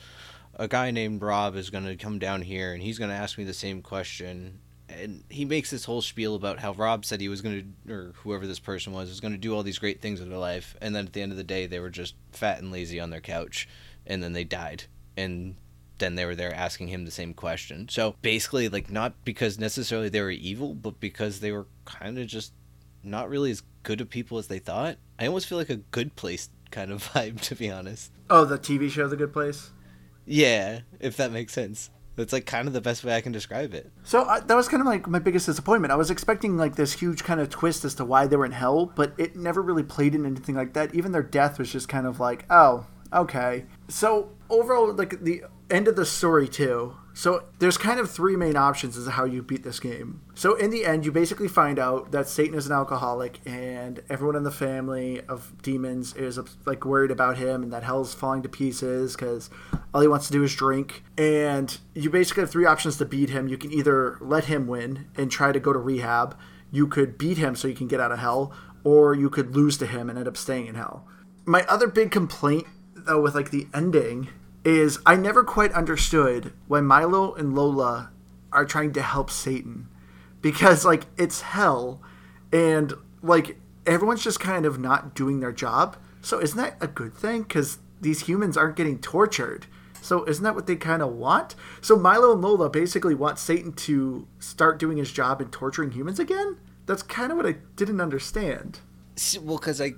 a 0.61 0.69
guy 0.69 0.91
named 0.91 1.23
Rob 1.23 1.57
is 1.57 1.71
going 1.71 1.87
to 1.87 1.97
come 1.97 2.19
down 2.19 2.43
here 2.43 2.75
and 2.75 2.83
he's 2.83 2.99
going 2.99 3.11
to 3.11 3.17
ask 3.17 3.39
me 3.39 3.45
the 3.45 3.55
same 3.55 3.81
question 3.81 4.61
and 4.91 5.25
he 5.31 5.47
makes 5.47 5.71
this 5.71 5.85
whole 5.85 6.03
spiel 6.03 6.35
about 6.35 6.59
how 6.59 6.73
Rob 6.73 7.05
said 7.05 7.21
he 7.21 7.31
was 7.31 7.41
going 7.41 7.75
to, 7.87 7.93
or 7.93 8.13
whoever 8.23 8.47
this 8.47 8.59
person 8.59 8.93
was, 8.93 9.09
was 9.09 9.21
going 9.21 9.33
to 9.33 9.39
do 9.39 9.55
all 9.55 9.63
these 9.63 9.79
great 9.79 10.03
things 10.03 10.21
in 10.21 10.29
their 10.29 10.39
life, 10.39 10.77
and 10.81 10.95
then 10.95 11.07
at 11.07 11.13
the 11.13 11.23
end 11.23 11.33
of 11.33 11.39
the 11.39 11.45
day, 11.45 11.67
they 11.67 11.81
were 11.81 11.91
just 11.91 12.15
fat 12.33 12.59
and 12.59 12.73
lazy 12.73 12.99
on 12.99 13.11
their 13.11 13.21
couch, 13.21 13.69
and 14.05 14.23
then 14.23 14.33
they 14.33 14.43
died, 14.43 14.85
and 15.17 15.55
then 15.99 16.17
they 16.17 16.25
were 16.25 16.35
there 16.35 16.53
asking 16.53 16.89
him 16.89 17.05
the 17.05 17.11
same 17.13 17.35
question. 17.35 17.89
So 17.89 18.17
basically, 18.21 18.69
like 18.69 18.91
not 18.91 19.25
because 19.25 19.59
necessarily 19.61 20.09
they 20.09 20.23
were 20.23 20.31
evil, 20.31 20.75
but 20.75 20.99
because 20.99 21.41
they 21.41 21.53
were 21.53 21.67
kind 21.85 22.19
of 22.19 22.27
just 22.27 22.53
not 23.05 23.31
really 23.31 23.53
as 23.53 23.63
good 23.83 24.01
of 24.01 24.11
people 24.11 24.39
as 24.39 24.49
they 24.49 24.59
thought. 24.59 24.97
I 25.19 25.27
almost 25.27 25.47
feel 25.47 25.59
like 25.59 25.71
a 25.71 25.77
good 25.77 26.17
place 26.17 26.51
kind 26.71 26.91
of 26.91 27.05
vibe, 27.13 27.41
to 27.43 27.55
be 27.55 27.71
honest. 27.71 28.11
Oh, 28.29 28.45
the 28.45 28.59
TV 28.59 28.91
show, 28.91 29.07
The 29.09 29.17
Good 29.17 29.33
Place. 29.33 29.71
Yeah, 30.31 30.81
if 31.01 31.17
that 31.17 31.33
makes 31.33 31.53
sense. 31.53 31.91
That's 32.15 32.33
like 32.33 32.47
kind 32.47 32.69
of 32.69 32.75
the 32.75 32.81
best 32.81 33.03
way 33.03 33.17
I 33.17 33.21
can 33.21 33.33
describe 33.33 33.75
it. 33.75 33.91
So 34.05 34.23
uh, 34.23 34.41
that 34.41 34.55
was 34.55 34.69
kind 34.69 34.81
of 34.81 34.87
like 34.87 35.09
my 35.09 35.19
biggest 35.19 35.47
disappointment. 35.47 35.93
I 35.93 35.97
was 35.97 36.11
expecting 36.11 36.57
like 36.57 36.77
this 36.77 36.93
huge 36.93 37.25
kind 37.25 37.41
of 37.41 37.51
twist 37.51 37.85
as 37.85 37.95
to 37.97 38.05
why 38.05 38.27
they 38.27 38.37
were 38.37 38.45
in 38.45 38.53
hell, 38.53 38.87
but 38.87 39.13
it 39.19 39.35
never 39.37 39.61
really 39.61 39.83
played 39.83 40.15
in 40.15 40.25
anything 40.25 40.55
like 40.55 40.75
that. 40.75 40.95
Even 40.95 41.11
their 41.13 41.23
death 41.23 41.59
was 41.59 41.73
just 41.73 41.89
kind 41.89 42.07
of 42.07 42.21
like, 42.21 42.45
oh, 42.49 42.87
okay. 43.13 43.65
So 43.89 44.31
overall, 44.49 44.93
like 44.93 45.21
the 45.21 45.43
end 45.69 45.89
of 45.89 45.97
the 45.97 46.07
story 46.07 46.47
too. 46.47 46.95
So 47.21 47.45
there's 47.59 47.77
kind 47.77 48.01
of 48.01 48.11
three 48.11 48.35
main 48.35 48.57
options 48.57 48.97
as 48.97 49.05
to 49.05 49.11
how 49.11 49.27
you 49.27 49.43
beat 49.43 49.63
this 49.63 49.79
game. 49.79 50.23
So 50.35 50.55
in 50.55 50.71
the 50.71 50.87
end, 50.87 51.05
you 51.05 51.13
basically 51.13 51.49
find 51.49 51.79
out 51.79 52.13
that 52.13 52.31
Satan 52.31 52.55
is 52.57 52.65
an 52.65 52.73
alcoholic, 52.73 53.41
and 53.45 54.03
everyone 54.09 54.37
in 54.37 54.43
the 54.43 54.51
family 54.51 55.21
of 55.29 55.53
demons 55.61 56.15
is 56.15 56.41
like 56.65 56.87
worried 56.87 57.11
about 57.11 57.37
him, 57.37 57.63
and 57.63 57.71
that 57.75 57.83
hell's 57.83 58.15
falling 58.15 58.41
to 58.45 58.49
pieces 58.49 59.15
because 59.15 59.51
all 59.93 60.01
he 60.01 60.09
wants 60.09 60.29
to 60.29 60.33
do 60.33 60.43
is 60.43 60.57
drink. 60.57 61.05
And 61.19 61.77
you 61.95 62.09
basically 62.09 62.41
have 62.41 62.51
three 62.51 62.65
options 62.65 62.97
to 62.97 63.05
beat 63.05 63.29
him. 63.29 63.49
You 63.49 63.59
can 63.59 63.71
either 63.71 64.17
let 64.23 64.47
him 64.47 64.67
win 64.67 65.05
and 65.15 65.31
try 65.31 65.53
to 65.53 65.61
go 65.61 65.75
to 65.75 65.79
rehab. 65.79 66.39
You 66.71 66.87
could 66.87 67.19
beat 67.19 67.37
him 67.37 67.55
so 67.55 67.69
you 67.69 67.75
can 67.75 67.87
get 67.87 68.01
out 68.01 68.13
of 68.13 68.21
hell, 68.21 68.51
or 68.83 69.15
you 69.15 69.29
could 69.29 69.55
lose 69.55 69.77
to 69.77 69.87
him 69.87 70.09
and 70.09 70.19
end 70.19 70.27
up 70.27 70.39
staying 70.39 70.69
in 70.69 70.75
hell. 70.75 71.05
My 71.45 71.67
other 71.67 71.87
big 71.87 72.13
complaint 72.13 72.67
though 72.95 73.21
with 73.21 73.35
like 73.35 73.51
the 73.51 73.67
ending 73.75 74.29
is 74.65 74.99
I 75.07 75.17
never 75.17 75.45
quite 75.45 75.73
understood 75.73 76.53
why 76.69 76.81
Milo 76.81 77.35
and 77.35 77.55
Lola 77.55 78.11
are 78.53 78.65
trying 78.65 78.93
to 78.93 79.03
help 79.03 79.31
Satan 79.31 79.89
because 80.43 80.85
like 80.85 81.07
it's 81.17 81.41
hell 81.41 82.01
and 82.53 82.93
like 83.23 83.59
everyone's 83.87 84.23
just 84.23 84.41
kind 84.41 84.67
of 84.67 84.79
not 84.79 85.15
doing 85.15 85.41
their 85.41 85.53
job. 85.53 85.97
So 86.21 86.41
isn't 86.41 86.57
that 86.57 86.77
a 86.81 86.87
good 86.87 87.15
thing 87.15 87.45
cuz 87.45 87.79
these 88.01 88.21
humans 88.21 88.57
aren't 88.57 88.77
getting 88.77 88.99
tortured? 88.99 89.67
So 90.03 90.25
isn't 90.25 90.43
that 90.45 90.55
what 90.55 90.67
they 90.67 90.77
kind 90.77 91.03
of 91.03 91.13
want? 91.13 91.55
So 91.81 91.97
Milo 91.97 92.33
and 92.33 92.41
Lola 92.41 92.71
basically 92.71 93.15
want 93.15 93.39
Satan 93.39 93.73
to 93.73 94.27
start 94.39 94.79
doing 94.79 94.97
his 94.97 95.13
job 95.13 95.41
and 95.41 95.53
torturing 95.53 95.93
humans 95.93 96.19
again? 96.19 96.57
That's 96.87 97.03
kind 97.03 97.31
of 97.31 97.37
what 97.37 97.47
I 97.47 97.57
didn't 97.77 98.01
understand. 98.01 98.81
Well, 99.43 99.59
cuz 99.59 99.81
I 99.81 99.95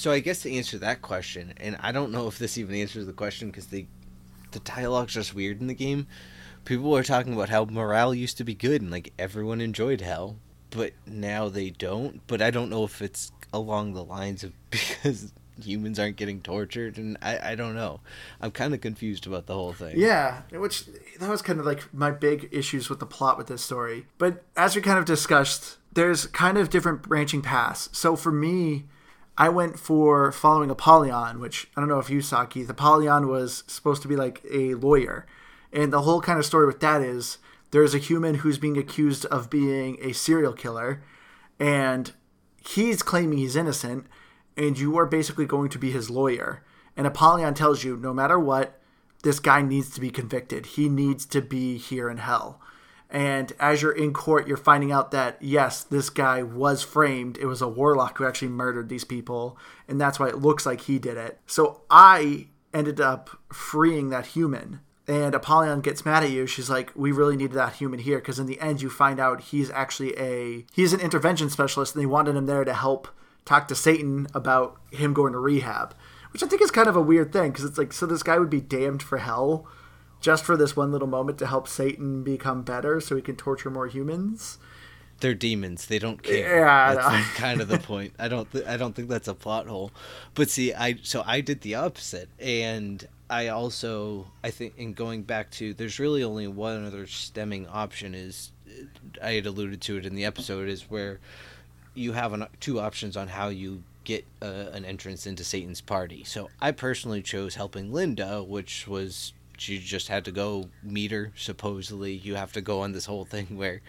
so 0.00 0.10
I 0.10 0.20
guess 0.20 0.40
to 0.42 0.56
answer 0.56 0.78
that 0.78 1.02
question, 1.02 1.52
and 1.58 1.76
I 1.78 1.92
don't 1.92 2.10
know 2.10 2.26
if 2.26 2.38
this 2.38 2.56
even 2.56 2.74
answers 2.74 3.04
the 3.04 3.12
question 3.12 3.50
because 3.50 3.66
the 3.66 3.86
the 4.52 4.60
dialogue's 4.60 5.12
just 5.12 5.34
weird 5.34 5.60
in 5.60 5.66
the 5.66 5.74
game. 5.74 6.06
People 6.64 6.96
are 6.96 7.02
talking 7.02 7.34
about 7.34 7.50
how 7.50 7.66
morale 7.66 8.14
used 8.14 8.38
to 8.38 8.44
be 8.44 8.54
good 8.54 8.80
and 8.80 8.90
like 8.90 9.12
everyone 9.18 9.60
enjoyed 9.60 10.00
hell, 10.00 10.38
but 10.70 10.94
now 11.06 11.50
they 11.50 11.68
don't. 11.68 12.26
But 12.26 12.40
I 12.40 12.50
don't 12.50 12.70
know 12.70 12.84
if 12.84 13.02
it's 13.02 13.30
along 13.52 13.92
the 13.92 14.02
lines 14.02 14.42
of 14.42 14.54
because 14.70 15.34
humans 15.62 15.98
aren't 15.98 16.16
getting 16.16 16.40
tortured 16.40 16.96
and 16.96 17.18
I, 17.20 17.50
I 17.50 17.54
don't 17.54 17.74
know 17.74 18.00
i'm 18.40 18.50
kind 18.50 18.72
of 18.72 18.80
confused 18.80 19.26
about 19.26 19.44
the 19.44 19.52
whole 19.52 19.74
thing 19.74 19.98
yeah 19.98 20.40
which 20.52 20.86
that 21.18 21.28
was 21.28 21.42
kind 21.42 21.60
of 21.60 21.66
like 21.66 21.92
my 21.92 22.10
big 22.10 22.48
issues 22.50 22.88
with 22.88 22.98
the 22.98 23.04
plot 23.04 23.36
with 23.36 23.48
this 23.48 23.60
story 23.60 24.06
but 24.16 24.42
as 24.56 24.74
we 24.74 24.80
kind 24.80 24.98
of 24.98 25.04
discussed 25.04 25.76
there's 25.92 26.28
kind 26.28 26.56
of 26.56 26.70
different 26.70 27.02
branching 27.02 27.42
paths 27.42 27.90
so 27.92 28.16
for 28.16 28.32
me 28.32 28.86
I 29.40 29.48
went 29.48 29.78
for 29.78 30.30
following 30.32 30.68
Apollyon, 30.68 31.40
which 31.40 31.66
I 31.74 31.80
don't 31.80 31.88
know 31.88 31.98
if 31.98 32.10
you 32.10 32.20
saw, 32.20 32.44
Keith. 32.44 32.68
Apollyon 32.68 33.26
was 33.26 33.64
supposed 33.66 34.02
to 34.02 34.08
be 34.08 34.14
like 34.14 34.42
a 34.50 34.74
lawyer. 34.74 35.24
And 35.72 35.90
the 35.90 36.02
whole 36.02 36.20
kind 36.20 36.38
of 36.38 36.44
story 36.44 36.66
with 36.66 36.80
that 36.80 37.00
is 37.00 37.38
there's 37.70 37.94
a 37.94 37.98
human 37.98 38.34
who's 38.34 38.58
being 38.58 38.76
accused 38.76 39.24
of 39.24 39.48
being 39.48 39.96
a 40.02 40.12
serial 40.12 40.52
killer, 40.52 41.02
and 41.58 42.12
he's 42.68 43.02
claiming 43.02 43.38
he's 43.38 43.56
innocent, 43.56 44.08
and 44.58 44.78
you 44.78 44.98
are 44.98 45.06
basically 45.06 45.46
going 45.46 45.70
to 45.70 45.78
be 45.78 45.90
his 45.90 46.10
lawyer. 46.10 46.62
And 46.94 47.06
Apollyon 47.06 47.54
tells 47.54 47.82
you 47.82 47.96
no 47.96 48.12
matter 48.12 48.38
what, 48.38 48.78
this 49.22 49.40
guy 49.40 49.62
needs 49.62 49.88
to 49.94 50.02
be 50.02 50.10
convicted. 50.10 50.66
He 50.66 50.90
needs 50.90 51.24
to 51.24 51.40
be 51.40 51.78
here 51.78 52.10
in 52.10 52.18
hell. 52.18 52.60
And 53.10 53.52
as 53.58 53.82
you're 53.82 53.92
in 53.92 54.12
court, 54.12 54.46
you're 54.46 54.56
finding 54.56 54.92
out 54.92 55.10
that, 55.10 55.36
yes, 55.40 55.82
this 55.82 56.10
guy 56.10 56.42
was 56.42 56.82
framed. 56.82 57.38
It 57.38 57.46
was 57.46 57.60
a 57.60 57.68
warlock 57.68 58.18
who 58.18 58.26
actually 58.26 58.48
murdered 58.48 58.88
these 58.88 59.04
people. 59.04 59.58
And 59.88 60.00
that's 60.00 60.20
why 60.20 60.28
it 60.28 60.38
looks 60.38 60.64
like 60.64 60.82
he 60.82 60.98
did 60.98 61.16
it. 61.16 61.40
So 61.46 61.82
I 61.90 62.48
ended 62.72 63.00
up 63.00 63.30
freeing 63.52 64.10
that 64.10 64.26
human. 64.26 64.80
And 65.08 65.34
Apollyon 65.34 65.80
gets 65.80 66.04
mad 66.04 66.22
at 66.22 66.30
you. 66.30 66.46
She's 66.46 66.70
like, 66.70 66.92
"We 66.94 67.10
really 67.10 67.36
needed 67.36 67.56
that 67.56 67.74
human 67.74 67.98
here 67.98 68.18
because 68.18 68.38
in 68.38 68.46
the 68.46 68.60
end, 68.60 68.80
you 68.80 68.88
find 68.88 69.18
out 69.18 69.40
he's 69.40 69.68
actually 69.70 70.16
a 70.16 70.64
he's 70.72 70.92
an 70.92 71.00
intervention 71.00 71.50
specialist, 71.50 71.96
and 71.96 72.02
they 72.02 72.06
wanted 72.06 72.36
him 72.36 72.46
there 72.46 72.64
to 72.64 72.72
help 72.72 73.08
talk 73.44 73.66
to 73.66 73.74
Satan 73.74 74.28
about 74.34 74.76
him 74.92 75.12
going 75.12 75.32
to 75.32 75.40
rehab, 75.40 75.96
which 76.32 76.44
I 76.44 76.46
think 76.46 76.62
is 76.62 76.70
kind 76.70 76.86
of 76.86 76.94
a 76.94 77.00
weird 77.00 77.32
thing 77.32 77.50
because 77.50 77.64
it's 77.64 77.78
like, 77.78 77.92
so 77.92 78.06
this 78.06 78.22
guy 78.22 78.38
would 78.38 78.50
be 78.50 78.60
damned 78.60 79.02
for 79.02 79.18
hell 79.18 79.66
just 80.20 80.44
for 80.44 80.56
this 80.56 80.76
one 80.76 80.92
little 80.92 81.08
moment 81.08 81.38
to 81.38 81.46
help 81.46 81.66
Satan 81.68 82.22
become 82.22 82.62
better 82.62 83.00
so 83.00 83.16
he 83.16 83.22
can 83.22 83.36
torture 83.36 83.70
more 83.70 83.86
humans. 83.86 84.58
They're 85.20 85.34
demons. 85.34 85.86
They 85.86 85.98
don't 85.98 86.22
care. 86.22 86.60
Yeah, 86.60 86.94
that's 86.94 87.28
kind 87.34 87.60
of 87.60 87.68
the 87.68 87.78
point. 87.92 88.14
I 88.18 88.28
don't. 88.28 88.50
Th- 88.50 88.64
I 88.66 88.76
don't 88.78 88.94
think 88.94 89.08
that's 89.08 89.28
a 89.28 89.34
plot 89.34 89.66
hole. 89.66 89.92
But 90.34 90.48
see, 90.48 90.72
I 90.72 90.96
so 91.02 91.22
I 91.26 91.42
did 91.42 91.60
the 91.60 91.74
opposite, 91.74 92.30
and 92.38 93.06
I 93.28 93.48
also 93.48 94.28
I 94.42 94.50
think 94.50 94.74
in 94.78 94.94
going 94.94 95.22
back 95.22 95.50
to 95.52 95.74
there's 95.74 95.98
really 95.98 96.24
only 96.24 96.48
one 96.48 96.86
other 96.86 97.06
stemming 97.06 97.66
option 97.68 98.14
is 98.14 98.50
I 99.22 99.32
had 99.32 99.46
alluded 99.46 99.80
to 99.82 99.98
it 99.98 100.06
in 100.06 100.14
the 100.14 100.24
episode 100.24 100.68
is 100.68 100.90
where 100.90 101.20
you 101.94 102.12
have 102.12 102.32
an, 102.32 102.46
two 102.60 102.80
options 102.80 103.16
on 103.16 103.28
how 103.28 103.48
you 103.48 103.82
get 104.04 104.24
uh, 104.40 104.70
an 104.72 104.84
entrance 104.84 105.26
into 105.26 105.44
Satan's 105.44 105.80
party. 105.80 106.24
So 106.24 106.48
I 106.60 106.72
personally 106.72 107.20
chose 107.22 107.56
helping 107.56 107.92
Linda, 107.92 108.42
which 108.42 108.88
was 108.88 109.32
she 109.60 109.78
just 109.78 110.08
had 110.08 110.24
to 110.24 110.32
go 110.32 110.70
meet 110.82 111.10
her. 111.10 111.32
Supposedly, 111.36 112.14
you 112.14 112.34
have 112.34 112.50
to 112.52 112.62
go 112.62 112.80
on 112.80 112.92
this 112.92 113.04
whole 113.04 113.26
thing 113.26 113.58
where 113.58 113.82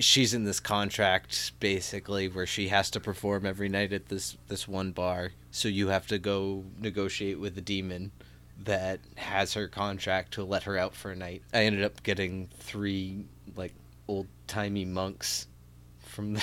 she's 0.00 0.34
in 0.34 0.42
this 0.42 0.58
contract 0.58 1.52
basically 1.60 2.26
where 2.26 2.46
she 2.46 2.66
has 2.66 2.90
to 2.90 2.98
perform 2.98 3.46
every 3.46 3.68
night 3.68 3.92
at 3.92 4.08
this 4.08 4.36
this 4.48 4.66
one 4.66 4.90
bar. 4.90 5.30
So 5.52 5.68
you 5.68 5.88
have 5.88 6.08
to 6.08 6.18
go 6.18 6.64
negotiate 6.80 7.38
with 7.38 7.54
the 7.54 7.60
demon 7.60 8.10
that 8.64 8.98
has 9.14 9.54
her 9.54 9.68
contract 9.68 10.32
to 10.32 10.42
let 10.42 10.64
her 10.64 10.76
out 10.76 10.96
for 10.96 11.12
a 11.12 11.16
night. 11.16 11.42
I 11.54 11.62
ended 11.62 11.84
up 11.84 12.02
getting 12.02 12.48
three 12.58 13.26
like 13.54 13.74
old 14.08 14.26
timey 14.48 14.84
monks 14.84 15.46
from 16.00 16.34
the 16.34 16.42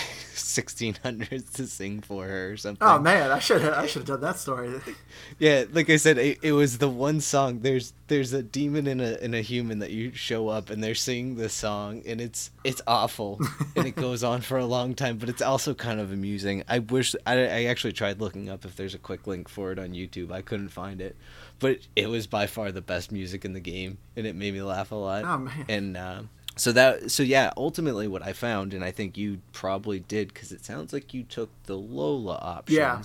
1600s 0.58 1.54
to 1.54 1.68
sing 1.68 2.02
for 2.02 2.26
her 2.26 2.52
or 2.52 2.58
something. 2.58 2.88
Oh 2.88 3.00
man, 3.00 3.32
I 3.32 3.40
should 3.40 3.62
I 3.62 3.86
should 3.86 4.02
have 4.02 4.08
done 4.08 4.22
that 4.22 4.38
story. 4.38 4.74
yeah, 5.40 5.66
like 5.72 5.90
I 5.90 5.98
said, 5.98 6.18
it, 6.18 6.40
it, 6.42 6.54
was 6.54 6.80
the 6.80 6.90
one 6.90 7.22
song. 7.22 7.60
There's 7.60 7.94
there's 8.08 8.34
a 8.34 8.42
demon 8.42 8.88
and 8.88 9.02
a 9.02 9.22
and 9.24 9.36
a 9.36 9.42
human 9.42 9.80
that 9.80 9.92
you 9.92 10.14
show 10.14 10.48
up 10.50 10.70
and 10.70 10.84
they're 10.84 10.96
singing 10.96 11.36
this 11.36 11.54
song 11.54 12.02
and 12.06 12.20
it's 12.20 12.52
it's 12.64 12.82
awful 12.88 13.40
and 13.76 13.88
it 13.88 13.96
goes 13.96 14.24
on 14.24 14.42
for 14.42 14.58
a 14.58 14.66
long 14.66 14.96
time, 14.96 15.18
but 15.18 15.30
it's 15.30 15.42
also 15.42 15.74
kind 15.74 16.00
of 16.00 16.12
amusing. 16.12 16.64
I 16.68 16.80
wish 16.80 17.16
I, 17.26 17.36
I 17.36 17.64
actually 17.66 17.94
tried 17.94 18.20
looking 18.20 18.50
up 18.50 18.66
if 18.66 18.76
there's 18.76 18.96
a 18.96 19.00
quick 19.00 19.28
link 19.28 19.50
for 19.50 19.72
it 19.72 19.80
on 19.80 19.90
YouTube. 19.90 20.32
I 20.32 20.42
couldn't 20.42 20.70
find 20.70 21.02
it, 21.02 21.16
but 21.60 21.80
it 21.96 22.10
was 22.10 22.28
by 22.28 22.48
far 22.48 22.72
the 22.72 22.82
best 22.82 23.12
music 23.12 23.46
in 23.46 23.54
the 23.54 23.60
game 23.60 23.98
and 24.16 24.26
it 24.26 24.36
made 24.36 24.54
me 24.54 24.62
laugh 24.62 24.92
a 24.92 24.96
lot. 24.96 25.24
Oh 25.24 25.38
man, 25.38 25.66
and. 25.70 25.98
Uh, 25.98 26.22
so 26.58 26.72
that 26.72 27.10
so 27.12 27.24
yeah 27.24 27.52
ultimately 27.56 28.08
what 28.08 28.22
i 28.22 28.34
found 28.34 28.74
and 28.74 28.84
i 28.84 28.92
think 28.92 29.18
you 29.18 29.40
probably 29.54 30.00
did 30.00 30.28
because 30.30 30.52
it 30.52 30.64
sounds 30.66 30.92
like 30.92 31.14
you 31.14 31.24
took 31.24 31.50
the 31.64 31.78
lola 31.78 32.38
options 32.42 32.78
yeah. 32.78 33.02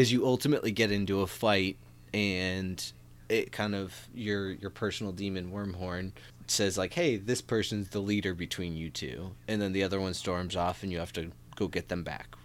is 0.00 0.12
you 0.12 0.26
ultimately 0.26 0.70
get 0.70 0.90
into 0.90 1.20
a 1.20 1.26
fight 1.26 1.76
and 2.14 2.92
it 3.28 3.52
kind 3.52 3.74
of 3.74 4.08
your 4.14 4.52
your 4.52 4.70
personal 4.70 5.12
demon 5.12 5.52
wormhorn 5.52 6.12
says 6.46 6.78
like 6.78 6.94
hey 6.94 7.16
this 7.16 7.42
person's 7.42 7.90
the 7.90 8.00
leader 8.00 8.34
between 8.34 8.76
you 8.76 8.88
two 8.88 9.32
and 9.46 9.60
then 9.60 9.72
the 9.72 9.82
other 9.82 10.00
one 10.00 10.14
storms 10.14 10.56
off 10.56 10.82
and 10.82 10.90
you 10.90 10.98
have 10.98 11.12
to 11.12 11.30
go 11.56 11.68
get 11.68 11.88
them 11.88 12.02
back 12.02 12.36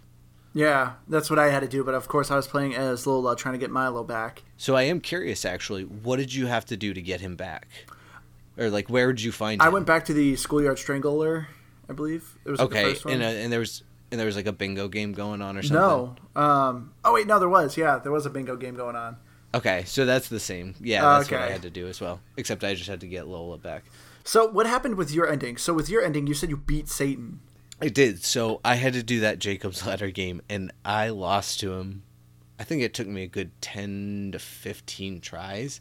yeah, 0.56 0.92
that's 1.08 1.28
what 1.28 1.40
I 1.40 1.50
had 1.50 1.60
to 1.60 1.68
do, 1.68 1.82
but 1.82 1.94
of 1.94 2.06
course 2.06 2.30
I 2.30 2.36
was 2.36 2.46
playing 2.46 2.76
as 2.76 3.08
Lola 3.08 3.34
trying 3.34 3.54
to 3.54 3.58
get 3.58 3.72
Milo 3.72 4.04
back. 4.04 4.44
So 4.56 4.76
I 4.76 4.84
am 4.84 5.00
curious 5.00 5.44
actually, 5.44 5.82
what 5.82 6.16
did 6.16 6.32
you 6.32 6.46
have 6.46 6.64
to 6.66 6.76
do 6.76 6.94
to 6.94 7.02
get 7.02 7.20
him 7.20 7.34
back? 7.34 7.66
Or 8.58 8.70
like 8.70 8.88
where 8.88 9.06
would 9.06 9.20
you 9.20 9.32
find? 9.32 9.60
It? 9.60 9.64
I 9.64 9.68
him? 9.68 9.74
went 9.74 9.86
back 9.86 10.04
to 10.06 10.12
the 10.14 10.36
schoolyard 10.36 10.78
strangler, 10.78 11.48
I 11.88 11.92
believe 11.92 12.38
it 12.44 12.50
was 12.50 12.60
like, 12.60 12.70
the 12.70 12.76
Okay, 12.78 12.90
first 12.92 13.04
one. 13.04 13.14
and 13.14 13.22
uh, 13.22 13.26
and 13.26 13.52
there 13.52 13.60
was 13.60 13.82
and 14.10 14.18
there 14.18 14.26
was 14.26 14.36
like 14.36 14.46
a 14.46 14.52
bingo 14.52 14.88
game 14.88 15.12
going 15.12 15.42
on 15.42 15.56
or 15.56 15.62
something. 15.62 15.76
no, 15.76 16.16
um, 16.40 16.92
oh 17.04 17.12
wait, 17.14 17.26
no, 17.26 17.38
there 17.38 17.48
was. 17.48 17.76
Yeah, 17.76 17.98
there 17.98 18.12
was 18.12 18.26
a 18.26 18.30
bingo 18.30 18.56
game 18.56 18.74
going 18.76 18.96
on. 18.96 19.16
Okay, 19.54 19.84
so 19.86 20.04
that's 20.04 20.28
the 20.28 20.40
same. 20.40 20.74
Yeah, 20.80 21.02
that's 21.02 21.30
what 21.30 21.40
I 21.40 21.50
had 21.50 21.62
to 21.62 21.70
do 21.70 21.86
as 21.86 22.00
well. 22.00 22.20
Except 22.36 22.64
I 22.64 22.74
just 22.74 22.88
had 22.88 23.00
to 23.02 23.06
get 23.06 23.28
Lola 23.28 23.56
back. 23.58 23.84
So 24.24 24.48
what 24.50 24.66
happened 24.66 24.96
with 24.96 25.12
your 25.12 25.30
ending? 25.30 25.56
So 25.58 25.72
with 25.74 25.88
your 25.88 26.02
ending, 26.02 26.26
you 26.26 26.34
said 26.34 26.48
you 26.50 26.56
beat 26.56 26.88
Satan. 26.88 27.40
I 27.80 27.88
did. 27.88 28.24
So 28.24 28.60
I 28.64 28.76
had 28.76 28.94
to 28.94 29.02
do 29.02 29.20
that 29.20 29.38
Jacob's 29.38 29.86
Ladder 29.86 30.10
game, 30.10 30.42
and 30.48 30.72
I 30.84 31.10
lost 31.10 31.60
to 31.60 31.74
him. 31.74 32.02
I 32.58 32.64
think 32.64 32.82
it 32.82 32.94
took 32.94 33.06
me 33.08 33.22
a 33.24 33.26
good 33.28 33.50
ten 33.60 34.30
to 34.32 34.38
fifteen 34.38 35.20
tries, 35.20 35.80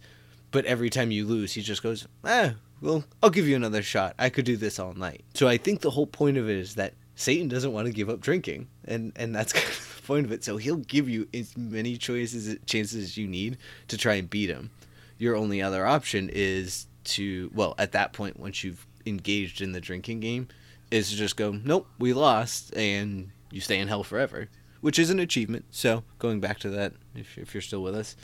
but 0.53 0.65
every 0.65 0.89
time 0.89 1.11
you 1.11 1.25
lose, 1.25 1.51
he 1.53 1.61
just 1.61 1.83
goes, 1.83 2.07
"Ah, 2.23 2.53
well, 2.79 3.03
I'll 3.21 3.31
give 3.31 3.47
you 3.47 3.57
another 3.57 3.83
shot. 3.83 4.15
I 4.17 4.29
could 4.29 4.45
do 4.45 4.55
this 4.55 4.79
all 4.79 4.93
night." 4.93 5.25
So 5.33 5.49
I 5.49 5.57
think 5.57 5.81
the 5.81 5.89
whole 5.89 6.07
point 6.07 6.37
of 6.37 6.49
it 6.49 6.55
is 6.55 6.75
that 6.75 6.93
Satan 7.15 7.49
doesn't 7.49 7.73
want 7.73 7.87
to 7.87 7.91
give 7.91 8.09
up 8.09 8.21
drinking, 8.21 8.67
and 8.85 9.11
and 9.17 9.35
that's 9.35 9.51
kind 9.53 9.67
of 9.67 9.95
the 9.97 10.01
point 10.03 10.25
of 10.25 10.31
it. 10.31 10.43
So 10.43 10.55
he'll 10.55 10.77
give 10.77 11.09
you 11.09 11.27
as 11.33 11.57
many 11.57 11.97
choices 11.97 12.55
chances 12.65 13.03
as 13.03 13.17
you 13.17 13.27
need 13.27 13.57
to 13.89 13.97
try 13.97 14.13
and 14.13 14.29
beat 14.29 14.49
him. 14.49 14.69
Your 15.17 15.35
only 15.35 15.61
other 15.61 15.85
option 15.85 16.29
is 16.31 16.85
to 17.05 17.51
well, 17.53 17.75
at 17.77 17.91
that 17.93 18.13
point, 18.13 18.39
once 18.39 18.63
you've 18.63 18.85
engaged 19.05 19.59
in 19.59 19.71
the 19.71 19.81
drinking 19.81 20.19
game, 20.19 20.47
is 20.91 21.09
to 21.09 21.15
just 21.15 21.35
go, 21.35 21.51
nope, 21.51 21.87
we 21.97 22.13
lost, 22.13 22.75
and 22.77 23.31
you 23.51 23.59
stay 23.59 23.79
in 23.79 23.87
hell 23.87 24.03
forever, 24.03 24.49
which 24.83 24.99
is 24.99 25.09
an 25.09 25.17
achievement. 25.17 25.63
So 25.71 26.03
going 26.19 26.41
back 26.41 26.59
to 26.59 26.69
that, 26.71 26.91
if, 27.15 27.37
if 27.37 27.53
you're 27.53 27.61
still 27.61 27.81
with 27.81 27.95
us, 27.95 28.17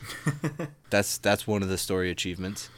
that's 0.90 1.18
that's 1.18 1.48
one 1.48 1.64
of 1.64 1.70
the 1.70 1.78
story 1.78 2.12
achievements. 2.12 2.70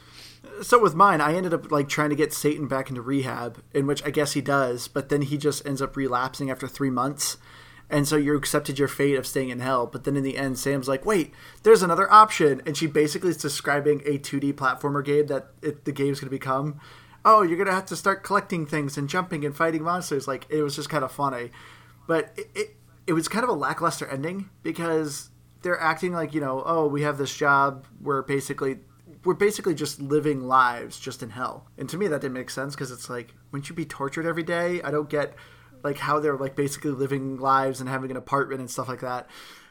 So 0.62 0.80
with 0.80 0.94
mine, 0.94 1.20
I 1.20 1.34
ended 1.34 1.52
up 1.52 1.68
like 1.72 1.88
trying 1.88 2.10
to 2.10 2.16
get 2.16 2.32
Satan 2.32 2.68
back 2.68 2.90
into 2.90 3.02
rehab, 3.02 3.60
in 3.74 3.88
which 3.88 4.04
I 4.04 4.10
guess 4.10 4.34
he 4.34 4.40
does, 4.40 4.86
but 4.86 5.08
then 5.08 5.22
he 5.22 5.36
just 5.36 5.66
ends 5.66 5.82
up 5.82 5.96
relapsing 5.96 6.48
after 6.48 6.68
three 6.68 6.90
months. 6.90 7.38
And 7.90 8.06
so 8.06 8.16
you 8.16 8.36
accepted 8.36 8.78
your 8.78 8.86
fate 8.86 9.16
of 9.16 9.26
staying 9.26 9.48
in 9.48 9.58
hell, 9.58 9.88
but 9.88 10.04
then 10.04 10.16
in 10.16 10.22
the 10.22 10.38
end, 10.38 10.60
Sam's 10.60 10.86
like, 10.86 11.04
"Wait, 11.04 11.34
there's 11.64 11.82
another 11.82 12.10
option," 12.10 12.62
and 12.64 12.76
she 12.76 12.86
basically 12.86 13.30
is 13.30 13.36
describing 13.36 14.00
a 14.06 14.16
2D 14.16 14.52
platformer 14.52 15.04
game 15.04 15.26
that 15.26 15.48
it, 15.60 15.86
the 15.86 15.92
game's 15.92 16.20
going 16.20 16.28
to 16.28 16.38
become. 16.38 16.78
Oh, 17.24 17.42
you're 17.42 17.56
going 17.56 17.66
to 17.66 17.74
have 17.74 17.86
to 17.86 17.96
start 17.96 18.22
collecting 18.22 18.64
things 18.64 18.96
and 18.96 19.08
jumping 19.08 19.44
and 19.44 19.56
fighting 19.56 19.82
monsters. 19.82 20.28
Like 20.28 20.46
it 20.48 20.62
was 20.62 20.76
just 20.76 20.88
kind 20.88 21.02
of 21.02 21.10
funny, 21.10 21.50
but 22.06 22.32
it, 22.36 22.50
it 22.54 22.76
it 23.06 23.12
was 23.12 23.28
kind 23.28 23.44
of 23.44 23.50
a 23.50 23.54
lackluster 23.54 24.06
ending 24.06 24.50
because 24.62 25.30
they're 25.62 25.80
acting 25.80 26.12
like 26.12 26.34
you 26.34 26.40
know, 26.40 26.62
oh, 26.64 26.86
we 26.86 27.02
have 27.02 27.18
this 27.18 27.34
job. 27.34 27.86
We're 28.00 28.22
basically 28.22 28.78
we're 29.24 29.34
basically 29.34 29.74
just 29.74 30.00
living 30.00 30.46
lives 30.46 30.98
just 30.98 31.22
in 31.22 31.30
hell. 31.30 31.68
And 31.78 31.88
to 31.88 31.96
me, 31.96 32.08
that 32.08 32.20
didn't 32.20 32.34
make 32.34 32.50
sense 32.50 32.74
because 32.74 32.90
it's 32.90 33.08
like, 33.08 33.34
wouldn't 33.50 33.68
you 33.68 33.74
be 33.74 33.84
tortured 33.84 34.26
every 34.26 34.42
day? 34.42 34.82
I 34.82 34.90
don't 34.90 35.08
get 35.08 35.34
like 35.82 35.98
how 35.98 36.20
they're 36.20 36.36
like 36.36 36.56
basically 36.56 36.90
living 36.90 37.38
lives 37.38 37.80
and 37.80 37.88
having 37.88 38.10
an 38.10 38.16
apartment 38.16 38.60
and 38.60 38.70
stuff 38.70 38.88
like 38.88 39.00
that. 39.00 39.28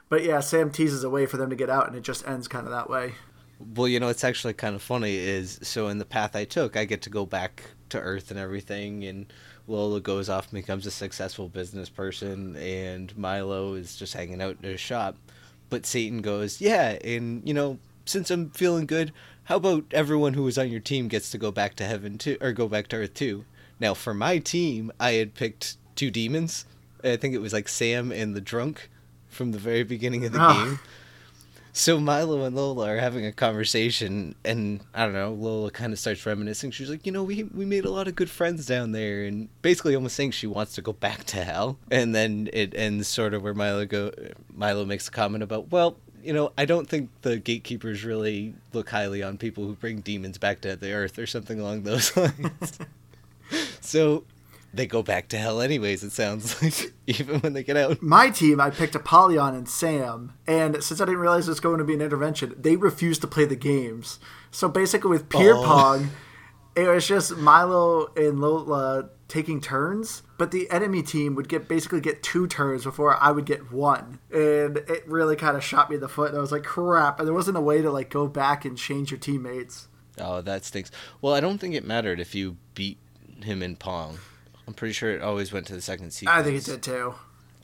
But 0.10 0.24
yeah, 0.24 0.42
Sam 0.42 0.72
teases 0.72 1.04
a 1.04 1.10
way 1.10 1.26
for 1.26 1.38
them 1.38 1.50
to 1.50 1.56
get 1.56 1.70
out, 1.70 1.88
and 1.88 1.96
it 1.96 2.04
just 2.04 2.28
ends 2.28 2.48
kind 2.48 2.66
of 2.66 2.72
that 2.72 2.90
way. 2.90 3.14
Well, 3.60 3.88
you 3.88 4.00
know, 4.00 4.10
it's 4.10 4.24
actually 4.24 4.54
kind 4.54 4.76
of 4.76 4.82
funny. 4.82 5.16
Is 5.16 5.60
so 5.62 5.88
in 5.88 6.00
the 6.00 6.06
path 6.06 6.36
I 6.36 6.46
took, 6.46 6.76
I 6.76 6.86
get 6.86 7.02
to 7.04 7.10
go 7.10 7.26
back 7.26 7.64
to 7.90 8.00
Earth 8.00 8.30
and 8.30 8.40
everything, 8.40 9.06
and 9.06 9.32
Lola 9.68 10.00
goes 10.02 10.30
off 10.30 10.46
and 10.46 10.62
becomes 10.62 10.86
a 10.86 10.92
successful 10.92 11.48
business 11.48 11.90
person, 11.90 12.56
and 12.58 13.16
Milo 13.18 13.74
is 13.74 13.96
just 13.96 14.14
hanging 14.14 14.42
out 14.42 14.58
in 14.62 14.70
his 14.70 14.80
shop. 14.80 15.16
But 15.70 15.86
Satan 15.86 16.22
goes, 16.22 16.60
yeah, 16.60 16.98
and 17.04 17.42
you 17.48 17.54
know, 17.54 17.78
since 18.06 18.30
I'm 18.32 18.50
feeling 18.52 18.86
good, 18.86 19.14
how 19.46 19.56
about 19.58 19.86
everyone 19.92 20.34
who 20.34 20.44
was 20.44 20.58
on 20.58 20.70
your 20.70 20.80
team 20.80 21.08
gets 21.08 21.32
to 21.32 21.38
go 21.38 21.52
back 21.52 21.76
to 21.76 21.86
heaven 21.86 22.18
too, 22.18 22.38
or 22.42 22.52
go 22.52 22.68
back 22.68 22.88
to 22.90 22.98
Earth 22.98 23.14
too? 23.14 23.46
Now, 23.80 23.94
for 23.94 24.14
my 24.14 24.38
team, 24.40 24.92
I 25.00 25.14
had 25.14 25.34
picked 25.34 25.78
two 25.96 26.12
demons. 26.12 26.66
I 27.04 27.16
think 27.16 27.34
it 27.34 27.42
was 27.42 27.54
like 27.54 27.68
Sam 27.68 28.12
and 28.12 28.36
the 28.36 28.42
drunk 28.42 28.90
from 29.28 29.52
the 29.54 29.58
very 29.58 29.84
beginning 29.84 30.26
of 30.26 30.34
the 30.34 30.40
Ah. 30.40 30.64
game. 30.66 30.80
So 31.74 32.00
Milo 32.00 32.44
and 32.44 32.56
Lola 32.56 32.90
are 32.90 32.98
having 32.98 33.26
a 33.26 33.32
conversation, 33.32 34.36
and 34.44 34.82
I 34.94 35.06
don't 35.06 35.14
know. 35.14 35.32
Lola 35.32 35.72
kind 35.72 35.94
of 35.94 36.00
starts 36.00 36.26
reminiscing. 36.26 36.72
She's 36.72 36.90
like, 36.90 37.06
you 37.06 37.12
know, 37.12 37.24
we 37.24 37.44
we 37.44 37.66
made 37.66 37.86
a 37.86 37.90
lot 37.90 38.08
of 38.08 38.16
good 38.16 38.30
friends 38.30 38.66
down 38.66 38.92
there, 38.92 39.24
and 39.24 39.48
basically 39.62 39.96
almost 39.96 40.16
saying 40.16 40.32
she 40.32 40.48
wants 40.48 40.76
to 40.76 40.82
go 40.82 40.92
back 40.92 41.24
to 41.26 41.44
hell. 41.44 41.78
And 41.90 42.14
then 42.14 42.50
it 42.52 42.74
ends 42.76 43.08
sort 43.08 43.34
of 43.34 43.42
where 43.42 43.54
Milo 43.54 43.86
go. 43.86 44.12
Milo 44.54 44.84
makes 44.84 45.08
a 45.08 45.12
comment 45.12 45.44
about, 45.44 45.72
well, 45.72 45.96
you 46.22 46.34
know, 46.34 46.52
I 46.58 46.66
don't 46.66 46.90
think 46.90 47.10
the 47.22 47.38
gatekeepers 47.38 48.04
really 48.04 48.54
look 48.74 48.90
highly 48.90 49.24
on 49.24 49.38
people 49.38 49.66
who 49.66 49.74
bring 49.74 50.02
demons 50.02 50.38
back 50.38 50.62
to 50.62 50.76
the 50.76 50.92
earth 50.92 51.18
or 51.18 51.26
something 51.26 51.60
along 51.60 51.84
those 51.84 52.16
lines. 52.18 52.80
so 53.82 54.26
they 54.74 54.86
go 54.88 55.04
back 55.04 55.28
to 55.30 55.38
hell 55.38 55.62
anyways. 55.62 56.04
It 56.04 56.12
sounds 56.12 56.62
like 56.64 56.94
even 57.08 57.40
when 57.42 57.54
they 57.54 57.64
get 57.64 57.78
out. 57.78 58.02
My 58.02 58.30
team, 58.30 58.60
I 58.62 58.70
picked 58.70 58.96
Apollyon 58.96 59.54
and 59.56 59.68
Sam, 59.68 60.34
and 60.48 60.84
since 60.84 61.02
I 61.02 61.06
didn't 61.06 61.20
realize 61.20 61.48
it 61.48 61.52
was 61.52 61.60
going 61.60 61.80
to 61.80 61.84
be 61.84 61.94
an 61.94 62.02
intervention, 62.02 62.56
they 62.58 62.76
refused 62.76 63.22
to 63.22 63.28
play 63.28 63.46
the 63.46 63.56
games. 63.56 64.20
So 64.52 64.68
basically, 64.70 65.10
with 65.12 65.30
Pier 65.30 65.56
Oh. 65.56 65.64
Pong, 65.64 66.10
it 66.76 66.88
was 66.88 67.08
just 67.08 67.36
Milo 67.38 68.14
and 68.16 68.40
Lola 68.40 69.10
taking 69.28 69.62
turns, 69.62 70.24
but 70.38 70.52
the 70.52 70.70
enemy 70.70 71.02
team 71.02 71.36
would 71.36 71.48
get 71.48 71.68
basically 71.68 72.02
get 72.02 72.22
two 72.22 72.48
turns 72.48 72.84
before 72.84 73.16
I 73.16 73.32
would 73.32 73.46
get 73.46 73.72
one, 73.72 74.20
and 74.32 74.78
it 74.78 75.04
really 75.08 75.36
kind 75.36 75.56
of 75.58 75.64
shot 75.64 75.90
me 75.90 75.96
in 75.96 76.02
the 76.02 76.10
foot. 76.10 76.30
And 76.30 76.38
I 76.38 76.42
was 76.42 76.52
like, 76.52 76.64
"Crap!" 76.64 77.20
And 77.20 77.28
there 77.28 77.34
wasn't 77.34 77.58
a 77.58 77.62
way 77.62 77.82
to 77.82 77.92
like 77.92 78.10
go 78.10 78.28
back 78.28 78.64
and 78.66 78.78
change 78.78 79.12
your 79.12 79.20
teammates. 79.20 79.88
Oh, 80.18 80.42
that 80.42 80.66
stinks. 80.66 80.92
Well, 81.22 81.34
I 81.34 81.40
don't 81.40 81.58
think 81.58 81.76
it 81.76 81.86
mattered 81.86 82.20
if 82.20 82.36
you 82.36 82.58
beat 82.76 82.98
him 83.44 83.64
in 83.64 83.76
Pong. 83.78 84.20
I'm 84.72 84.76
pretty 84.76 84.94
sure 84.94 85.12
it 85.12 85.22
always 85.22 85.52
went 85.52 85.68
to 85.68 85.74
the 85.74 85.82
second 85.82 86.12
sequence. 86.12 86.40
I 86.40 86.44
think 86.44 86.58
it 86.58 86.64
did 86.64 86.82
too. 86.82 87.14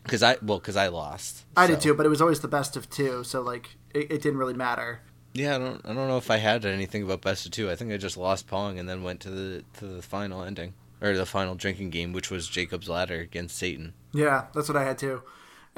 Because 0.03 0.21
I 0.21 0.35
well, 0.41 0.59
because 0.59 0.75
I 0.75 0.89
lost. 0.89 1.45
I 1.55 1.67
did 1.67 1.79
too, 1.79 1.93
but 1.93 2.05
it 2.05 2.09
was 2.09 2.21
always 2.21 2.41
the 2.41 2.49
best 2.49 2.75
of 2.75 2.89
two, 2.89 3.23
so 3.23 3.41
like 3.41 3.77
it, 3.93 4.11
it 4.11 4.21
didn't 4.21 4.39
really 4.39 4.53
matter. 4.53 4.99
Yeah, 5.33 5.55
I 5.55 5.57
don't. 5.57 5.85
I 5.85 5.93
don't 5.93 6.09
know 6.09 6.17
if 6.17 6.29
I 6.29 6.35
had 6.35 6.65
anything 6.65 7.03
about 7.03 7.21
best 7.21 7.45
of 7.45 7.53
two. 7.53 7.71
I 7.71 7.77
think 7.77 7.93
I 7.93 7.97
just 7.97 8.17
lost 8.17 8.45
Pong 8.47 8.77
and 8.77 8.89
then 8.89 9.03
went 9.03 9.21
to 9.21 9.29
the 9.29 9.63
to 9.75 9.85
the 9.85 10.01
final 10.01 10.43
ending 10.43 10.73
or 10.99 11.15
the 11.15 11.25
final 11.25 11.55
drinking 11.55 11.91
game, 11.91 12.11
which 12.11 12.29
was 12.29 12.49
Jacob's 12.49 12.89
Ladder 12.89 13.21
against 13.21 13.57
Satan. 13.57 13.93
Yeah, 14.11 14.47
that's 14.53 14.67
what 14.67 14.75
I 14.75 14.83
had 14.83 14.97
too. 14.97 15.21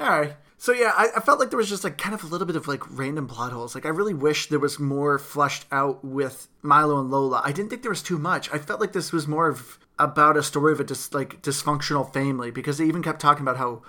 All 0.00 0.08
right. 0.08 0.34
So 0.58 0.72
yeah, 0.72 0.92
I, 0.96 1.10
I 1.16 1.20
felt 1.20 1.38
like 1.38 1.50
there 1.50 1.56
was 1.58 1.68
just 1.68 1.84
like 1.84 1.96
kind 1.96 2.14
of 2.14 2.24
a 2.24 2.26
little 2.26 2.46
bit 2.46 2.56
of 2.56 2.66
like 2.66 2.82
random 2.90 3.28
plot 3.28 3.52
holes. 3.52 3.76
Like 3.76 3.86
I 3.86 3.90
really 3.90 4.14
wish 4.14 4.48
there 4.48 4.58
was 4.58 4.80
more 4.80 5.16
fleshed 5.18 5.66
out 5.70 6.04
with 6.04 6.48
Milo 6.60 6.98
and 7.00 7.08
Lola. 7.08 7.40
I 7.44 7.52
didn't 7.52 7.70
think 7.70 7.82
there 7.82 7.90
was 7.90 8.02
too 8.02 8.18
much. 8.18 8.52
I 8.52 8.58
felt 8.58 8.80
like 8.80 8.92
this 8.92 9.12
was 9.12 9.28
more 9.28 9.48
of 9.48 9.78
about 10.00 10.36
a 10.36 10.42
story 10.42 10.72
of 10.72 10.80
a 10.80 10.84
dis, 10.84 11.12
like 11.12 11.42
dysfunctional 11.42 12.10
family 12.10 12.50
because 12.50 12.78
they 12.78 12.86
even 12.86 13.02
kept 13.02 13.20
talking 13.20 13.42
about 13.42 13.58
how 13.58 13.82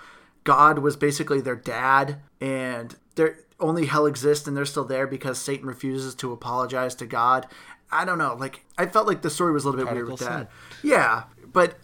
God 0.44 0.78
was 0.78 0.94
basically 0.94 1.40
their 1.40 1.56
dad 1.56 2.18
and 2.40 2.94
their 3.14 3.38
only 3.58 3.86
hell 3.86 4.06
exists 4.06 4.46
and 4.46 4.56
they're 4.56 4.66
still 4.66 4.84
there 4.84 5.06
because 5.06 5.38
Satan 5.40 5.66
refuses 5.66 6.14
to 6.16 6.32
apologize 6.32 6.94
to 6.96 7.06
God. 7.06 7.46
I 7.90 8.04
don't 8.04 8.18
know. 8.18 8.34
Like 8.34 8.64
I 8.76 8.86
felt 8.86 9.06
like 9.06 9.22
the 9.22 9.30
story 9.30 9.52
was 9.52 9.64
a 9.64 9.70
little 9.70 9.84
bit 9.84 9.94
weird 9.94 10.10
with 10.10 10.20
that. 10.20 10.50
Yeah, 10.82 11.24
but 11.52 11.76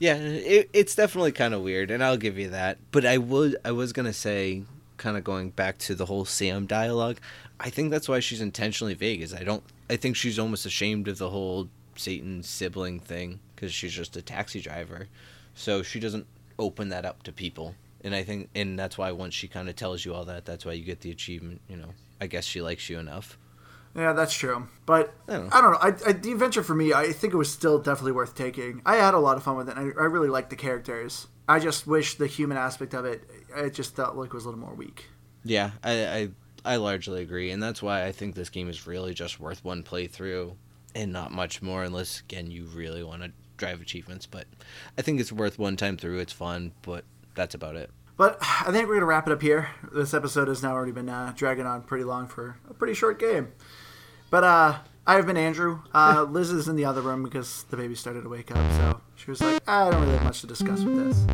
Yeah, 0.00 0.16
it, 0.16 0.70
it's 0.72 0.94
definitely 0.94 1.32
kind 1.32 1.54
of 1.54 1.62
weird, 1.62 1.90
and 1.90 2.02
I'll 2.02 2.16
give 2.16 2.38
you 2.38 2.48
that. 2.50 2.78
But 2.90 3.04
I 3.04 3.18
would, 3.18 3.56
I 3.64 3.70
was 3.72 3.92
gonna 3.92 4.12
say, 4.12 4.64
kind 4.96 5.16
of 5.16 5.24
going 5.24 5.50
back 5.50 5.78
to 5.78 5.94
the 5.94 6.06
whole 6.06 6.24
Sam 6.24 6.66
dialogue. 6.66 7.18
I 7.60 7.70
think 7.70 7.90
that's 7.90 8.08
why 8.08 8.20
she's 8.20 8.40
intentionally 8.40 8.94
vague. 8.94 9.20
Is 9.20 9.34
I 9.34 9.44
don't, 9.44 9.62
I 9.88 9.96
think 9.96 10.16
she's 10.16 10.38
almost 10.38 10.66
ashamed 10.66 11.06
of 11.06 11.18
the 11.18 11.30
whole 11.30 11.68
Satan 11.96 12.42
sibling 12.42 13.00
thing 13.00 13.40
because 13.54 13.72
she's 13.72 13.92
just 13.92 14.16
a 14.16 14.22
taxi 14.22 14.60
driver, 14.60 15.08
so 15.54 15.82
she 15.82 16.00
doesn't 16.00 16.26
open 16.58 16.88
that 16.90 17.04
up 17.04 17.22
to 17.24 17.32
people. 17.32 17.74
And 18.02 18.14
I 18.14 18.22
think, 18.22 18.48
and 18.54 18.78
that's 18.78 18.96
why 18.96 19.12
once 19.12 19.34
she 19.34 19.48
kind 19.48 19.68
of 19.68 19.76
tells 19.76 20.04
you 20.04 20.14
all 20.14 20.24
that, 20.24 20.46
that's 20.46 20.64
why 20.64 20.72
you 20.72 20.84
get 20.84 21.00
the 21.00 21.10
achievement. 21.10 21.60
You 21.68 21.76
know, 21.76 21.90
I 22.20 22.26
guess 22.26 22.44
she 22.44 22.62
likes 22.62 22.88
you 22.88 22.98
enough. 22.98 23.38
Yeah, 23.94 24.12
that's 24.12 24.34
true. 24.34 24.68
But 24.86 25.12
I 25.28 25.32
I 25.32 25.36
don't 25.36 25.50
don't 25.60 25.72
know. 25.72 25.72
know. 25.72 25.78
I, 25.80 25.88
I, 26.06 26.12
the 26.12 26.32
adventure 26.32 26.62
for 26.62 26.74
me, 26.74 26.92
I 26.92 27.12
think 27.12 27.34
it 27.34 27.36
was 27.36 27.50
still 27.50 27.78
definitely 27.78 28.12
worth 28.12 28.34
taking. 28.34 28.82
I 28.86 28.96
had 28.96 29.14
a 29.14 29.18
lot 29.18 29.36
of 29.36 29.42
fun 29.42 29.56
with 29.56 29.68
it. 29.68 29.76
I, 29.76 29.82
I 29.82 30.06
really 30.06 30.28
liked 30.28 30.50
the 30.50 30.56
characters. 30.56 31.26
I 31.48 31.58
just 31.58 31.86
wish 31.86 32.14
the 32.14 32.28
human 32.28 32.56
aspect 32.56 32.94
of 32.94 33.04
it, 33.04 33.24
it 33.56 33.74
just 33.74 33.96
felt 33.96 34.14
like 34.16 34.28
it 34.28 34.34
was 34.34 34.44
a 34.44 34.48
little 34.48 34.64
more 34.64 34.74
weak. 34.74 35.06
Yeah, 35.44 35.72
I, 35.82 36.06
I 36.06 36.28
I 36.64 36.76
largely 36.76 37.22
agree, 37.22 37.50
and 37.50 37.62
that's 37.62 37.82
why 37.82 38.04
I 38.04 38.12
think 38.12 38.34
this 38.34 38.50
game 38.50 38.68
is 38.68 38.86
really 38.86 39.14
just 39.14 39.40
worth 39.40 39.64
one 39.64 39.82
playthrough 39.82 40.54
and 40.94 41.12
not 41.12 41.32
much 41.32 41.62
more, 41.62 41.84
unless 41.84 42.20
again 42.20 42.50
you 42.50 42.64
really 42.64 43.02
want 43.02 43.22
to 43.22 43.32
drive 43.56 43.80
achievements. 43.80 44.26
But 44.26 44.46
I 44.98 45.02
think 45.02 45.20
it's 45.20 45.32
worth 45.32 45.58
one 45.58 45.76
time 45.76 45.96
through. 45.96 46.18
It's 46.18 46.32
fun, 46.32 46.72
but 46.82 47.04
that's 47.34 47.54
about 47.54 47.76
it. 47.76 47.90
But 48.16 48.36
I 48.40 48.64
think 48.70 48.86
we're 48.86 48.94
going 48.94 49.00
to 49.00 49.06
wrap 49.06 49.26
it 49.26 49.32
up 49.32 49.40
here. 49.40 49.70
This 49.92 50.12
episode 50.12 50.48
has 50.48 50.62
now 50.62 50.72
already 50.72 50.92
been 50.92 51.08
uh, 51.08 51.32
dragging 51.34 51.64
on 51.64 51.82
pretty 51.82 52.04
long 52.04 52.28
for 52.28 52.58
a 52.68 52.74
pretty 52.74 52.92
short 52.92 53.18
game. 53.18 53.52
But 54.28 54.44
uh, 54.44 54.78
I've 55.06 55.26
been 55.26 55.38
Andrew. 55.38 55.80
Uh, 55.94 56.24
Liz 56.30 56.50
is 56.50 56.68
in 56.68 56.76
the 56.76 56.84
other 56.84 57.00
room 57.00 57.22
because 57.22 57.64
the 57.70 57.76
baby 57.76 57.94
started 57.94 58.22
to 58.22 58.28
wake 58.28 58.50
up. 58.50 58.72
So 58.72 59.00
she 59.16 59.30
was 59.30 59.40
like, 59.40 59.66
I 59.66 59.90
don't 59.90 60.02
really 60.02 60.14
have 60.14 60.24
much 60.24 60.42
to 60.42 60.46
discuss 60.46 60.82
with 60.82 60.96
this. 60.96 61.26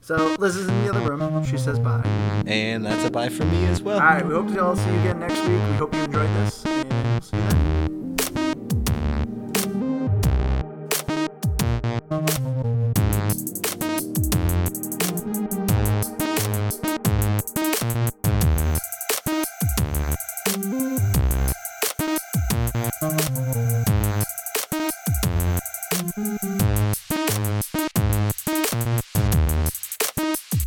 So 0.00 0.34
Liz 0.38 0.56
is 0.56 0.68
in 0.68 0.84
the 0.84 0.94
other 0.94 1.14
room. 1.14 1.44
She 1.44 1.56
says 1.58 1.78
bye. 1.78 2.02
And 2.46 2.84
that's 2.84 3.04
a 3.04 3.10
bye 3.10 3.28
for 3.28 3.44
me 3.44 3.64
as 3.66 3.82
well. 3.82 3.98
All 3.98 4.04
right, 4.04 4.26
we 4.26 4.34
hope 4.34 4.48
to 4.48 4.64
all 4.64 4.76
see 4.76 4.90
you 4.90 5.00
again 5.00 5.20
next 5.20 5.40
week. 5.40 5.48
We 5.48 5.76
hope 5.76 5.94
you 5.94 6.02
enjoyed 6.04 6.28
this. 6.28 7.63